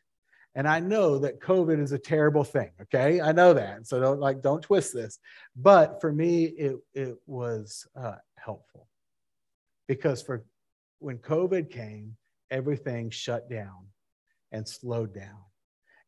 And 0.58 0.66
I 0.66 0.80
know 0.80 1.20
that 1.20 1.38
COVID 1.38 1.80
is 1.80 1.92
a 1.92 2.00
terrible 2.00 2.42
thing. 2.42 2.72
Okay. 2.82 3.20
I 3.20 3.30
know 3.30 3.54
that. 3.54 3.86
So 3.86 4.00
don't 4.00 4.18
like, 4.18 4.42
don't 4.42 4.60
twist 4.60 4.92
this. 4.92 5.20
But 5.54 6.00
for 6.00 6.12
me, 6.12 6.46
it, 6.46 6.78
it 6.94 7.14
was 7.28 7.86
uh, 7.94 8.16
helpful 8.36 8.88
because 9.86 10.20
for 10.20 10.44
when 10.98 11.18
COVID 11.18 11.70
came, 11.70 12.16
everything 12.50 13.08
shut 13.08 13.48
down 13.48 13.86
and 14.50 14.66
slowed 14.66 15.14
down. 15.14 15.38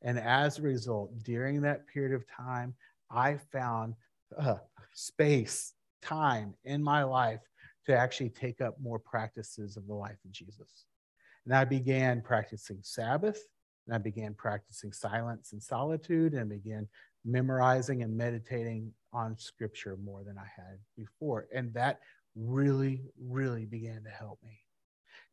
And 0.03 0.19
as 0.19 0.59
a 0.59 0.63
result, 0.63 1.17
during 1.23 1.61
that 1.61 1.87
period 1.87 2.13
of 2.13 2.25
time, 2.27 2.75
I 3.09 3.37
found 3.53 3.95
uh, 4.37 4.57
space, 4.95 5.75
time 6.03 6.55
in 6.65 6.83
my 6.83 7.05
life 7.05 7.43
to 7.87 7.97
actually 7.97 8.31
take 8.31 8.61
up 8.61 8.81
more 8.83 8.99
practices 8.99 9.77
of 9.77 9.87
the 9.87 9.95
life 9.95 10.19
of 10.25 10.33
Jesus. 10.33 10.87
And 11.45 11.55
I 11.55 11.65
began 11.65 12.21
practicing 12.21 12.81
Sabbath, 12.83 13.41
and 13.87 13.95
I 13.95 13.99
began 13.99 14.35
practicing 14.35 14.93
silence 14.93 15.53
and 15.53 15.63
solitude, 15.63 16.35
and 16.35 16.49
began 16.49 16.89
memorizing 17.25 18.03
and 18.03 18.17
meditating 18.17 18.93
on 19.13 19.37
scripture 19.39 19.97
more 20.03 20.23
than 20.25 20.39
I 20.39 20.47
had 20.57 20.79
before. 20.97 21.49
And 21.55 21.73
that 21.75 22.01
really, 22.37 23.03
really 23.21 23.67
began 23.67 24.03
to 24.05 24.11
help 24.11 24.39
me. 24.45 24.61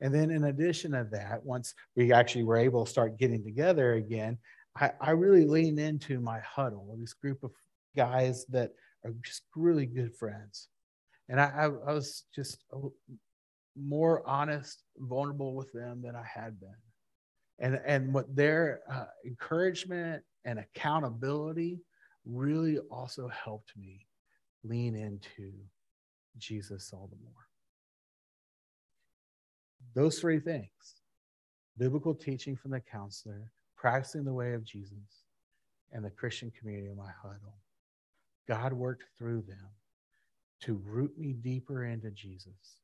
And 0.01 0.13
then, 0.13 0.29
in 0.29 0.45
addition 0.45 0.91
to 0.91 1.07
that, 1.11 1.43
once 1.43 1.73
we 1.95 2.11
actually 2.11 2.43
were 2.43 2.57
able 2.57 2.85
to 2.85 2.91
start 2.91 3.17
getting 3.17 3.43
together 3.43 3.93
again, 3.93 4.37
I, 4.79 4.91
I 5.01 5.11
really 5.11 5.45
leaned 5.45 5.79
into 5.79 6.19
my 6.19 6.39
huddle, 6.39 6.95
this 6.99 7.13
group 7.13 7.43
of 7.43 7.51
guys 7.95 8.45
that 8.47 8.73
are 9.03 9.13
just 9.23 9.43
really 9.55 9.85
good 9.85 10.15
friends. 10.15 10.67
And 11.29 11.41
I, 11.41 11.45
I, 11.45 11.63
I 11.65 11.93
was 11.93 12.23
just 12.33 12.63
more 13.75 14.27
honest, 14.27 14.83
vulnerable 14.97 15.55
with 15.55 15.71
them 15.71 16.01
than 16.01 16.15
I 16.15 16.23
had 16.23 16.59
been. 16.59 16.69
And, 17.59 17.79
and 17.85 18.13
what 18.13 18.35
their 18.35 18.81
uh, 18.91 19.05
encouragement 19.25 20.23
and 20.45 20.59
accountability 20.59 21.79
really 22.25 22.77
also 22.91 23.27
helped 23.29 23.75
me 23.75 24.05
lean 24.63 24.95
into 24.95 25.51
Jesus 26.37 26.91
all 26.93 27.09
the 27.11 27.23
more. 27.23 27.47
Those 29.93 30.19
three 30.19 30.39
things 30.39 30.69
biblical 31.77 32.15
teaching 32.15 32.55
from 32.55 32.71
the 32.71 32.79
counselor, 32.79 33.51
practicing 33.75 34.23
the 34.23 34.33
way 34.33 34.53
of 34.53 34.63
Jesus, 34.63 35.23
and 35.91 36.03
the 36.03 36.09
Christian 36.09 36.51
community 36.57 36.89
of 36.89 36.97
my 36.97 37.11
huddle. 37.21 37.55
God 38.47 38.73
worked 38.73 39.05
through 39.17 39.43
them 39.43 39.69
to 40.61 40.81
root 40.85 41.17
me 41.17 41.33
deeper 41.33 41.85
into 41.85 42.09
Jesus 42.11 42.81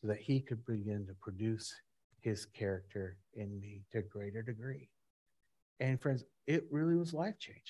so 0.00 0.08
that 0.08 0.18
he 0.18 0.40
could 0.40 0.64
begin 0.66 1.06
to 1.06 1.14
produce 1.14 1.74
his 2.20 2.46
character 2.46 3.16
in 3.34 3.60
me 3.60 3.82
to 3.92 3.98
a 3.98 4.02
greater 4.02 4.42
degree. 4.42 4.88
And 5.80 6.00
friends, 6.00 6.24
it 6.46 6.66
really 6.70 6.96
was 6.96 7.12
life 7.12 7.38
changing. 7.38 7.62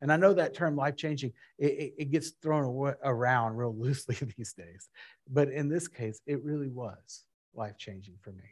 And 0.00 0.12
I 0.12 0.16
know 0.16 0.32
that 0.34 0.54
term 0.54 0.76
life 0.76 0.96
changing, 0.96 1.32
it, 1.58 1.94
it, 1.98 2.10
gets 2.12 2.30
thrown 2.40 2.94
around 3.02 3.56
real 3.56 3.74
loosely 3.78 4.16
these 4.36 4.52
days. 4.52 4.88
But 5.28 5.48
in 5.48 5.68
this 5.68 5.88
case, 5.88 6.20
it 6.26 6.44
really 6.44 6.68
was 6.68 7.24
life 7.54 7.76
changing 7.78 8.14
for 8.22 8.30
me. 8.30 8.44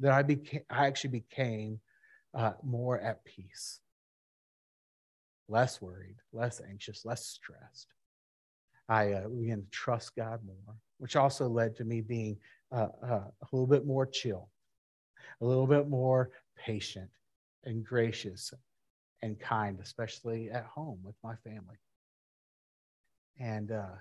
That 0.00 0.12
I 0.12 0.22
became, 0.22 0.62
I 0.68 0.86
actually 0.86 1.10
became 1.10 1.80
uh, 2.34 2.52
more 2.62 2.98
at 2.98 3.24
peace, 3.24 3.80
less 5.48 5.80
worried, 5.80 6.16
less 6.32 6.60
anxious, 6.68 7.04
less 7.04 7.24
stressed. 7.26 7.88
I 8.88 9.12
uh, 9.12 9.28
began 9.28 9.62
to 9.62 9.70
trust 9.70 10.14
God 10.16 10.40
more, 10.44 10.76
which 10.98 11.16
also 11.16 11.48
led 11.48 11.76
to 11.76 11.84
me 11.84 12.00
being 12.02 12.36
uh, 12.72 12.88
uh, 13.02 13.22
a 13.30 13.46
little 13.52 13.66
bit 13.66 13.86
more 13.86 14.04
chill, 14.04 14.50
a 15.40 15.44
little 15.44 15.66
bit 15.66 15.88
more 15.88 16.30
patient 16.56 17.10
and 17.64 17.84
gracious 17.84 18.52
and 19.22 19.38
kind, 19.40 19.78
especially 19.82 20.50
at 20.50 20.66
home 20.66 20.98
with 21.02 21.16
my 21.24 21.34
family. 21.36 21.78
And 23.40 23.72
uh, 23.72 23.96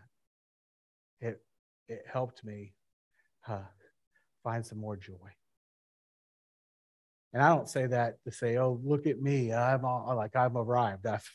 it 1.21 1.41
it 1.88 2.03
helped 2.11 2.43
me 2.43 2.74
uh, 3.47 3.59
find 4.43 4.65
some 4.65 4.80
more 4.80 4.97
joy. 4.97 5.32
And 7.34 7.41
I 7.41 7.49
don't 7.49 7.69
say 7.69 7.88
that 7.88 8.24
to 8.26 8.32
say, 8.32 8.57
"Oh, 8.57 8.80
look 8.84 9.07
at 9.07 9.21
me! 9.21 9.51
I'm 9.51 9.86
all, 9.86 10.15
like 10.15 10.36
I've 10.36 10.55
arrived. 10.55 11.05
I've, 11.07 11.28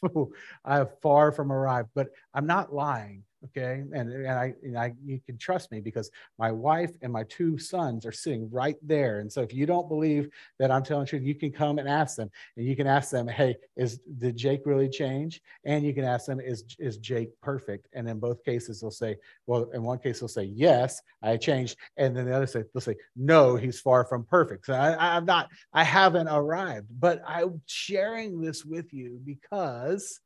I've 0.64 1.00
far 1.00 1.32
from 1.32 1.50
arrived." 1.50 1.88
But 1.94 2.08
I'm 2.32 2.46
not 2.46 2.72
lying 2.72 3.24
okay? 3.44 3.82
And, 3.92 4.12
and 4.12 4.28
I, 4.28 4.54
and 4.62 4.78
I 4.78 4.94
you 5.04 5.20
can 5.24 5.38
trust 5.38 5.70
me 5.70 5.80
because 5.80 6.10
my 6.38 6.50
wife 6.50 6.90
and 7.02 7.12
my 7.12 7.24
two 7.24 7.58
sons 7.58 8.04
are 8.04 8.12
sitting 8.12 8.50
right 8.50 8.76
there. 8.82 9.20
And 9.20 9.32
so 9.32 9.42
if 9.42 9.52
you 9.52 9.66
don't 9.66 9.88
believe 9.88 10.28
that 10.58 10.70
i'm 10.70 10.82
telling 10.82 11.04
the 11.04 11.10
truth 11.10 11.22
you 11.22 11.34
can 11.34 11.52
come 11.52 11.78
and 11.78 11.88
ask 11.88 12.16
them. 12.16 12.30
And 12.56 12.66
you 12.66 12.76
can 12.76 12.86
ask 12.86 13.10
them 13.10 13.28
hey 13.28 13.56
is 13.76 13.98
did 14.18 14.36
jake 14.36 14.62
really 14.64 14.88
change? 14.88 15.40
And 15.64 15.84
you 15.84 15.94
can 15.94 16.04
ask 16.04 16.26
them 16.26 16.40
is 16.40 16.64
is 16.78 16.98
jake 16.98 17.30
perfect? 17.40 17.88
And 17.92 18.08
in 18.08 18.18
both 18.18 18.44
cases 18.44 18.80
they'll 18.80 18.90
say 18.90 19.16
well 19.46 19.70
in 19.74 19.82
one 19.82 19.98
case 19.98 20.20
they'll 20.20 20.28
say 20.28 20.44
yes 20.44 21.00
i 21.22 21.36
changed. 21.36 21.76
And 21.96 22.16
then 22.16 22.26
the 22.26 22.34
other 22.34 22.46
say 22.46 22.64
they'll 22.74 22.80
say 22.80 22.96
no 23.16 23.56
he's 23.56 23.80
far 23.80 24.04
from 24.04 24.24
perfect. 24.24 24.66
So 24.66 24.74
I, 24.74 25.16
i'm 25.16 25.24
not 25.24 25.48
i 25.72 25.84
haven't 25.84 26.28
arrived 26.28 26.88
but 26.98 27.22
i'm 27.26 27.60
sharing 27.66 28.40
this 28.40 28.64
with 28.64 28.92
you 28.92 29.20
because 29.24 30.20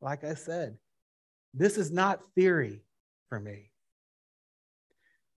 like 0.00 0.24
i 0.24 0.34
said 0.34 0.76
this 1.54 1.78
is 1.78 1.90
not 1.90 2.20
theory 2.34 2.82
for 3.28 3.40
me. 3.40 3.70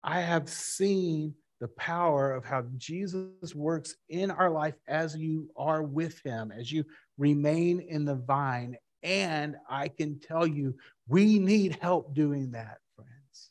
I 0.03 0.21
have 0.21 0.49
seen 0.49 1.35
the 1.61 1.69
power 1.69 2.33
of 2.33 2.45
how 2.45 2.65
Jesus 2.77 3.55
works 3.55 3.97
in 4.09 4.31
our 4.31 4.51
life 4.51 4.75
as 4.87 5.17
you 5.17 5.51
are 5.57 5.83
with 5.83 6.21
him, 6.21 6.53
as 6.53 6.71
you 6.71 6.85
remain 7.17 7.81
in 7.81 8.05
the 8.05 8.15
vine. 8.15 8.77
And 9.03 9.57
I 9.69 9.89
can 9.89 10.21
tell 10.21 10.47
you, 10.47 10.75
we 11.09 11.39
need 11.39 11.79
help 11.81 12.15
doing 12.15 12.53
that, 12.53 12.79
friends. 12.95 13.51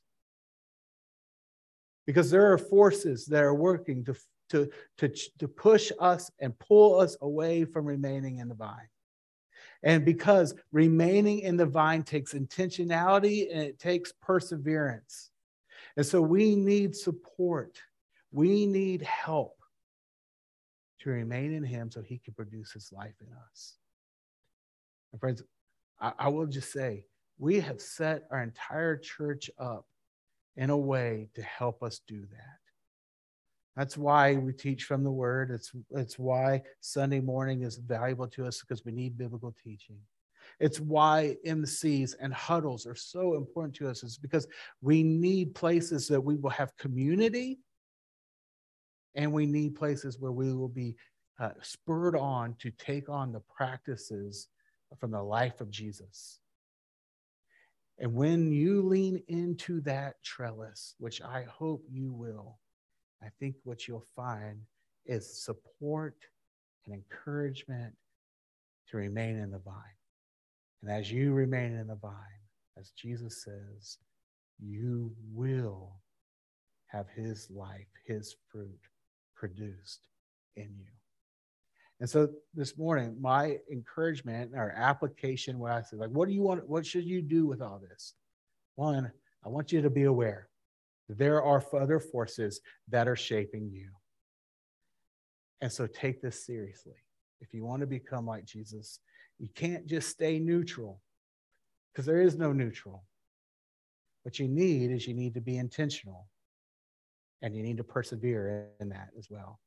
Because 2.05 2.31
there 2.31 2.51
are 2.51 2.57
forces 2.57 3.25
that 3.25 3.43
are 3.43 3.55
working 3.55 4.05
to, 4.05 4.15
to, 4.49 4.69
to, 4.99 5.09
to 5.39 5.47
push 5.47 5.91
us 5.99 6.31
and 6.39 6.57
pull 6.59 6.99
us 6.99 7.17
away 7.21 7.65
from 7.65 7.85
remaining 7.85 8.37
in 8.37 8.47
the 8.47 8.55
vine. 8.55 8.87
And 9.83 10.03
because 10.03 10.55
remaining 10.71 11.39
in 11.39 11.57
the 11.57 11.65
vine 11.65 12.03
takes 12.03 12.33
intentionality 12.33 13.47
and 13.51 13.61
it 13.61 13.79
takes 13.79 14.11
perseverance. 14.11 15.29
And 15.95 16.05
so 16.05 16.21
we 16.21 16.55
need 16.55 16.95
support. 16.95 17.79
We 18.31 18.65
need 18.65 19.01
help 19.03 19.57
to 20.99 21.09
remain 21.09 21.53
in 21.53 21.63
Him 21.63 21.91
so 21.91 22.01
He 22.01 22.17
can 22.17 22.33
produce 22.33 22.71
His 22.71 22.91
life 22.91 23.15
in 23.21 23.27
us. 23.51 23.75
And 25.11 25.19
friends, 25.19 25.43
I, 25.99 26.13
I 26.17 26.27
will 26.29 26.47
just 26.47 26.71
say, 26.71 27.05
we 27.39 27.59
have 27.59 27.79
set 27.79 28.23
our 28.31 28.41
entire 28.41 28.97
church 28.97 29.49
up 29.59 29.85
in 30.55 30.71
a 30.71 30.77
way 30.77 31.29
to 31.35 31.41
help 31.43 31.83
us 31.83 32.01
do 32.07 32.21
that. 32.21 32.56
That's 33.77 33.95
why 33.95 34.33
we 34.33 34.53
teach 34.53 34.85
from 34.85 35.03
the 35.03 35.11
word. 35.11 35.51
It's, 35.51 35.71
it's 35.91 36.17
why 36.17 36.63
Sunday 36.81 37.19
morning 37.19 37.61
is 37.61 37.77
valuable 37.77 38.27
to 38.29 38.47
us 38.47 38.59
because 38.59 38.83
we 38.83 38.91
need 38.91 39.19
biblical 39.19 39.55
teaching. 39.63 39.97
It's 40.59 40.79
why 40.79 41.35
MCs 41.45 42.15
and 42.19 42.33
huddles 42.33 42.87
are 42.87 42.95
so 42.95 43.35
important 43.35 43.75
to 43.75 43.87
us, 43.87 44.03
is 44.03 44.17
because 44.17 44.47
we 44.81 45.03
need 45.03 45.53
places 45.53 46.07
that 46.07 46.19
we 46.19 46.37
will 46.37 46.49
have 46.49 46.75
community 46.77 47.59
and 49.13 49.31
we 49.31 49.45
need 49.45 49.75
places 49.75 50.17
where 50.19 50.31
we 50.31 50.51
will 50.53 50.67
be 50.67 50.95
uh, 51.39 51.51
spurred 51.61 52.15
on 52.15 52.55
to 52.57 52.71
take 52.71 53.09
on 53.09 53.31
the 53.31 53.41
practices 53.41 54.47
from 54.99 55.11
the 55.11 55.21
life 55.21 55.61
of 55.61 55.69
Jesus. 55.69 56.39
And 57.99 58.15
when 58.15 58.51
you 58.51 58.81
lean 58.81 59.21
into 59.27 59.81
that 59.81 60.15
trellis, 60.23 60.95
which 60.97 61.21
I 61.21 61.43
hope 61.43 61.83
you 61.91 62.11
will, 62.11 62.57
I 63.23 63.27
think 63.39 63.55
what 63.63 63.87
you'll 63.87 64.05
find 64.15 64.59
is 65.05 65.43
support 65.43 66.15
and 66.85 66.95
encouragement 66.95 67.93
to 68.89 68.97
remain 68.97 69.37
in 69.37 69.51
the 69.51 69.59
vine. 69.59 69.75
And 70.81 70.91
as 70.91 71.11
you 71.11 71.33
remain 71.33 71.73
in 71.73 71.87
the 71.87 71.95
vine, 71.95 72.13
as 72.77 72.91
Jesus 72.91 73.43
says, 73.43 73.97
you 74.59 75.11
will 75.33 75.93
have 76.87 77.07
his 77.15 77.49
life, 77.49 77.87
his 78.05 78.35
fruit 78.51 78.79
produced 79.35 80.01
in 80.55 80.69
you. 80.77 80.85
And 81.99 82.09
so 82.09 82.29
this 82.53 82.77
morning, 82.77 83.17
my 83.19 83.57
encouragement 83.71 84.51
or 84.53 84.73
application, 84.77 85.57
what 85.57 85.71
I 85.71 85.81
said, 85.81 85.99
like, 85.99 86.11
what 86.11 86.27
do 86.27 86.33
you 86.33 86.43
want? 86.43 86.67
What 86.69 86.85
should 86.85 87.05
you 87.05 87.21
do 87.21 87.47
with 87.47 87.61
all 87.61 87.79
this? 87.79 88.13
One, 88.75 89.11
I 89.43 89.49
want 89.49 89.71
you 89.71 89.81
to 89.81 89.89
be 89.89 90.03
aware 90.03 90.49
there 91.09 91.41
are 91.41 91.63
other 91.73 91.99
forces 91.99 92.61
that 92.89 93.07
are 93.07 93.15
shaping 93.15 93.69
you. 93.71 93.89
And 95.61 95.71
so 95.71 95.87
take 95.87 96.21
this 96.21 96.45
seriously. 96.45 96.95
If 97.39 97.53
you 97.53 97.65
want 97.65 97.81
to 97.81 97.87
become 97.87 98.25
like 98.25 98.45
Jesus, 98.45 98.99
you 99.39 99.49
can't 99.55 99.85
just 99.85 100.09
stay 100.09 100.39
neutral 100.39 101.01
because 101.91 102.05
there 102.05 102.21
is 102.21 102.37
no 102.37 102.51
neutral. 102.51 103.05
What 104.23 104.39
you 104.39 104.47
need 104.47 104.91
is 104.91 105.07
you 105.07 105.13
need 105.13 105.33
to 105.35 105.41
be 105.41 105.57
intentional 105.57 106.27
and 107.41 107.55
you 107.55 107.63
need 107.63 107.77
to 107.77 107.83
persevere 107.83 108.67
in 108.79 108.89
that 108.89 109.09
as 109.17 109.29
well. 109.29 109.59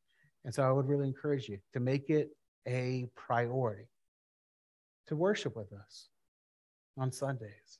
And 0.44 0.54
so 0.54 0.62
I 0.62 0.72
would 0.72 0.88
really 0.88 1.06
encourage 1.06 1.48
you 1.48 1.58
to 1.72 1.80
make 1.80 2.10
it 2.10 2.30
a 2.66 3.06
priority 3.16 3.88
to 5.06 5.16
worship 5.16 5.56
with 5.56 5.72
us 5.72 6.08
on 6.98 7.10
Sundays 7.10 7.78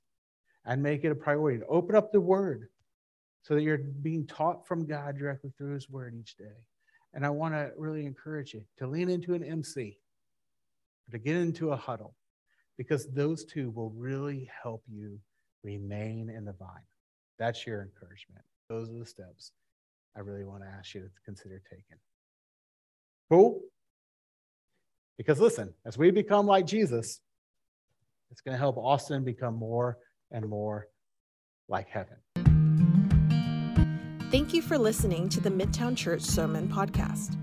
and 0.65 0.83
make 0.83 1.05
it 1.05 1.13
a 1.13 1.15
priority 1.15 1.61
to 1.61 1.67
open 1.67 1.95
up 1.95 2.13
the 2.13 2.21
word 2.21 2.69
so 3.43 3.55
that 3.55 3.63
you're 3.63 3.79
being 3.79 4.27
taught 4.27 4.67
from 4.67 4.87
God 4.87 5.19
directly 5.19 5.53
through 5.57 5.75
his 5.75 5.89
word 5.89 6.15
each 6.15 6.37
day. 6.37 6.57
And 7.15 7.25
I 7.25 7.31
want 7.31 7.55
to 7.55 7.71
really 7.77 8.07
encourage 8.07 8.55
you 8.55 8.63
to 8.79 8.87
lean 8.87 9.09
into 9.09 9.35
an 9.35 9.43
MC, 9.43 9.99
to 11.11 11.19
get 11.19 11.37
into 11.37 11.73
a 11.73 11.77
huddle, 11.77 12.15
because 12.77 13.07
those 13.13 13.45
two 13.45 13.71
will 13.71 13.91
really 13.91 14.49
help 14.63 14.83
you 14.89 15.19
remain 15.63 16.31
in 16.31 16.45
the 16.45 16.53
vine. 16.53 16.87
That's 17.39 17.67
your 17.67 17.83
encouragement. 17.83 18.45
Those 18.69 18.91
are 18.91 18.99
the 18.99 19.07
steps 19.07 19.53
I 20.17 20.21
really 20.21 20.45
want 20.45 20.63
to 20.63 20.69
ask 20.69 20.95
you 20.95 21.01
to 21.01 21.09
consider 21.25 21.61
taking. 21.69 21.99
Cool? 23.31 23.61
Because 25.17 25.41
listen, 25.41 25.75
as 25.85 25.99
we 25.99 26.11
become 26.11 26.47
like 26.47 26.67
Jesus, 26.67 27.21
it's 28.31 28.41
going 28.41 28.55
to 28.55 28.59
help 28.59 28.77
Austin 28.77 29.25
become 29.25 29.55
more 29.55 29.99
and 30.31 30.49
more 30.49 30.89
like 31.69 31.89
heaven. 31.89 32.17
Thank 34.31 34.55
you 34.55 34.63
for 34.63 34.79
listening 34.79 35.29
to 35.31 35.41
the 35.41 35.51
Midtown 35.51 35.97
Church 35.97 36.23
Sermon 36.23 36.69
Podcast. 36.69 37.37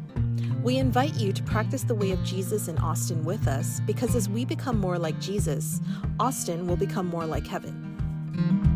We 0.63 0.77
invite 0.77 1.15
you 1.15 1.33
to 1.33 1.43
practice 1.43 1.83
the 1.83 1.93
way 1.93 2.11
of 2.11 2.23
Jesus 2.23 2.69
in 2.69 2.77
Austin 2.77 3.25
with 3.25 3.45
us 3.45 3.81
because 3.81 4.15
as 4.15 4.29
we 4.29 4.45
become 4.45 4.79
more 4.79 4.97
like 4.97 5.19
Jesus, 5.19 5.81
Austin 6.17 6.65
will 6.65 6.77
become 6.77 7.07
more 7.07 7.25
like 7.25 7.45
heaven. 7.45 8.66